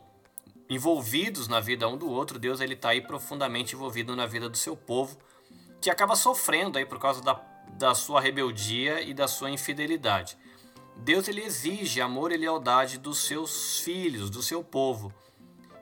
envolvidos 0.70 1.48
na 1.48 1.58
vida 1.58 1.88
um 1.88 1.96
do 1.96 2.08
outro, 2.08 2.38
Deus 2.38 2.60
ele 2.60 2.74
está 2.74 2.90
aí 2.90 3.00
profundamente 3.00 3.74
envolvido 3.74 4.14
na 4.14 4.26
vida 4.26 4.48
do 4.48 4.56
seu 4.56 4.76
povo, 4.76 5.18
que 5.80 5.90
acaba 5.90 6.14
sofrendo 6.14 6.78
aí 6.78 6.86
por 6.86 7.00
causa 7.00 7.20
da, 7.20 7.34
da 7.70 7.96
sua 7.96 8.20
rebeldia 8.20 9.00
e 9.00 9.12
da 9.12 9.26
sua 9.26 9.50
infidelidade. 9.50 10.36
Deus 10.96 11.28
ele 11.28 11.44
exige 11.44 12.00
amor 12.00 12.32
e 12.32 12.36
lealdade 12.36 12.98
dos 12.98 13.18
seus 13.18 13.80
filhos, 13.80 14.30
do 14.30 14.42
seu 14.42 14.64
povo. 14.64 15.12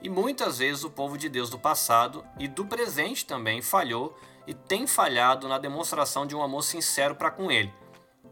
E 0.02 0.08
muitas 0.08 0.58
vezes 0.58 0.84
o 0.84 0.90
povo 0.90 1.16
de 1.16 1.28
Deus 1.28 1.48
do 1.48 1.58
passado 1.58 2.24
e 2.38 2.46
do 2.46 2.66
presente 2.66 3.24
também 3.24 3.62
falhou 3.62 4.18
e 4.46 4.52
tem 4.52 4.86
falhado 4.86 5.48
na 5.48 5.58
demonstração 5.58 6.26
de 6.26 6.36
um 6.36 6.42
amor 6.42 6.62
sincero 6.62 7.14
para 7.14 7.30
com 7.30 7.50
ele. 7.50 7.72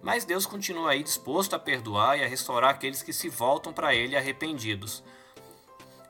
Mas 0.03 0.25
Deus 0.25 0.45
continua 0.45 0.91
aí 0.91 1.03
disposto 1.03 1.55
a 1.55 1.59
perdoar 1.59 2.19
e 2.19 2.25
a 2.25 2.29
restaurar 2.29 2.71
aqueles 2.71 3.03
que 3.03 3.13
se 3.13 3.29
voltam 3.29 3.73
para 3.73 3.95
ele 3.95 4.17
arrependidos. 4.17 5.03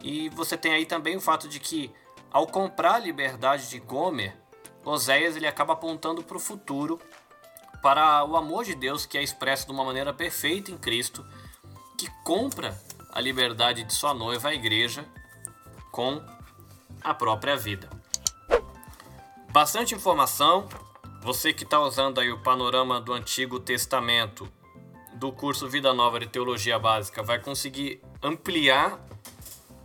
E 0.01 0.31
você 0.31 0.57
tem 0.57 0.73
aí 0.73 0.87
também 0.87 1.17
o 1.17 1.21
fato 1.21 1.47
de 1.47 1.61
que 1.61 1.93
ao 2.31 2.47
comprar 2.47 2.95
a 2.95 2.99
liberdade 2.99 3.69
de 3.69 3.79
Gomer, 3.79 4.35
Oséias 4.85 5.37
ele 5.37 5.47
acaba 5.47 5.75
apontando 5.75 6.25
para 6.25 6.37
o 6.37 6.41
futuro 6.41 6.99
para 7.83 8.25
o 8.25 8.37
amor 8.37 8.65
de 8.65 8.75
Deus 8.75 9.05
que 9.05 9.19
é 9.19 9.23
expresso 9.23 9.67
de 9.67 9.73
uma 9.73 9.85
maneira 9.85 10.15
perfeita 10.15 10.71
em 10.71 10.79
Cristo, 10.79 11.27
que 11.99 12.09
compra 12.25 12.81
a 13.11 13.21
liberdade 13.21 13.85
de 13.85 13.93
sua 13.93 14.15
noiva, 14.15 14.49
a 14.49 14.55
igreja, 14.55 15.05
com 15.91 16.23
a 17.03 17.13
própria 17.13 17.57
vida. 17.57 17.91
Bastante 19.51 19.95
informação. 19.95 20.69
Você 21.23 21.53
que 21.53 21.65
está 21.65 21.79
usando 21.79 22.19
aí 22.19 22.33
o 22.33 22.39
panorama 22.39 23.01
do 23.01 23.13
Antigo 23.13 23.61
Testamento 23.61 24.51
do 25.15 25.31
curso 25.31 25.69
Vida 25.69 25.93
Nova 25.93 26.19
de 26.19 26.27
Teologia 26.27 26.79
Básica 26.79 27.23
vai 27.23 27.39
conseguir 27.39 28.03
ampliar 28.23 28.99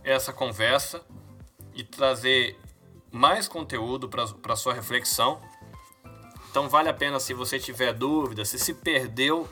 essa 0.02 0.32
conversa 0.32 1.02
e 1.74 1.84
trazer 1.84 2.58
mais 3.12 3.46
conteúdo 3.46 4.08
para 4.08 4.56
sua 4.56 4.74
reflexão. 4.74 5.40
Então 6.58 6.68
vale 6.68 6.88
a 6.88 6.92
pena 6.92 7.20
se 7.20 7.32
você 7.32 7.56
tiver 7.56 7.92
dúvida, 7.92 8.44
se 8.44 8.58
se 8.58 8.74
perdeu 8.74 9.48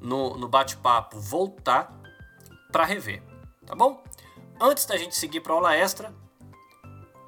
no, 0.00 0.38
no 0.38 0.48
bate-papo, 0.48 1.20
voltar 1.20 1.94
para 2.72 2.86
rever, 2.86 3.22
tá 3.66 3.74
bom? 3.74 4.02
Antes 4.58 4.86
da 4.86 4.96
gente 4.96 5.14
seguir 5.14 5.40
para 5.40 5.52
a 5.52 5.56
aula 5.56 5.76
extra, 5.76 6.14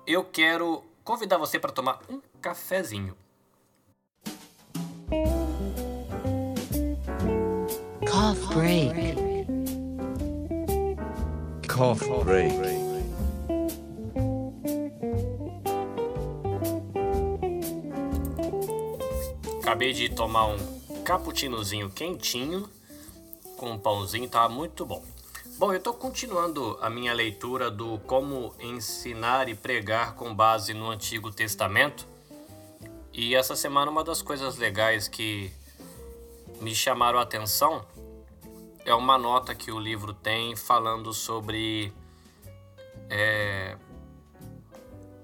eu 0.07 0.24
quero 0.24 0.82
convidar 1.05 1.36
você 1.36 1.59
para 1.59 1.72
tomar 1.72 2.01
um 2.09 2.22
cafezinho. 2.40 3.14
Cough 8.11 8.55
break. 8.55 9.47
Cough 11.68 12.24
break. 12.24 12.75
Acabei 19.66 19.92
de 19.92 20.08
tomar 20.08 20.46
um 20.46 21.02
cappuccinozinho 21.02 21.90
quentinho 21.90 22.70
com 23.56 23.72
um 23.72 23.76
pãozinho, 23.76 24.28
tá 24.28 24.48
muito 24.48 24.86
bom. 24.86 25.04
Bom, 25.58 25.72
eu 25.72 25.78
estou 25.78 25.92
continuando 25.92 26.78
a 26.80 26.88
minha 26.88 27.12
leitura 27.12 27.68
do 27.68 27.98
Como 28.06 28.54
Ensinar 28.60 29.48
e 29.48 29.56
Pregar 29.56 30.14
com 30.14 30.32
base 30.32 30.72
no 30.72 30.88
Antigo 30.88 31.32
Testamento. 31.32 32.06
E 33.12 33.34
essa 33.34 33.56
semana 33.56 33.90
uma 33.90 34.04
das 34.04 34.22
coisas 34.22 34.56
legais 34.56 35.08
que 35.08 35.50
me 36.60 36.72
chamaram 36.72 37.18
a 37.18 37.22
atenção 37.22 37.84
é 38.84 38.94
uma 38.94 39.18
nota 39.18 39.52
que 39.52 39.72
o 39.72 39.80
livro 39.80 40.14
tem 40.14 40.54
falando 40.54 41.12
sobre 41.12 41.92
é, 43.10 43.76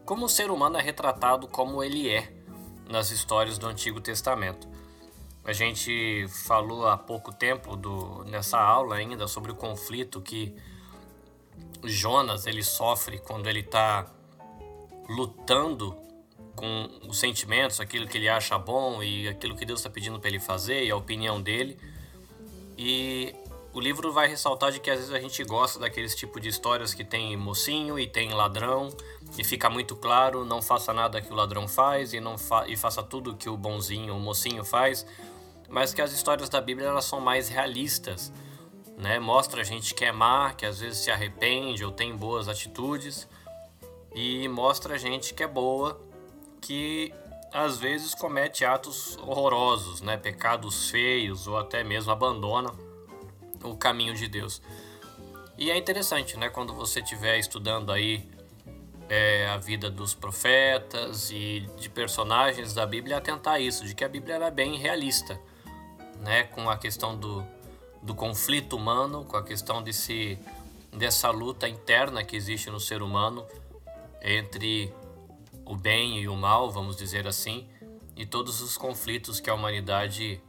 como 0.05 0.25
o 0.25 0.29
ser 0.29 0.51
humano 0.51 0.79
é 0.79 0.83
retratado 0.83 1.47
como 1.47 1.81
ele 1.81 2.09
é 2.09 2.42
nas 2.93 3.11
histórias 3.11 3.57
do 3.59 3.67
Antigo 3.67 4.01
Testamento. 4.01 4.69
A 5.43 5.53
gente 5.53 6.27
falou 6.29 6.87
há 6.87 6.97
pouco 6.97 7.33
tempo 7.33 7.75
do, 7.75 8.23
nessa 8.25 8.61
aula 8.61 8.97
ainda 8.97 9.27
sobre 9.27 9.51
o 9.51 9.55
conflito 9.57 10.21
que 10.21 10.55
Jonas 11.83 12.47
ele 12.47 12.63
sofre 12.63 13.19
quando 13.19 13.49
ele 13.49 13.61
está 13.61 14.07
lutando 15.09 15.97
com 16.55 16.89
os 17.09 17.19
sentimentos, 17.19 17.81
aquilo 17.81 18.07
que 18.07 18.19
ele 18.19 18.29
acha 18.29 18.57
bom 18.59 19.03
e 19.03 19.27
aquilo 19.27 19.57
que 19.57 19.65
Deus 19.65 19.81
está 19.81 19.91
pedindo 19.91 20.21
para 20.21 20.29
ele 20.29 20.39
fazer 20.39 20.85
e 20.85 20.91
a 20.91 20.97
opinião 20.97 21.41
dele. 21.41 21.77
E 22.77 23.35
o 23.75 23.81
livro 23.81 24.13
vai 24.13 24.29
ressaltar 24.29 24.71
de 24.71 24.79
que 24.79 24.91
às 24.91 24.99
vezes 24.99 25.15
a 25.15 25.19
gente 25.19 25.43
gosta 25.45 25.79
daqueles 25.79 26.15
tipo 26.15 26.39
de 26.39 26.49
histórias 26.49 26.93
que 26.93 27.03
tem 27.03 27.35
mocinho 27.37 27.99
e 27.99 28.07
tem 28.07 28.33
ladrão 28.35 28.91
e 29.39 29.43
fica 29.43 29.71
muito 29.71 29.97
claro, 29.97 30.45
não 30.45 30.61
faça 30.61 30.93
nada 30.93 31.23
que 31.23 31.33
o 31.33 31.35
ladrão 31.35 31.67
faz 31.67 32.13
e 32.13 32.21
não 32.21 32.37
fa 32.37 32.67
e 32.69 32.77
faça 32.77 33.03
tudo 33.03 33.35
que 33.35 33.49
o 33.49 33.57
bonzinho, 33.57 34.15
o 34.15 34.21
mocinho 34.21 34.63
faz, 34.63 35.07
mas 35.71 35.95
que 35.95 36.03
as 36.03 36.13
histórias 36.13 36.51
da 36.51 36.61
Bíblia 36.61 36.89
elas 36.89 37.07
são 37.07 37.19
mais 37.19 37.49
realistas, 37.49 38.31
né? 38.99 39.19
Mostra 39.19 39.63
a 39.63 39.65
gente 39.65 39.95
que 39.95 40.05
é 40.05 40.13
má, 40.13 40.53
que 40.53 40.67
às 40.67 40.81
vezes 40.81 40.99
se 40.99 41.11
arrepende 41.11 41.83
ou 41.83 41.91
tem 41.91 42.15
boas 42.15 42.49
atitudes. 42.49 43.27
e 44.15 44.47
mostra 44.49 44.99
gente 44.99 45.33
que 45.33 45.43
é 45.43 45.47
boa, 45.47 45.99
que 46.61 47.11
às 47.51 47.79
vezes 47.79 48.15
comete 48.15 48.67
atos 48.67 49.17
horrorosos, 49.17 50.03
né? 50.03 50.19
pecados 50.19 50.91
feios 50.91 51.47
ou 51.47 51.57
até 51.57 51.83
mesmo 51.83 52.13
abandona 52.13 52.71
o 53.63 53.77
caminho 53.77 54.15
de 54.15 54.29
Deus. 54.29 54.61
E 55.57 55.71
é 55.71 55.77
interessante, 55.77 56.37
né, 56.37 56.49
quando 56.49 56.75
você 56.75 57.01
estiver 57.01 57.39
estudando 57.39 57.93
aí 57.93 58.29
é, 59.09 59.47
a 59.49 59.59
vida 59.59 59.91
dos 59.91 60.15
profetas 60.15 61.31
e 61.31 61.69
de 61.79 61.89
personagens 61.89 62.73
da 62.73 62.87
Bíblia, 62.87 63.19
atentar 63.19 63.61
isso, 63.61 63.87
de 63.87 63.95
que 63.95 64.05
a 64.05 64.09
Bíblia 64.09 64.37
era 64.37 64.51
bem 64.51 64.77
realista, 64.77 65.39
né, 66.21 66.45
com 66.45 66.71
a 66.71 66.77
questão 66.77 67.17
do, 67.17 67.45
do 68.03 68.15
conflito 68.15 68.77
humano, 68.77 69.25
com 69.25 69.37
a 69.37 69.43
questão 69.43 69.83
desse, 69.83 70.39
dessa 70.93 71.31
luta 71.31 71.69
interna 71.69 72.25
que 72.25 72.37
existe 72.37 72.71
no 72.71 72.81
ser 72.81 73.03
humano 73.03 73.47
entre 74.23 74.93
o 75.65 75.77
bem 75.77 76.19
e 76.19 76.29
o 76.29 76.37
mal, 76.37 76.71
vamos 76.71 76.97
dizer 76.97 77.27
assim, 77.27 77.69
e 78.17 78.27
todos 78.27 78.61
os 78.61 78.77
conflitos 78.77 79.41
que 79.41 79.51
a 79.51 79.55
humanidade 79.55 80.41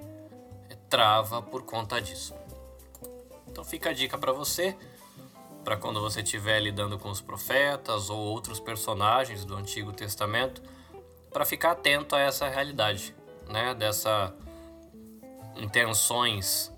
trava 0.90 1.42
por 1.42 1.64
conta 1.64 2.00
disso. 2.02 2.34
Então 3.54 3.64
fica 3.64 3.92
a 3.92 3.94
dica 3.94 4.18
para 4.18 4.32
você, 4.32 4.76
para 5.64 5.78
quando 5.78 6.02
você 6.02 6.22
estiver 6.22 6.60
lidando 6.60 6.98
com 6.98 7.12
os 7.12 7.22
profetas 7.22 8.10
ou 8.10 8.18
outros 8.18 8.60
personagens 8.60 9.46
do 9.46 9.56
Antigo 9.56 9.94
Testamento, 9.94 10.60
para 11.32 11.46
ficar 11.46 11.74
atento 11.74 12.16
a 12.16 12.20
essa 12.20 12.50
realidade, 12.50 13.16
né, 13.48 13.76
dessa 13.76 14.34
intenções 15.56 16.74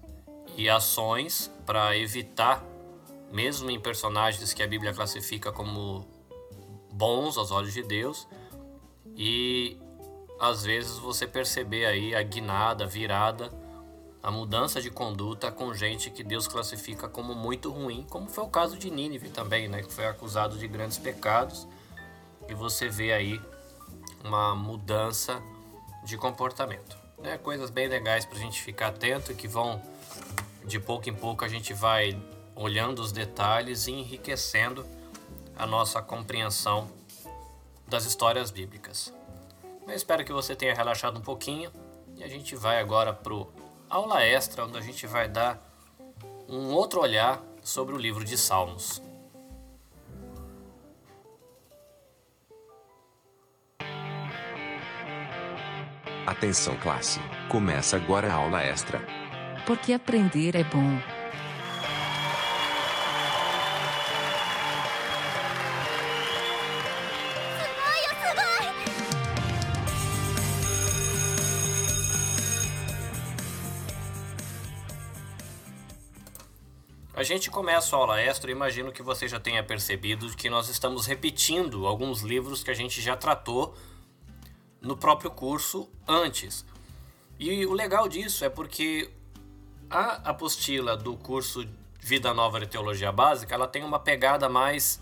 e 0.58 0.70
ações 0.70 1.50
para 1.66 1.98
evitar, 1.98 2.62
mesmo 3.32 3.72
em 3.72 3.80
personagens 3.80 4.54
que 4.54 4.62
a 4.62 4.68
Bíblia 4.68 4.94
classifica 4.94 5.54
como 5.54 6.06
bons 6.92 7.38
aos 7.38 7.52
olhos 7.52 7.74
de 7.74 7.84
Deus, 7.84 8.28
e 9.16 9.78
às 10.42 10.66
vezes 10.66 10.98
você 10.98 11.26
perceber 11.26 11.86
aí 11.86 12.14
a 12.14 12.22
guinada, 12.22 12.84
a 12.84 12.88
virada, 12.88 13.50
a 14.26 14.32
mudança 14.32 14.82
de 14.82 14.90
conduta 14.90 15.52
com 15.52 15.72
gente 15.72 16.10
que 16.10 16.24
Deus 16.24 16.48
classifica 16.48 17.08
como 17.08 17.36
muito 17.36 17.72
ruim, 17.72 18.08
como 18.10 18.28
foi 18.28 18.44
o 18.44 18.48
caso 18.48 18.76
de 18.76 18.90
Nínive 18.90 19.30
também, 19.30 19.68
né, 19.68 19.84
que 19.84 19.94
foi 19.94 20.08
acusado 20.08 20.58
de 20.58 20.68
grandes 20.68 20.98
pecados, 20.98 21.68
e 22.50 22.54
você 22.56 22.90
vê 22.90 23.14
aí 23.14 23.40
uma 24.24 24.56
mudança 24.56 25.40
de 26.04 26.18
comportamento. 26.18 26.98
Né? 27.20 27.38
Coisas 27.38 27.70
bem 27.70 27.88
legais 27.88 28.26
para 28.26 28.40
a 28.40 28.42
gente 28.42 28.64
ficar 28.64 28.88
atento 28.88 29.32
e 29.32 29.36
que 29.36 29.48
vão, 29.48 29.80
de 30.66 30.80
pouco 30.80 31.08
em 31.08 31.14
pouco, 31.14 31.46
a 31.46 31.48
gente 31.48 31.72
vai 31.72 32.20
olhando 32.56 33.04
os 33.04 33.12
detalhes 33.12 33.86
e 33.86 33.92
enriquecendo 33.92 34.84
a 35.56 35.68
nossa 35.68 36.02
compreensão 36.02 36.90
das 37.88 38.06
histórias 38.06 38.50
bíblicas. 38.50 39.14
Eu 39.88 39.94
espero 39.94 40.26
que 40.26 40.34
você 40.34 40.56
tenha 40.56 40.74
relaxado 40.74 41.20
um 41.20 41.22
pouquinho 41.22 41.72
e 42.18 42.24
a 42.24 42.28
gente 42.28 42.56
vai 42.56 42.80
agora 42.80 43.14
pro 43.14 43.54
aula 43.90 44.24
extra, 44.24 44.66
onde 44.66 44.78
a 44.78 44.82
gente 44.82 45.06
vai 45.08 45.28
dar 45.28 45.60
um 46.48 46.74
outro 46.74 47.02
olhar 47.02 47.42
sobre 47.64 47.96
o 47.96 47.98
livro 47.98 48.24
de 48.24 48.38
Salmos. 48.38 49.02
Atenção 56.26 56.76
classe, 56.78 57.20
começa 57.50 57.96
agora 57.96 58.32
a 58.32 58.34
aula 58.34 58.62
extra. 58.62 59.00
Porque 59.66 59.94
aprender 59.94 60.56
é 60.56 60.64
bom. 60.64 61.15
A 77.16 77.24
gente 77.24 77.50
começa 77.50 77.96
a 77.96 78.00
aula 78.00 78.20
extra, 78.20 78.52
imagino 78.52 78.92
que 78.92 79.02
você 79.02 79.26
já 79.26 79.40
tenha 79.40 79.64
percebido 79.64 80.28
que 80.36 80.50
nós 80.50 80.68
estamos 80.68 81.06
repetindo 81.06 81.88
alguns 81.88 82.20
livros 82.20 82.62
que 82.62 82.70
a 82.70 82.74
gente 82.74 83.02
já 83.02 83.16
tratou 83.16 83.74
no 84.82 84.98
próprio 84.98 85.32
curso 85.32 85.90
antes. 86.06 86.66
E 87.40 87.66
o 87.66 87.72
legal 87.72 88.10
disso 88.10 88.44
é 88.44 88.50
porque 88.50 89.10
a 89.90 90.30
apostila 90.30 90.98
do 90.98 91.16
curso 91.16 91.66
Vida 92.02 92.34
Nova 92.34 92.60
de 92.60 92.68
Teologia 92.68 93.14
Básica, 93.14 93.56
ela 93.56 93.68
tem 93.68 93.86
uma 93.86 93.98
pegada 93.98 94.50
mais 94.50 95.02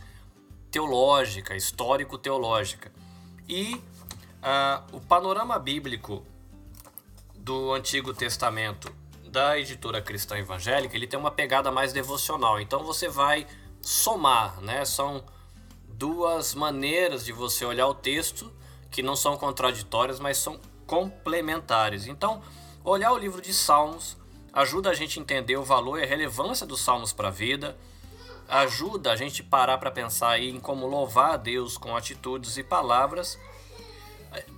teológica, 0.69 1.55
histórico-teológica. 1.55 2.91
E 3.49 3.73
uh, 3.73 4.95
o 4.95 5.01
panorama 5.01 5.57
bíblico 5.57 6.23
do 7.33 7.73
Antigo 7.73 8.13
Testamento 8.13 8.93
da 9.33 9.57
editora 9.57 9.99
cristã 9.99 10.37
evangélica, 10.37 10.95
ele 10.95 11.07
tem 11.07 11.19
uma 11.19 11.31
pegada 11.31 11.71
mais 11.71 11.91
devocional. 11.91 12.61
Então 12.61 12.83
você 12.83 13.09
vai 13.09 13.47
somar, 13.81 14.61
né? 14.61 14.85
São 14.85 15.23
duas 15.87 16.53
maneiras 16.53 17.25
de 17.25 17.33
você 17.33 17.65
olhar 17.65 17.87
o 17.87 17.95
texto 17.95 18.53
que 18.91 19.01
não 19.01 19.15
são 19.15 19.35
contraditórias, 19.35 20.19
mas 20.19 20.37
são 20.37 20.59
complementares. 20.85 22.05
Então, 22.05 22.43
olhar 22.83 23.11
o 23.11 23.17
livro 23.17 23.41
de 23.41 23.51
Salmos 23.51 24.15
ajuda 24.53 24.91
a 24.91 24.93
gente 24.93 25.17
a 25.17 25.21
entender 25.23 25.57
o 25.57 25.63
valor 25.63 25.99
e 25.99 26.03
a 26.03 26.07
relevância 26.07 26.67
dos 26.67 26.81
salmos 26.81 27.11
para 27.11 27.29
a 27.29 27.31
vida, 27.31 27.75
ajuda 28.47 29.11
a 29.11 29.15
gente 29.15 29.41
parar 29.41 29.79
para 29.79 29.89
pensar 29.89 30.39
em 30.39 30.59
como 30.59 30.85
louvar 30.85 31.31
a 31.31 31.37
Deus 31.37 31.75
com 31.75 31.97
atitudes 31.97 32.55
e 32.57 32.63
palavras. 32.63 33.39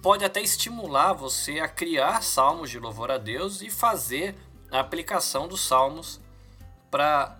Pode 0.01 0.25
até 0.25 0.41
estimular 0.41 1.13
você 1.13 1.59
a 1.59 1.67
criar 1.69 2.21
salmos 2.21 2.69
de 2.69 2.77
louvor 2.77 3.09
a 3.09 3.17
Deus 3.17 3.61
e 3.61 3.69
fazer 3.69 4.35
a 4.75 4.81
aplicação 4.81 5.47
dos 5.47 5.61
salmos 5.61 6.19
para 6.91 7.37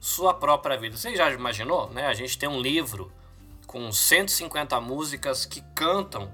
sua 0.00 0.34
própria 0.34 0.76
vida. 0.76 0.96
Você 0.96 1.14
já 1.14 1.30
imaginou? 1.30 1.88
Né? 1.90 2.06
A 2.06 2.14
gente 2.14 2.36
tem 2.36 2.48
um 2.48 2.60
livro 2.60 3.12
com 3.66 3.90
150 3.90 4.80
músicas 4.80 5.46
que 5.46 5.62
cantam 5.74 6.32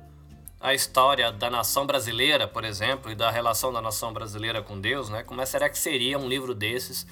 a 0.61 0.75
história 0.75 1.31
da 1.31 1.49
nação 1.49 1.87
brasileira, 1.87 2.49
por 2.49 2.65
exemplo, 2.65 3.13
e 3.13 3.15
da 3.15 3.31
relação 3.31 3.73
da 3.73 3.81
nação 3.81 4.13
brasileira 4.13 4.61
com 4.61 4.81
Deus, 4.81 5.09
né? 5.09 5.23
Como 5.23 5.45
será 5.47 5.69
que 5.69 5.79
seria 5.79 6.19
um 6.19 6.29
livro 6.29 6.53
desses 6.53 7.07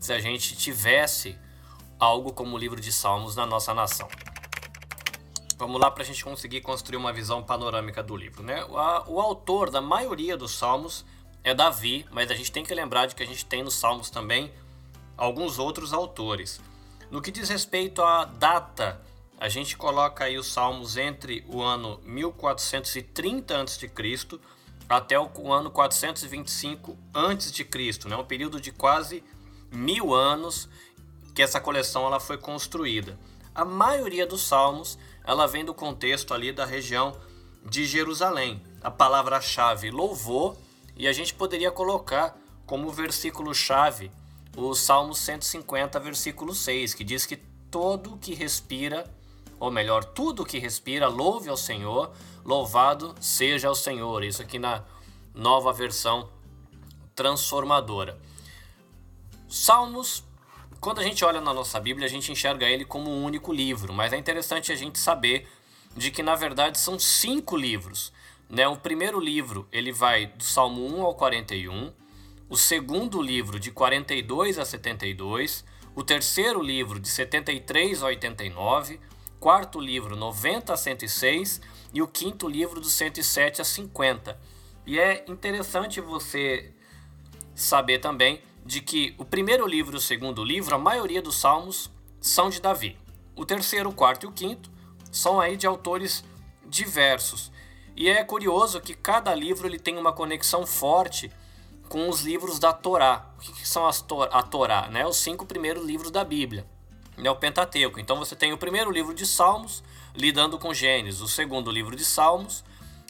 se 0.00 0.10
a 0.10 0.18
gente 0.18 0.56
tivesse 0.56 1.36
algo 2.00 2.32
como 2.32 2.56
o 2.56 2.58
livro 2.58 2.80
de 2.80 2.90
Salmos 2.90 3.36
na 3.36 3.44
nossa 3.44 3.74
nação? 3.74 4.08
Vamos 5.58 5.80
lá 5.80 5.90
para 5.90 6.02
a 6.02 6.06
gente 6.06 6.24
conseguir 6.24 6.62
construir 6.62 6.96
uma 6.96 7.12
visão 7.12 7.42
panorâmica 7.42 8.02
do 8.02 8.16
livro, 8.16 8.42
né? 8.42 8.64
O 8.64 9.20
autor 9.20 9.70
da 9.70 9.82
maioria 9.82 10.36
dos 10.36 10.56
Salmos 10.56 11.04
é 11.48 11.54
Davi, 11.54 12.06
mas 12.10 12.30
a 12.30 12.34
gente 12.34 12.52
tem 12.52 12.64
que 12.64 12.74
lembrar 12.74 13.06
de 13.06 13.14
que 13.14 13.22
a 13.22 13.26
gente 13.26 13.44
tem 13.44 13.62
nos 13.62 13.74
Salmos 13.74 14.10
também 14.10 14.52
alguns 15.16 15.58
outros 15.58 15.92
autores. 15.92 16.60
No 17.10 17.22
que 17.22 17.30
diz 17.30 17.48
respeito 17.48 18.02
à 18.02 18.26
data, 18.26 19.00
a 19.40 19.48
gente 19.48 19.76
coloca 19.76 20.24
aí 20.24 20.36
os 20.36 20.46
Salmos 20.46 20.96
entre 20.96 21.44
o 21.48 21.62
ano 21.62 22.00
1430 22.04 23.62
a.C. 23.62 23.90
até 24.88 25.18
o 25.18 25.52
ano 25.52 25.70
425 25.70 26.98
a.C., 27.14 28.08
né? 28.08 28.16
um 28.16 28.24
período 28.24 28.60
de 28.60 28.70
quase 28.70 29.24
mil 29.72 30.14
anos 30.14 30.68
que 31.34 31.42
essa 31.42 31.60
coleção 31.60 32.04
ela 32.04 32.20
foi 32.20 32.36
construída. 32.36 33.18
A 33.54 33.64
maioria 33.64 34.26
dos 34.26 34.42
Salmos 34.42 34.98
ela 35.24 35.46
vem 35.46 35.64
do 35.64 35.72
contexto 35.72 36.34
ali 36.34 36.52
da 36.52 36.66
região 36.66 37.16
de 37.64 37.86
Jerusalém. 37.86 38.62
A 38.82 38.90
palavra-chave 38.90 39.90
louvor 39.90 40.56
e 40.98 41.06
a 41.06 41.12
gente 41.12 41.32
poderia 41.32 41.70
colocar 41.70 42.36
como 42.66 42.90
versículo-chave 42.90 44.10
o 44.56 44.74
Salmo 44.74 45.14
150, 45.14 46.00
versículo 46.00 46.52
6, 46.52 46.92
que 46.92 47.04
diz 47.04 47.24
que 47.24 47.36
todo 47.70 48.18
que 48.18 48.34
respira, 48.34 49.08
ou 49.60 49.70
melhor, 49.70 50.04
tudo 50.04 50.44
que 50.44 50.58
respira, 50.58 51.06
louve 51.06 51.48
ao 51.48 51.56
Senhor, 51.56 52.12
louvado 52.44 53.14
seja 53.20 53.70
o 53.70 53.74
Senhor. 53.74 54.24
Isso 54.24 54.42
aqui 54.42 54.58
na 54.58 54.84
nova 55.32 55.72
versão 55.72 56.28
transformadora. 57.14 58.18
Salmos, 59.48 60.24
quando 60.80 61.00
a 61.00 61.04
gente 61.04 61.24
olha 61.24 61.40
na 61.40 61.54
nossa 61.54 61.78
Bíblia, 61.78 62.06
a 62.06 62.10
gente 62.10 62.32
enxerga 62.32 62.66
ele 62.66 62.84
como 62.84 63.10
um 63.10 63.24
único 63.24 63.52
livro, 63.52 63.92
mas 63.92 64.12
é 64.12 64.16
interessante 64.16 64.72
a 64.72 64.76
gente 64.76 64.98
saber 64.98 65.48
de 65.96 66.10
que 66.10 66.22
na 66.22 66.34
verdade 66.34 66.78
são 66.78 66.98
cinco 66.98 67.56
livros. 67.56 68.12
Né? 68.48 68.66
O 68.66 68.76
primeiro 68.76 69.20
livro 69.20 69.68
ele 69.70 69.92
vai 69.92 70.26
do 70.26 70.44
Salmo 70.44 70.86
1 70.86 71.02
ao 71.02 71.14
41, 71.14 71.92
o 72.48 72.56
segundo 72.56 73.20
livro 73.20 73.60
de 73.60 73.70
42 73.70 74.58
a 74.58 74.64
72, 74.64 75.64
o 75.94 76.02
terceiro 76.02 76.62
livro 76.62 76.98
de 76.98 77.08
73 77.08 78.02
a 78.02 78.06
89, 78.06 79.00
quarto 79.38 79.80
livro 79.80 80.16
90 80.16 80.72
a 80.72 80.76
106 80.76 81.60
e 81.92 82.00
o 82.00 82.08
quinto 82.08 82.48
livro 82.48 82.80
do 82.80 82.88
107 82.88 83.60
a 83.60 83.64
50. 83.64 84.38
E 84.86 84.98
é 84.98 85.24
interessante 85.28 86.00
você 86.00 86.72
saber 87.54 87.98
também 87.98 88.40
de 88.64 88.80
que 88.80 89.14
o 89.18 89.24
primeiro 89.24 89.66
livro 89.66 89.96
e 89.96 89.98
o 89.98 90.00
segundo 90.00 90.42
livro, 90.44 90.74
a 90.74 90.78
maioria 90.78 91.20
dos 91.20 91.36
salmos 91.36 91.90
são 92.20 92.48
de 92.48 92.60
Davi. 92.60 92.96
O 93.34 93.44
terceiro, 93.44 93.90
o 93.90 93.94
quarto 93.94 94.24
e 94.24 94.28
o 94.28 94.32
quinto 94.32 94.70
são 95.10 95.40
aí 95.40 95.56
de 95.56 95.66
autores 95.66 96.24
diversos. 96.66 97.50
E 97.98 98.08
é 98.08 98.22
curioso 98.22 98.80
que 98.80 98.94
cada 98.94 99.34
livro 99.34 99.66
ele 99.66 99.76
tem 99.76 99.98
uma 99.98 100.12
conexão 100.12 100.64
forte 100.64 101.32
com 101.88 102.08
os 102.08 102.20
livros 102.20 102.60
da 102.60 102.72
Torá. 102.72 103.26
O 103.36 103.40
que, 103.40 103.66
são 103.66 103.88
as 103.88 104.00
tor 104.00 104.28
a 104.30 104.40
Torá? 104.40 104.86
Né? 104.86 105.04
Os 105.04 105.16
cinco 105.16 105.44
primeiros 105.44 105.84
livros 105.84 106.12
da 106.12 106.22
Bíblia. 106.22 106.64
Né? 107.16 107.28
O 107.28 107.34
Pentateuco. 107.34 107.98
Então 107.98 108.16
você 108.16 108.36
tem 108.36 108.52
o 108.52 108.56
primeiro 108.56 108.92
livro 108.92 109.12
de 109.12 109.26
Salmos, 109.26 109.82
lidando 110.14 110.60
com 110.60 110.72
Gênesis. 110.72 111.20
O 111.20 111.26
segundo 111.26 111.72
livro 111.72 111.96
de 111.96 112.04
Salmos, 112.04 112.62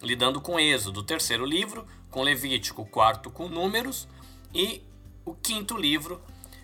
lidando 0.02 0.40
com 0.40 0.58
Êxodo. 0.58 1.00
O 1.00 1.04
terceiro 1.04 1.44
livro, 1.44 1.86
com 2.10 2.22
Levítico. 2.22 2.80
O 2.80 2.86
quarto, 2.86 3.30
com 3.30 3.46
Números. 3.46 4.08
E 4.54 4.82
o 5.22 5.34
quinto 5.34 5.76
livro, 5.76 6.18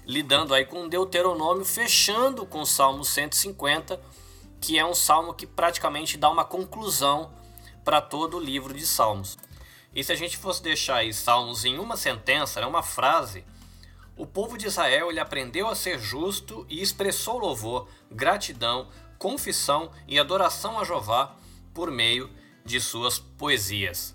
lidando 0.06 0.54
aí 0.54 0.64
com 0.64 0.88
Deuteronômio, 0.88 1.62
fechando 1.62 2.46
com 2.46 2.62
o 2.62 2.66
Salmo 2.66 3.04
150, 3.04 4.00
que 4.62 4.78
é 4.78 4.86
um 4.86 4.94
salmo 4.94 5.34
que 5.34 5.46
praticamente 5.46 6.16
dá 6.16 6.30
uma 6.30 6.46
conclusão 6.46 7.43
para 7.84 8.00
todo 8.00 8.38
o 8.38 8.40
livro 8.40 8.72
de 8.72 8.86
Salmos. 8.86 9.38
E 9.94 10.02
se 10.02 10.10
a 10.10 10.16
gente 10.16 10.36
fosse 10.36 10.62
deixar 10.62 10.96
aí 10.96 11.12
Salmos 11.12 11.64
em 11.64 11.78
uma 11.78 11.96
sentença, 11.96 12.60
é 12.60 12.66
uma 12.66 12.82
frase, 12.82 13.44
o 14.16 14.26
povo 14.26 14.56
de 14.56 14.66
Israel 14.66 15.10
ele 15.10 15.20
aprendeu 15.20 15.68
a 15.68 15.74
ser 15.74 15.98
justo 15.98 16.66
e 16.68 16.80
expressou 16.80 17.38
louvor, 17.38 17.88
gratidão, 18.10 18.88
confissão 19.18 19.90
e 20.06 20.18
adoração 20.18 20.78
a 20.78 20.84
Jeová 20.84 21.36
por 21.72 21.90
meio 21.90 22.30
de 22.64 22.80
suas 22.80 23.18
poesias. 23.18 24.14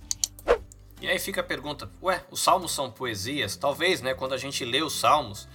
E 1.01 1.07
aí 1.07 1.19
fica 1.19 1.41
a 1.41 1.43
pergunta: 1.43 1.89
ué, 2.01 2.23
os 2.31 2.41
salmos 2.41 2.71
são 2.71 2.91
poesias? 2.91 3.55
Talvez, 3.55 4.01
né, 4.01 4.13
quando 4.13 4.33
a 4.33 4.37
gente 4.37 4.65
lê 4.65 4.81
os 4.81 4.93
salmos, 4.93 5.47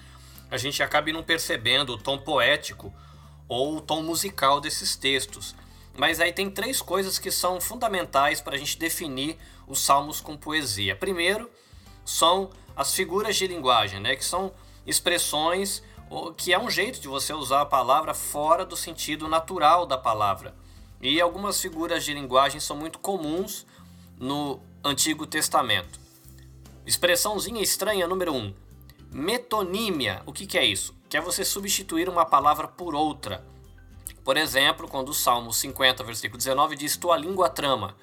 a 0.50 0.56
gente 0.56 0.82
acabe 0.82 1.12
não 1.12 1.22
percebendo 1.22 1.94
o 1.94 1.98
tom 1.98 2.18
poético 2.18 2.94
ou 3.48 3.76
o 3.76 3.80
tom 3.80 4.02
musical 4.02 4.60
desses 4.60 4.96
textos. 4.96 5.54
Mas 5.97 6.20
aí 6.20 6.32
tem 6.32 6.51
três 6.51 6.82
coisas 6.82 7.18
que 7.18 7.30
são 7.30 7.61
fundamentais 7.61 8.40
para 8.40 8.57
a 8.57 8.59
gente 8.59 8.78
definir 8.78 9.38
os 9.66 9.80
salmos 9.80 10.20
com 10.20 10.36
poesia. 10.36 10.97
Primeiro, 10.97 11.51
são 12.05 12.51
as 12.76 12.95
figuras 12.95 13.36
de 13.36 13.47
linguagem, 13.47 14.01
né, 14.01 14.16
que 14.16 14.24
são 14.24 14.53
expressões 14.86 15.82
que 16.36 16.53
é 16.53 16.59
um 16.59 16.70
jeito 16.70 17.01
de 17.01 17.09
você 17.09 17.32
usar 17.32 17.62
a 17.62 17.66
palavra 17.66 18.14
fora 18.14 18.64
do 18.64 18.76
sentido 18.76 19.28
natural 19.28 19.86
da 19.86 19.99
palavra. 19.99 20.55
E 21.01 21.20
algumas 21.20 21.61
figuras 21.61 22.05
de 22.05 22.14
linguagem 22.14 22.61
são 22.61 22.76
muito 22.76 22.99
comuns 22.99 23.66
no 24.18 24.61
Antigo 24.82 25.26
Testamento. 25.26 25.99
Expressãozinha 26.86 27.62
estranha 27.62 28.07
número 28.07 28.32
1. 28.32 28.36
Um, 28.36 28.55
metonímia. 29.11 30.22
O 30.26 30.32
que, 30.32 30.47
que 30.47 30.59
é 30.59 30.64
isso? 30.64 30.95
Que 31.09 31.16
é 31.16 31.20
você 31.20 31.45
substituir 31.45 32.09
uma 32.09 32.24
palavra 32.24 32.68
por 32.68 32.95
outra. 32.95 33.45
Por 34.25 34.39
exemplo, 34.39 34.89
quando 34.89 35.11
o 35.11 35.14
Salmo 35.14 35.53
50, 35.53 36.03
versículo 36.03 36.39
19 36.39 36.77
diz: 36.77 36.97
Tua 36.97 37.16
língua 37.16 37.51
trama. 37.51 37.95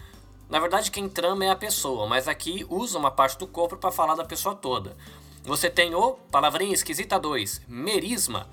Na 0.48 0.60
verdade, 0.60 0.92
quem 0.92 1.10
trama 1.10 1.46
é 1.46 1.50
a 1.50 1.56
pessoa, 1.56 2.06
mas 2.08 2.28
aqui 2.28 2.66
usa 2.70 3.00
uma 3.00 3.10
parte 3.10 3.38
do 3.40 3.48
corpo 3.48 3.78
para 3.78 3.90
falar 3.92 4.16
da 4.16 4.26
pessoa 4.26 4.54
toda. 4.54 4.96
Você 5.44 5.70
tem 5.70 5.96
o, 5.96 6.12
palavrinha 6.30 6.74
esquisita 6.74 7.18
2, 7.18 7.64
merisma, 7.68 8.48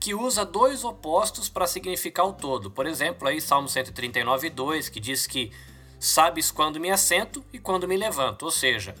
que 0.00 0.14
usa 0.14 0.44
dois 0.44 0.84
opostos 0.84 1.48
para 1.48 1.66
significar 1.66 2.26
o 2.26 2.32
todo. 2.32 2.70
Por 2.70 2.86
exemplo, 2.86 3.28
aí 3.28 3.40
Salmo 3.40 3.68
139, 3.68 4.48
2, 4.48 4.88
que 4.88 5.00
diz 5.00 5.26
que 5.26 5.52
sabes 5.98 6.50
quando 6.50 6.80
me 6.80 6.90
assento 6.90 7.44
e 7.52 7.58
quando 7.58 7.88
me 7.88 7.96
levanto, 7.96 8.44
ou 8.44 8.50
seja, 8.50 8.94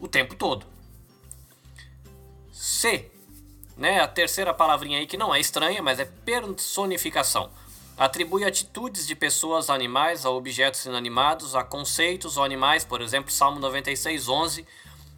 o 0.00 0.08
tempo 0.08 0.34
todo. 0.34 0.66
C, 2.52 3.10
né, 3.76 4.00
a 4.00 4.08
terceira 4.08 4.54
palavrinha 4.54 4.98
aí 4.98 5.06
que 5.06 5.16
não 5.16 5.34
é 5.34 5.40
estranha, 5.40 5.82
mas 5.82 5.98
é 5.98 6.04
personificação. 6.04 7.50
Atribui 7.96 8.44
atitudes 8.44 9.06
de 9.06 9.14
pessoas, 9.14 9.70
animais 9.70 10.26
a 10.26 10.30
objetos 10.30 10.84
inanimados, 10.84 11.54
a 11.54 11.64
conceitos 11.64 12.36
ou 12.36 12.44
animais, 12.44 12.84
por 12.84 13.00
exemplo, 13.00 13.30
Salmo 13.30 13.58
96, 13.58 14.28
11, 14.28 14.66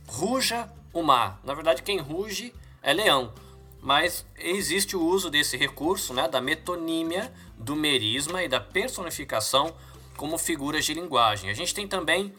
ruja 0.07 0.69
o 0.93 1.03
mar. 1.03 1.41
Na 1.45 1.55
verdade, 1.55 1.83
quem 1.83 1.99
ruge 1.99 2.55
é 2.83 2.93
leão, 2.93 3.33
mas 3.81 4.25
existe 4.37 4.97
o 4.97 5.03
uso 5.03 5.31
desse 5.31 5.57
recurso, 5.57 6.15
né, 6.15 6.29
da 6.29 6.41
metonímia, 6.41 7.33
do 7.57 7.75
merisma 7.75 8.43
e 8.43 8.49
da 8.49 8.61
personificação 8.61 9.75
como 10.17 10.39
figuras 10.39 10.85
de 10.85 10.95
linguagem. 10.95 11.51
A 11.51 11.55
gente 11.55 11.75
tem 11.75 11.87
também 11.87 12.33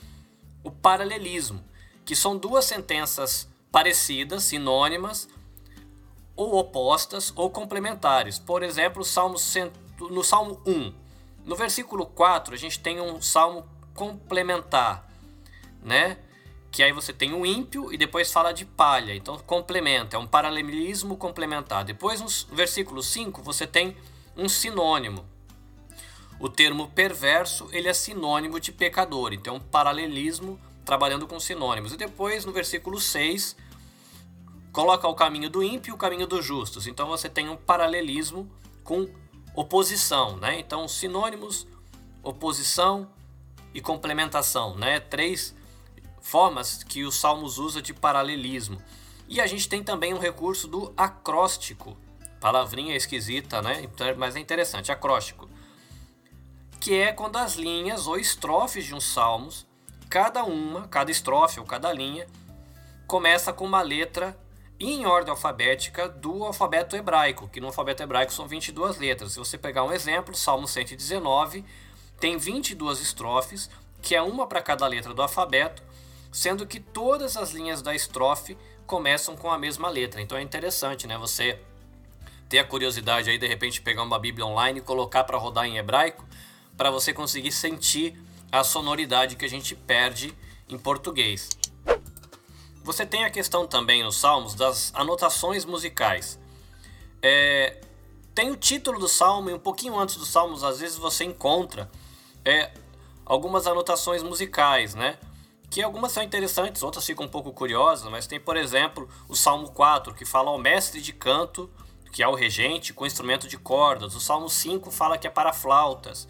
o 0.64 0.72
paralelismo, 0.72 1.64
que 2.06 2.16
são 2.16 2.38
duas 2.38 2.66
sentenças 2.66 3.48
parecidas, 3.72 4.44
sinônimas, 4.44 5.28
ou 6.40 6.58
opostas 6.58 7.34
ou 7.36 7.50
complementares. 7.50 8.40
Por 8.40 8.64
exemplo, 8.64 9.04
Salmo 9.04 9.36
no 10.00 10.24
Salmo 10.24 10.62
1, 10.66 10.94
no 11.44 11.54
versículo 11.54 12.06
4, 12.06 12.54
a 12.54 12.58
gente 12.58 12.80
tem 12.80 13.02
um 13.02 13.22
salmo 13.22 13.68
complementar, 13.94 15.06
né? 15.84 16.18
Que 16.72 16.82
aí 16.82 16.94
você 16.94 17.12
tem 17.12 17.34
o 17.34 17.46
ímpio 17.46 17.92
e 17.92 17.98
depois 17.98 18.32
fala 18.32 18.54
de 18.54 18.64
palha. 18.64 19.14
Então 19.14 19.38
complementa, 19.40 20.16
é 20.16 20.20
um 20.20 20.26
paralelismo 20.26 21.18
complementar. 21.18 21.84
Depois 21.84 22.22
no 22.22 22.56
versículo 22.56 23.04
5, 23.04 23.42
você 23.42 23.68
tem 23.68 23.98
um 24.38 24.48
sinônimo. 24.48 25.26
O 26.40 26.48
termo 26.48 26.88
perverso, 26.88 27.68
ele 27.74 27.90
é 27.90 27.94
sinônimo 27.94 28.62
de 28.62 28.72
pecador. 28.72 29.34
Então 29.34 29.58
um 29.58 29.60
paralelismo 29.60 30.58
trabalhando 30.86 31.28
com 31.28 31.38
sinônimos. 31.38 31.92
E 31.92 31.98
depois 31.98 32.46
no 32.46 32.54
versículo 32.54 32.98
6, 32.98 33.58
coloca 34.80 35.10
o 35.10 35.14
caminho 35.14 35.50
do 35.50 35.62
ímpio 35.62 35.92
e 35.92 35.94
o 35.94 35.98
caminho 35.98 36.26
dos 36.26 36.46
justos. 36.46 36.88
Então 36.88 37.06
você 37.06 37.28
tem 37.28 37.50
um 37.50 37.58
paralelismo 37.58 38.50
com 38.82 39.10
oposição, 39.54 40.38
né? 40.38 40.58
Então 40.58 40.88
sinônimos, 40.88 41.68
oposição 42.24 43.10
e 43.74 43.82
complementação, 43.82 44.78
né? 44.78 45.02
Três 45.02 45.54
formas 46.22 46.82
que 46.82 47.04
os 47.04 47.20
salmos 47.20 47.58
usa 47.58 47.82
de 47.82 47.94
paralelismo. 47.94 48.82
E 49.28 49.42
a 49.42 49.48
gente 49.48 49.68
tem 49.68 49.84
também 49.84 50.14
um 50.14 50.18
recurso 50.18 50.66
do 50.66 50.94
acróstico, 50.96 51.98
palavrinha 52.40 52.96
esquisita, 52.96 53.62
né? 53.62 53.82
Então, 53.84 54.08
mas 54.16 54.38
é 54.38 54.40
interessante, 54.40 54.94
acróstico, 54.94 55.50
que 56.80 56.94
é 56.94 57.12
quando 57.12 57.36
as 57.36 57.56
linhas 57.56 58.08
ou 58.08 58.18
estrofes 58.18 58.86
de 58.86 58.96
um 58.96 59.02
salmos, 59.02 59.68
cada 60.10 60.46
uma, 60.46 60.88
cada 60.88 61.12
estrofe 61.12 61.60
ou 61.60 61.66
cada 61.66 61.92
linha, 61.92 62.26
começa 63.06 63.52
com 63.52 63.66
uma 63.66 63.82
letra 63.82 64.40
em 64.80 65.06
ordem 65.06 65.32
alfabética 65.32 66.08
do 66.08 66.44
alfabeto 66.46 66.96
hebraico, 66.96 67.50
que 67.50 67.60
no 67.60 67.68
alfabeto 67.68 68.02
hebraico 68.02 68.32
são 68.32 68.48
22 68.48 68.98
letras. 68.98 69.34
Se 69.34 69.40
você 69.40 69.58
pegar 69.58 69.84
um 69.84 69.92
exemplo, 69.92 70.34
Salmo 70.34 70.68
119 70.68 71.66
tem 72.20 72.38
22 72.38 73.02
estrofes, 73.02 73.70
que 74.02 74.16
é 74.16 74.22
uma 74.22 74.48
para 74.48 74.62
cada 74.62 74.88
letra 74.88 75.14
do 75.14 75.22
alfabeto, 75.22 75.84
sendo 76.32 76.66
que 76.66 76.80
todas 76.80 77.36
as 77.36 77.52
linhas 77.52 77.82
da 77.82 77.94
estrofe 77.94 78.58
começam 78.88 79.36
com 79.36 79.52
a 79.52 79.58
mesma 79.58 79.90
letra. 79.90 80.22
Então 80.22 80.38
é 80.38 80.42
interessante, 80.42 81.06
né? 81.08 81.18
Você 81.18 81.60
ter 82.48 82.60
a 82.60 82.64
curiosidade 82.64 83.30
aí 83.30 83.38
de 83.38 83.48
repente 83.48 83.82
pegar 83.82 84.04
uma 84.04 84.18
Bíblia 84.18 84.46
online 84.46 84.80
e 84.80 84.82
colocar 84.82 85.24
para 85.24 85.38
rodar 85.38 85.66
em 85.66 85.78
hebraico, 85.78 86.26
para 86.78 86.90
você 86.90 87.14
conseguir 87.14 87.52
sentir 87.52 88.18
a 88.52 88.64
sonoridade 88.64 89.36
que 89.36 89.46
a 89.46 89.50
gente 89.50 89.76
perde 89.76 90.34
em 90.68 90.78
português. 90.78 91.50
Você 92.90 93.06
tem 93.06 93.24
a 93.24 93.30
questão 93.30 93.68
também 93.68 94.02
nos 94.02 94.16
Salmos 94.18 94.56
das 94.56 94.92
anotações 94.96 95.64
musicais. 95.64 96.40
É, 97.22 97.78
tem 98.34 98.50
o 98.50 98.56
título 98.56 98.98
do 98.98 99.08
Salmo 99.08 99.52
e 99.52 99.54
um 99.54 99.60
pouquinho 99.60 99.96
antes 99.96 100.16
dos 100.16 100.30
Salmos, 100.30 100.64
às 100.64 100.80
vezes 100.80 100.98
você 100.98 101.24
encontra 101.24 101.88
é, 102.44 102.72
algumas 103.24 103.68
anotações 103.68 104.24
musicais, 104.24 104.96
né? 104.96 105.20
Que 105.70 105.84
algumas 105.84 106.12
são 106.12 106.24
interessantes, 106.24 106.82
outras 106.82 107.06
ficam 107.06 107.28
um 107.28 107.30
pouco 107.30 107.54
curiosas, 107.54 108.10
mas 108.10 108.26
tem, 108.26 108.40
por 108.40 108.58
exemplo, 108.58 109.08
o 109.28 109.36
Salmo 109.36 109.70
4, 109.70 110.16
que 110.16 110.26
fala 110.26 110.50
ao 110.50 110.58
mestre 110.58 111.00
de 111.00 111.14
canto, 111.14 111.70
que 112.12 112.24
é 112.24 112.28
o 112.28 112.34
regente, 112.34 112.92
com 112.92 113.06
instrumento 113.06 113.48
de 113.48 113.60
cordas. 113.60 114.16
O 114.16 114.20
Salmo 114.20 114.50
5 114.50 114.90
fala 114.90 115.16
que 115.16 115.28
é 115.28 115.30
para 115.30 115.54
flautas. 115.54 116.28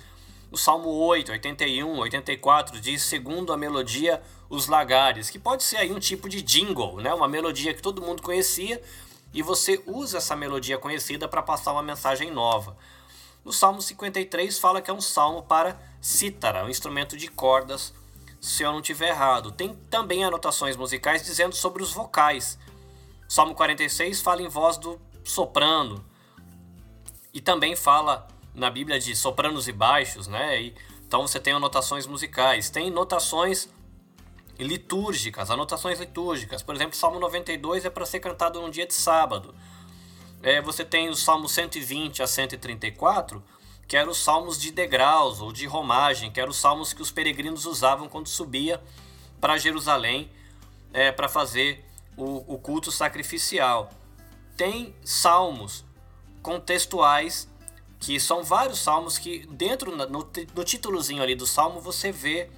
O 0.51 0.57
Salmo 0.57 0.89
8, 0.89 1.31
81, 1.31 1.99
84 1.99 2.81
diz 2.81 3.03
segundo 3.03 3.53
a 3.53 3.57
melodia 3.57 4.21
os 4.49 4.67
lagares, 4.67 5.29
que 5.29 5.37
pode 5.37 5.63
ser 5.63 5.77
aí 5.77 5.91
um 5.91 5.99
tipo 5.99 6.27
de 6.27 6.41
jingle, 6.41 6.99
né? 6.99 7.13
Uma 7.13 7.27
melodia 7.27 7.73
que 7.73 7.81
todo 7.81 8.01
mundo 8.01 8.21
conhecia 8.21 8.81
e 9.31 9.43
você 9.43 9.81
usa 9.85 10.17
essa 10.17 10.35
melodia 10.35 10.77
conhecida 10.77 11.27
para 11.27 11.43
passar 11.43 11.71
uma 11.71 11.83
mensagem 11.83 12.31
nova. 12.31 12.75
No 13.45 13.53
Salmo 13.53 13.81
53 13.81 14.57
fala 14.57 14.81
que 14.81 14.89
é 14.89 14.93
um 14.93 15.01
salmo 15.01 15.43
para 15.43 15.79
cítara, 16.01 16.65
um 16.65 16.69
instrumento 16.69 17.15
de 17.15 17.27
cordas, 17.27 17.93
se 18.41 18.63
eu 18.63 18.71
não 18.71 18.81
tiver 18.81 19.09
errado. 19.09 19.51
Tem 19.51 19.73
também 19.89 20.25
anotações 20.25 20.75
musicais 20.75 21.23
dizendo 21.23 21.55
sobre 21.55 21.83
os 21.83 21.93
vocais. 21.93 22.57
O 23.27 23.31
Salmo 23.31 23.53
46 23.53 24.21
fala 24.21 24.41
em 24.41 24.47
voz 24.47 24.77
do 24.77 24.99
soprano. 25.23 26.03
E 27.31 27.39
também 27.39 27.75
fala 27.75 28.27
na 28.53 28.71
Bíblia 28.71 28.99
de 28.99 29.15
sopranos 29.15 29.67
e 29.67 29.71
baixos, 29.71 30.27
né? 30.27 30.61
E, 30.61 30.75
então 31.07 31.21
você 31.27 31.39
tem 31.39 31.53
anotações 31.53 32.07
musicais, 32.07 32.69
tem 32.69 32.89
notações 32.89 33.69
litúrgicas, 34.63 35.49
anotações 35.49 35.99
litúrgicas. 35.99 36.61
Por 36.61 36.75
exemplo, 36.75 36.95
Salmo 36.95 37.19
92 37.19 37.85
é 37.85 37.89
para 37.89 38.05
ser 38.05 38.19
cantado 38.19 38.61
num 38.61 38.69
dia 38.69 38.85
de 38.85 38.93
sábado. 38.93 39.55
É, 40.41 40.61
você 40.61 40.85
tem 40.85 41.09
o 41.09 41.15
Salmo 41.15 41.47
120 41.47 42.21
a 42.21 42.27
134, 42.27 43.43
que 43.87 43.97
eram 43.97 44.11
os 44.11 44.17
salmos 44.17 44.59
de 44.59 44.71
degraus 44.71 45.41
ou 45.41 45.51
de 45.51 45.65
romagem, 45.65 46.31
que 46.31 46.39
eram 46.39 46.51
os 46.51 46.57
salmos 46.57 46.93
que 46.93 47.01
os 47.01 47.11
peregrinos 47.11 47.65
usavam 47.65 48.07
quando 48.07 48.27
subia 48.27 48.81
para 49.39 49.57
Jerusalém 49.57 50.29
é, 50.93 51.11
para 51.11 51.27
fazer 51.27 51.85
o, 52.15 52.53
o 52.53 52.57
culto 52.57 52.91
sacrificial. 52.91 53.89
Tem 54.55 54.93
salmos 55.03 55.85
contextuais 56.41 57.49
que 57.99 58.19
são 58.19 58.43
vários 58.43 58.79
salmos 58.79 59.17
que 59.17 59.45
dentro 59.47 59.95
no, 59.95 60.29
no 60.55 60.63
títulozinho 60.63 61.21
ali 61.21 61.35
do 61.35 61.45
salmo 61.45 61.81
você 61.81 62.11
vê 62.11 62.49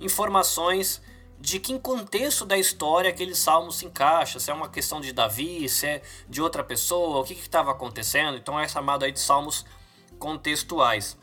informações 0.00 1.02
de 1.40 1.60
que 1.60 1.78
contexto 1.78 2.44
da 2.44 2.58
história 2.58 3.10
aquele 3.10 3.34
salmo 3.34 3.70
se 3.70 3.86
encaixa, 3.86 4.40
se 4.40 4.50
é 4.50 4.54
uma 4.54 4.68
questão 4.68 5.00
de 5.00 5.12
Davi, 5.12 5.68
se 5.68 5.86
é 5.86 6.02
de 6.28 6.42
outra 6.42 6.64
pessoa, 6.64 7.20
o 7.20 7.24
que 7.24 7.32
estava 7.34 7.70
acontecendo. 7.70 8.36
Então 8.36 8.58
é 8.58 8.66
chamado 8.66 9.04
aí 9.04 9.12
de 9.12 9.20
salmos 9.20 9.64
contextuais. 10.18 11.16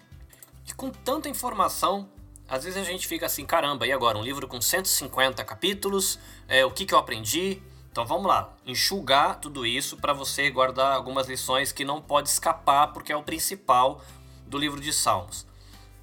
E 0.68 0.74
com 0.74 0.90
tanta 0.90 1.28
informação, 1.28 2.10
às 2.48 2.64
vezes 2.64 2.80
a 2.80 2.84
gente 2.84 3.08
fica 3.08 3.26
assim, 3.26 3.46
caramba, 3.46 3.86
e 3.86 3.92
agora? 3.92 4.18
Um 4.18 4.24
livro 4.24 4.48
com 4.48 4.62
150 4.62 5.44
capítulos, 5.44 6.18
é, 6.48 6.66
o 6.66 6.72
que, 6.72 6.86
que 6.86 6.94
eu 6.94 6.98
aprendi? 6.98 7.62
Então 7.92 8.06
vamos 8.06 8.28
lá, 8.28 8.54
enxugar 8.66 9.40
tudo 9.40 9.66
isso 9.66 9.98
para 9.98 10.12
você 10.12 10.50
guardar 10.50 10.94
algumas 10.94 11.28
lições 11.28 11.72
que 11.72 11.86
não 11.86 12.02
pode 12.02 12.30
escapar, 12.30 12.88
porque 12.88 13.12
é 13.12 13.16
o 13.16 13.24
principal 13.24 14.02
do 14.46 14.58
livro 14.58 14.82
de 14.82 14.92
Salmos. 14.92 15.46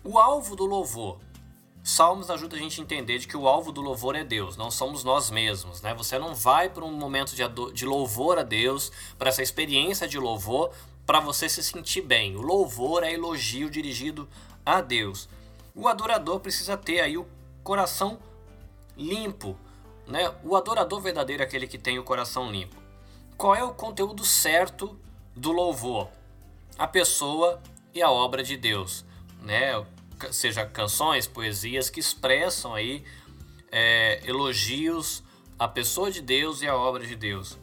O 0.05 0.19
alvo 0.19 0.57
do 0.57 0.65
louvor. 0.65 1.19
Salmos 1.85 2.31
ajuda 2.31 2.55
a 2.55 2.59
gente 2.61 2.81
a 2.81 2.85
entender 2.85 3.19
de 3.19 3.27
que 3.27 3.37
o 3.37 3.49
alvo 3.49 3.73
do 3.73 3.81
louvor 3.81 4.15
é 4.15 4.23
Deus, 4.23 4.57
não 4.57 4.71
somos 4.71 5.03
nós 5.03 5.33
mesmos, 5.33 5.83
né? 5.83 5.93
Você 5.95 6.17
não 6.17 6.33
vai 6.33 6.69
para 6.69 6.85
um 6.85 6.93
momento 6.93 7.35
de, 7.35 7.43
de 7.73 7.85
louvor 7.85 8.39
a 8.39 8.45
Deus, 8.45 8.93
para 9.19 9.31
essa 9.31 9.43
experiência 9.43 10.07
de 10.07 10.17
louvor, 10.17 10.71
para 11.05 11.19
você 11.19 11.49
se 11.49 11.61
sentir 11.61 12.03
bem. 12.03 12.37
O 12.37 12.41
louvor 12.41 13.03
é 13.03 13.13
elogio 13.13 13.69
dirigido 13.69 14.29
a 14.65 14.81
Deus. 14.81 15.29
O 15.75 15.89
adorador 15.89 16.39
precisa 16.39 16.77
ter 16.77 17.01
aí 17.01 17.19
o 17.19 17.27
coração 17.65 18.21
limpo, 18.97 19.57
né? 20.07 20.33
O 20.45 20.55
adorador 20.55 21.01
verdadeiro 21.01 21.43
é 21.43 21.47
aquele 21.47 21.67
que 21.67 21.79
tem 21.79 21.99
o 21.99 22.05
coração 22.05 22.49
limpo. 22.49 22.81
Qual 23.37 23.57
é 23.57 23.65
o 23.65 23.75
conteúdo 23.75 24.25
certo 24.25 24.97
do 25.35 25.51
louvor? 25.51 26.09
A 26.79 26.87
pessoa 26.87 27.61
e 27.93 28.01
a 28.01 28.09
obra 28.09 28.43
de 28.45 28.57
Deus, 28.57 29.05
né? 29.41 29.85
Seja 30.31 30.67
canções, 30.67 31.27
poesias 31.27 31.89
que 31.89 31.99
expressam 31.99 32.75
aí 32.75 33.05
é, 33.71 34.21
elogios 34.25 35.23
à 35.59 35.67
pessoa 35.67 36.11
de 36.11 36.21
Deus 36.21 36.61
e 36.61 36.69
à 36.69 36.77
obra 36.77 37.07
de 37.07 37.17
Deus. 37.17 37.59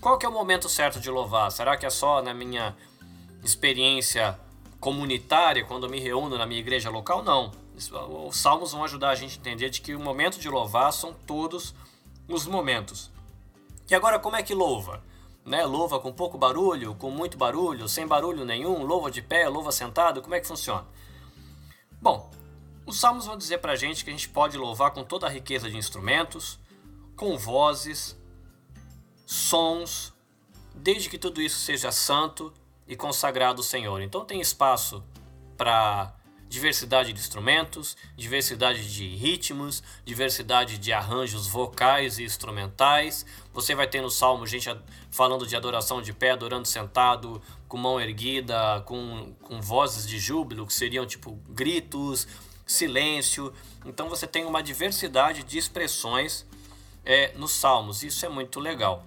Qual 0.00 0.18
que 0.18 0.26
é 0.26 0.28
o 0.28 0.32
momento 0.32 0.68
certo 0.68 0.98
de 0.98 1.10
louvar? 1.10 1.52
Será 1.52 1.76
que 1.76 1.86
é 1.86 1.90
só 1.90 2.22
na 2.22 2.34
minha 2.34 2.76
experiência 3.44 4.38
comunitária, 4.80 5.64
quando 5.64 5.88
me 5.88 6.00
reúno 6.00 6.36
na 6.36 6.46
minha 6.46 6.60
igreja 6.60 6.90
local? 6.90 7.22
Não. 7.22 7.52
Os 8.26 8.36
salmos 8.36 8.72
vão 8.72 8.84
ajudar 8.84 9.10
a 9.10 9.14
gente 9.14 9.36
a 9.36 9.40
entender 9.40 9.70
de 9.70 9.80
que 9.80 9.94
o 9.94 10.00
momento 10.00 10.38
de 10.38 10.48
louvar 10.48 10.92
são 10.92 11.12
todos 11.12 11.74
os 12.28 12.46
momentos. 12.46 13.10
E 13.88 13.94
agora 13.94 14.18
como 14.18 14.36
é 14.36 14.42
que 14.42 14.54
louva? 14.54 15.02
Né? 15.44 15.64
Louva 15.64 16.00
com 16.00 16.12
pouco 16.12 16.38
barulho, 16.38 16.94
com 16.94 17.10
muito 17.10 17.36
barulho, 17.36 17.88
sem 17.88 18.06
barulho 18.06 18.44
nenhum, 18.44 18.84
louva 18.84 19.10
de 19.10 19.20
pé, 19.20 19.48
louva 19.48 19.70
sentado, 19.70 20.22
como 20.22 20.34
é 20.34 20.40
que 20.40 20.46
funciona? 20.46 20.84
Bom, 22.02 22.28
os 22.84 22.98
salmos 22.98 23.26
vão 23.26 23.38
dizer 23.38 23.58
para 23.58 23.74
a 23.74 23.76
gente 23.76 24.02
que 24.02 24.10
a 24.10 24.12
gente 24.12 24.28
pode 24.28 24.58
louvar 24.58 24.90
com 24.90 25.04
toda 25.04 25.28
a 25.28 25.30
riqueza 25.30 25.70
de 25.70 25.76
instrumentos, 25.76 26.58
com 27.14 27.38
vozes, 27.38 28.18
sons, 29.24 30.12
desde 30.74 31.08
que 31.08 31.16
tudo 31.16 31.40
isso 31.40 31.60
seja 31.60 31.92
santo 31.92 32.52
e 32.88 32.96
consagrado 32.96 33.60
ao 33.60 33.62
Senhor. 33.62 34.02
Então 34.02 34.24
tem 34.24 34.40
espaço 34.40 35.00
para 35.56 36.12
diversidade 36.48 37.12
de 37.12 37.20
instrumentos, 37.20 37.96
diversidade 38.16 38.92
de 38.92 39.06
ritmos, 39.14 39.80
diversidade 40.04 40.78
de 40.78 40.92
arranjos 40.92 41.46
vocais 41.46 42.18
e 42.18 42.24
instrumentais. 42.24 43.24
Você 43.54 43.76
vai 43.76 43.86
ter 43.86 44.02
no 44.02 44.10
salmo 44.10 44.44
gente 44.44 44.68
falando 45.08 45.46
de 45.46 45.54
adoração 45.54 46.02
de 46.02 46.12
pé, 46.12 46.32
adorando 46.32 46.66
sentado, 46.66 47.40
com 47.72 47.78
mão 47.78 47.98
erguida, 47.98 48.82
com, 48.84 49.32
com 49.40 49.58
vozes 49.58 50.06
de 50.06 50.18
júbilo, 50.18 50.66
que 50.66 50.74
seriam 50.74 51.06
tipo 51.06 51.40
gritos, 51.48 52.28
silêncio. 52.66 53.50
Então 53.86 54.10
você 54.10 54.26
tem 54.26 54.44
uma 54.44 54.62
diversidade 54.62 55.42
de 55.42 55.56
expressões 55.56 56.46
é, 57.02 57.32
nos 57.32 57.52
salmos. 57.52 58.02
Isso 58.02 58.26
é 58.26 58.28
muito 58.28 58.60
legal. 58.60 59.06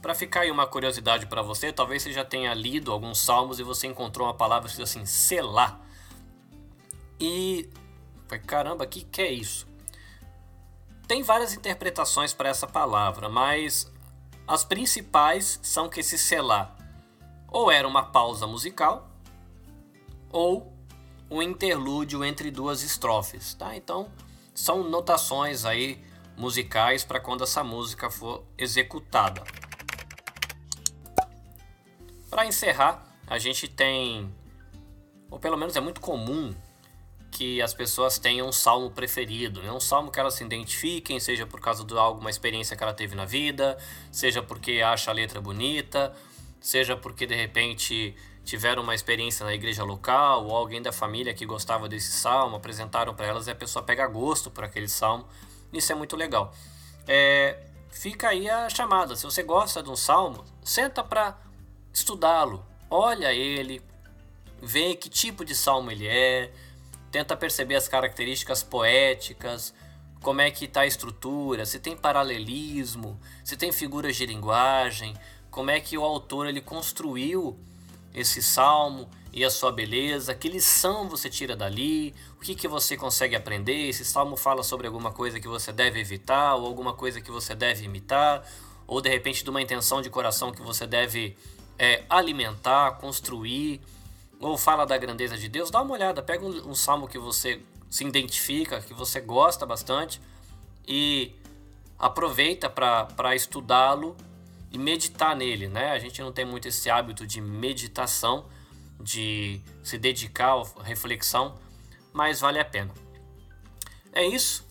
Para 0.00 0.14
ficar 0.14 0.40
aí 0.40 0.50
uma 0.50 0.66
curiosidade 0.66 1.26
para 1.26 1.42
você, 1.42 1.70
talvez 1.70 2.02
você 2.02 2.14
já 2.14 2.24
tenha 2.24 2.54
lido 2.54 2.90
alguns 2.90 3.18
salmos 3.18 3.60
e 3.60 3.62
você 3.62 3.88
encontrou 3.88 4.26
uma 4.26 4.32
palavra 4.32 4.66
que 4.66 4.76
diz 4.76 4.88
assim, 4.88 5.04
selar. 5.04 5.78
E 7.20 7.68
caramba, 8.46 8.84
o 8.84 8.88
que, 8.88 9.04
que 9.04 9.20
é 9.20 9.30
isso? 9.30 9.66
Tem 11.06 11.22
várias 11.22 11.52
interpretações 11.52 12.32
para 12.32 12.48
essa 12.48 12.66
palavra, 12.66 13.28
mas 13.28 13.92
as 14.48 14.64
principais 14.64 15.60
são 15.62 15.90
que 15.90 16.00
esse 16.00 16.16
selar 16.16 16.74
ou 17.54 17.70
era 17.70 17.86
uma 17.86 18.02
pausa 18.02 18.48
musical 18.48 19.08
ou 20.32 20.74
um 21.30 21.40
interlúdio 21.40 22.24
entre 22.24 22.50
duas 22.50 22.82
estrofes, 22.82 23.54
tá? 23.54 23.76
Então, 23.76 24.10
são 24.52 24.82
notações 24.82 25.64
aí 25.64 26.04
musicais 26.36 27.04
para 27.04 27.20
quando 27.20 27.44
essa 27.44 27.62
música 27.62 28.10
for 28.10 28.42
executada. 28.58 29.44
Para 32.28 32.44
encerrar, 32.44 33.06
a 33.24 33.38
gente 33.38 33.68
tem, 33.68 34.34
ou 35.30 35.38
pelo 35.38 35.56
menos 35.56 35.76
é 35.76 35.80
muito 35.80 36.00
comum 36.00 36.52
que 37.30 37.62
as 37.62 37.72
pessoas 37.72 38.18
tenham 38.18 38.48
um 38.48 38.52
salmo 38.52 38.90
preferido, 38.90 39.62
né? 39.62 39.70
um 39.70 39.78
salmo 39.78 40.10
que 40.10 40.18
elas 40.18 40.34
se 40.34 40.42
identifiquem, 40.42 41.20
seja 41.20 41.46
por 41.46 41.60
causa 41.60 41.84
de 41.84 41.96
alguma 41.96 42.30
experiência 42.30 42.76
que 42.76 42.82
ela 42.82 42.94
teve 42.94 43.14
na 43.14 43.24
vida, 43.24 43.78
seja 44.10 44.42
porque 44.42 44.80
acha 44.80 45.12
a 45.12 45.14
letra 45.14 45.40
bonita, 45.40 46.12
seja 46.64 46.96
porque 46.96 47.26
de 47.26 47.34
repente 47.34 48.16
tiveram 48.42 48.82
uma 48.82 48.94
experiência 48.94 49.44
na 49.44 49.52
igreja 49.52 49.84
local 49.84 50.46
ou 50.46 50.56
alguém 50.56 50.80
da 50.80 50.92
família 50.92 51.34
que 51.34 51.44
gostava 51.44 51.86
desse 51.90 52.10
salmo, 52.12 52.56
apresentaram 52.56 53.14
para 53.14 53.26
elas 53.26 53.46
e 53.46 53.50
a 53.50 53.54
pessoa 53.54 53.84
pega 53.84 54.06
gosto 54.06 54.50
por 54.50 54.64
aquele 54.64 54.88
salmo. 54.88 55.28
Isso 55.70 55.92
é 55.92 55.94
muito 55.94 56.16
legal. 56.16 56.54
É, 57.06 57.58
fica 57.90 58.30
aí 58.30 58.48
a 58.48 58.70
chamada. 58.70 59.14
Se 59.14 59.24
você 59.24 59.42
gosta 59.42 59.82
de 59.82 59.90
um 59.90 59.96
salmo, 59.96 60.42
senta 60.62 61.04
para 61.04 61.38
estudá-lo, 61.92 62.64
olha 62.88 63.30
ele, 63.30 63.82
vê 64.62 64.94
que 64.94 65.10
tipo 65.10 65.44
de 65.44 65.54
salmo 65.54 65.90
ele 65.90 66.08
é, 66.08 66.50
tenta 67.12 67.36
perceber 67.36 67.74
as 67.74 67.88
características 67.88 68.62
poéticas, 68.62 69.74
como 70.22 70.40
é 70.40 70.50
que 70.50 70.64
está 70.64 70.80
a 70.80 70.86
estrutura, 70.86 71.66
se 71.66 71.78
tem 71.78 71.94
paralelismo, 71.94 73.20
se 73.44 73.54
tem 73.54 73.70
figuras 73.70 74.16
de 74.16 74.24
linguagem, 74.24 75.14
como 75.54 75.70
é 75.70 75.78
que 75.78 75.96
o 75.96 76.02
autor 76.02 76.48
ele 76.48 76.60
construiu 76.60 77.56
esse 78.12 78.42
salmo 78.42 79.08
e 79.32 79.44
a 79.44 79.50
sua 79.50 79.70
beleza, 79.70 80.34
que 80.34 80.48
lição 80.48 81.08
você 81.08 81.30
tira 81.30 81.54
dali, 81.54 82.12
o 82.36 82.40
que, 82.40 82.56
que 82.56 82.66
você 82.66 82.96
consegue 82.96 83.36
aprender, 83.36 83.88
esse 83.88 84.04
salmo 84.04 84.36
fala 84.36 84.64
sobre 84.64 84.88
alguma 84.88 85.12
coisa 85.12 85.38
que 85.38 85.46
você 85.46 85.72
deve 85.72 86.00
evitar 86.00 86.56
ou 86.56 86.66
alguma 86.66 86.92
coisa 86.92 87.20
que 87.20 87.30
você 87.30 87.54
deve 87.54 87.84
imitar, 87.84 88.44
ou 88.84 89.00
de 89.00 89.08
repente 89.08 89.44
de 89.44 89.50
uma 89.50 89.62
intenção 89.62 90.02
de 90.02 90.10
coração 90.10 90.50
que 90.50 90.60
você 90.60 90.88
deve 90.88 91.36
é, 91.78 92.02
alimentar, 92.10 92.98
construir, 92.98 93.80
ou 94.40 94.58
fala 94.58 94.84
da 94.84 94.98
grandeza 94.98 95.38
de 95.38 95.48
Deus, 95.48 95.70
dá 95.70 95.80
uma 95.82 95.94
olhada, 95.94 96.20
pega 96.20 96.44
um, 96.44 96.70
um 96.70 96.74
salmo 96.74 97.06
que 97.06 97.18
você 97.18 97.60
se 97.88 98.04
identifica, 98.04 98.80
que 98.80 98.92
você 98.92 99.20
gosta 99.20 99.64
bastante 99.64 100.20
e 100.84 101.32
aproveita 101.96 102.68
para 102.68 103.36
estudá-lo 103.36 104.16
e 104.74 104.78
meditar 104.78 105.36
nele, 105.36 105.68
né? 105.68 105.92
A 105.92 105.98
gente 106.00 106.20
não 106.20 106.32
tem 106.32 106.44
muito 106.44 106.66
esse 106.66 106.90
hábito 106.90 107.24
de 107.24 107.40
meditação, 107.40 108.46
de 109.00 109.60
se 109.84 109.96
dedicar 109.96 110.60
à 110.76 110.82
reflexão, 110.82 111.56
mas 112.12 112.40
vale 112.40 112.58
a 112.58 112.64
pena. 112.64 112.92
É 114.12 114.26
isso. 114.26 114.66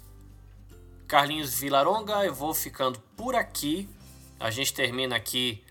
Carlinhos 1.07 1.57
Vilaronga, 1.57 2.25
eu 2.25 2.33
vou 2.33 2.53
ficando 2.53 2.99
por 3.15 3.33
aqui. 3.33 3.87
A 4.37 4.51
gente 4.51 4.73
termina 4.73 5.15
aqui 5.15 5.63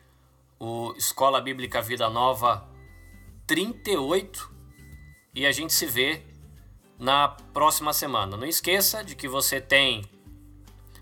o 0.59 0.95
Escola 0.97 1.39
Bíblica 1.39 1.83
Vida 1.83 2.09
Nova 2.09 2.67
38 3.47 4.51
e 5.35 5.45
a 5.45 5.53
gente 5.53 5.75
se 5.75 5.85
vê 5.85 6.23
na 6.99 7.29
próxima 7.29 7.93
semana. 7.93 8.35
Não 8.35 8.47
esqueça 8.47 9.05
de 9.05 9.15
que 9.15 9.29
você 9.29 9.61
tem 9.61 10.05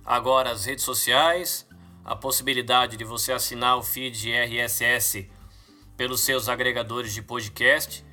agora 0.04 0.50
as 0.50 0.64
redes 0.64 0.84
sociais, 0.84 1.69
a 2.10 2.16
possibilidade 2.16 2.96
de 2.96 3.04
você 3.04 3.32
assinar 3.32 3.78
o 3.78 3.84
feed 3.84 4.32
RSS 4.32 5.30
pelos 5.96 6.22
seus 6.22 6.48
agregadores 6.48 7.14
de 7.14 7.22
podcast 7.22 8.04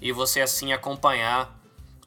e 0.00 0.10
você 0.10 0.40
assim 0.40 0.72
acompanhar 0.72 1.56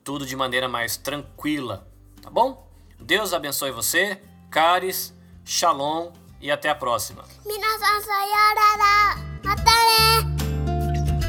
tudo 0.04 0.26
de 0.26 0.36
maneira 0.36 0.68
mais 0.68 0.98
tranquila, 0.98 1.88
tá 2.22 2.30
bom? 2.30 2.70
Deus 3.00 3.32
abençoe 3.32 3.72
você, 3.72 4.22
caris, 4.52 5.14
shalom 5.46 6.12
e 6.42 6.52
até 6.52 6.68
a 6.68 6.76
próxima. 6.76 7.24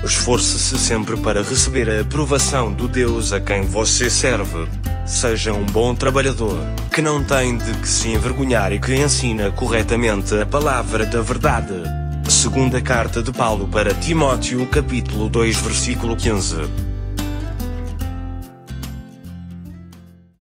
Esforce-se 0.03 0.79
sempre 0.81 1.17
para 1.17 1.43
receber 1.43 1.89
a 1.89 2.01
aprovação 2.01 2.73
do 2.73 2.89
Deus 2.89 3.33
a 3.33 3.41
quem 3.41 3.63
você 3.63 4.11
serve. 4.11 4.67
Seja 5.09 5.55
um 5.55 5.65
bom 5.65 5.95
trabalhador, 5.95 6.59
que 6.93 7.01
não 7.01 7.25
tem 7.25 7.57
de 7.57 7.73
que 7.79 7.89
se 7.89 8.11
envergonhar 8.11 8.75
e 8.75 8.79
que 8.79 8.95
ensina 8.95 9.51
corretamente 9.51 10.39
a 10.39 10.45
palavra 10.45 11.07
da 11.07 11.23
verdade. 11.23 11.73
Segunda 12.29 12.79
carta 12.83 13.23
de 13.23 13.33
Paulo 13.33 13.67
para 13.67 13.95
Timóteo, 13.95 14.67
capítulo 14.67 15.31
2, 15.31 15.57
versículo 15.63 16.15
15. 16.15 16.88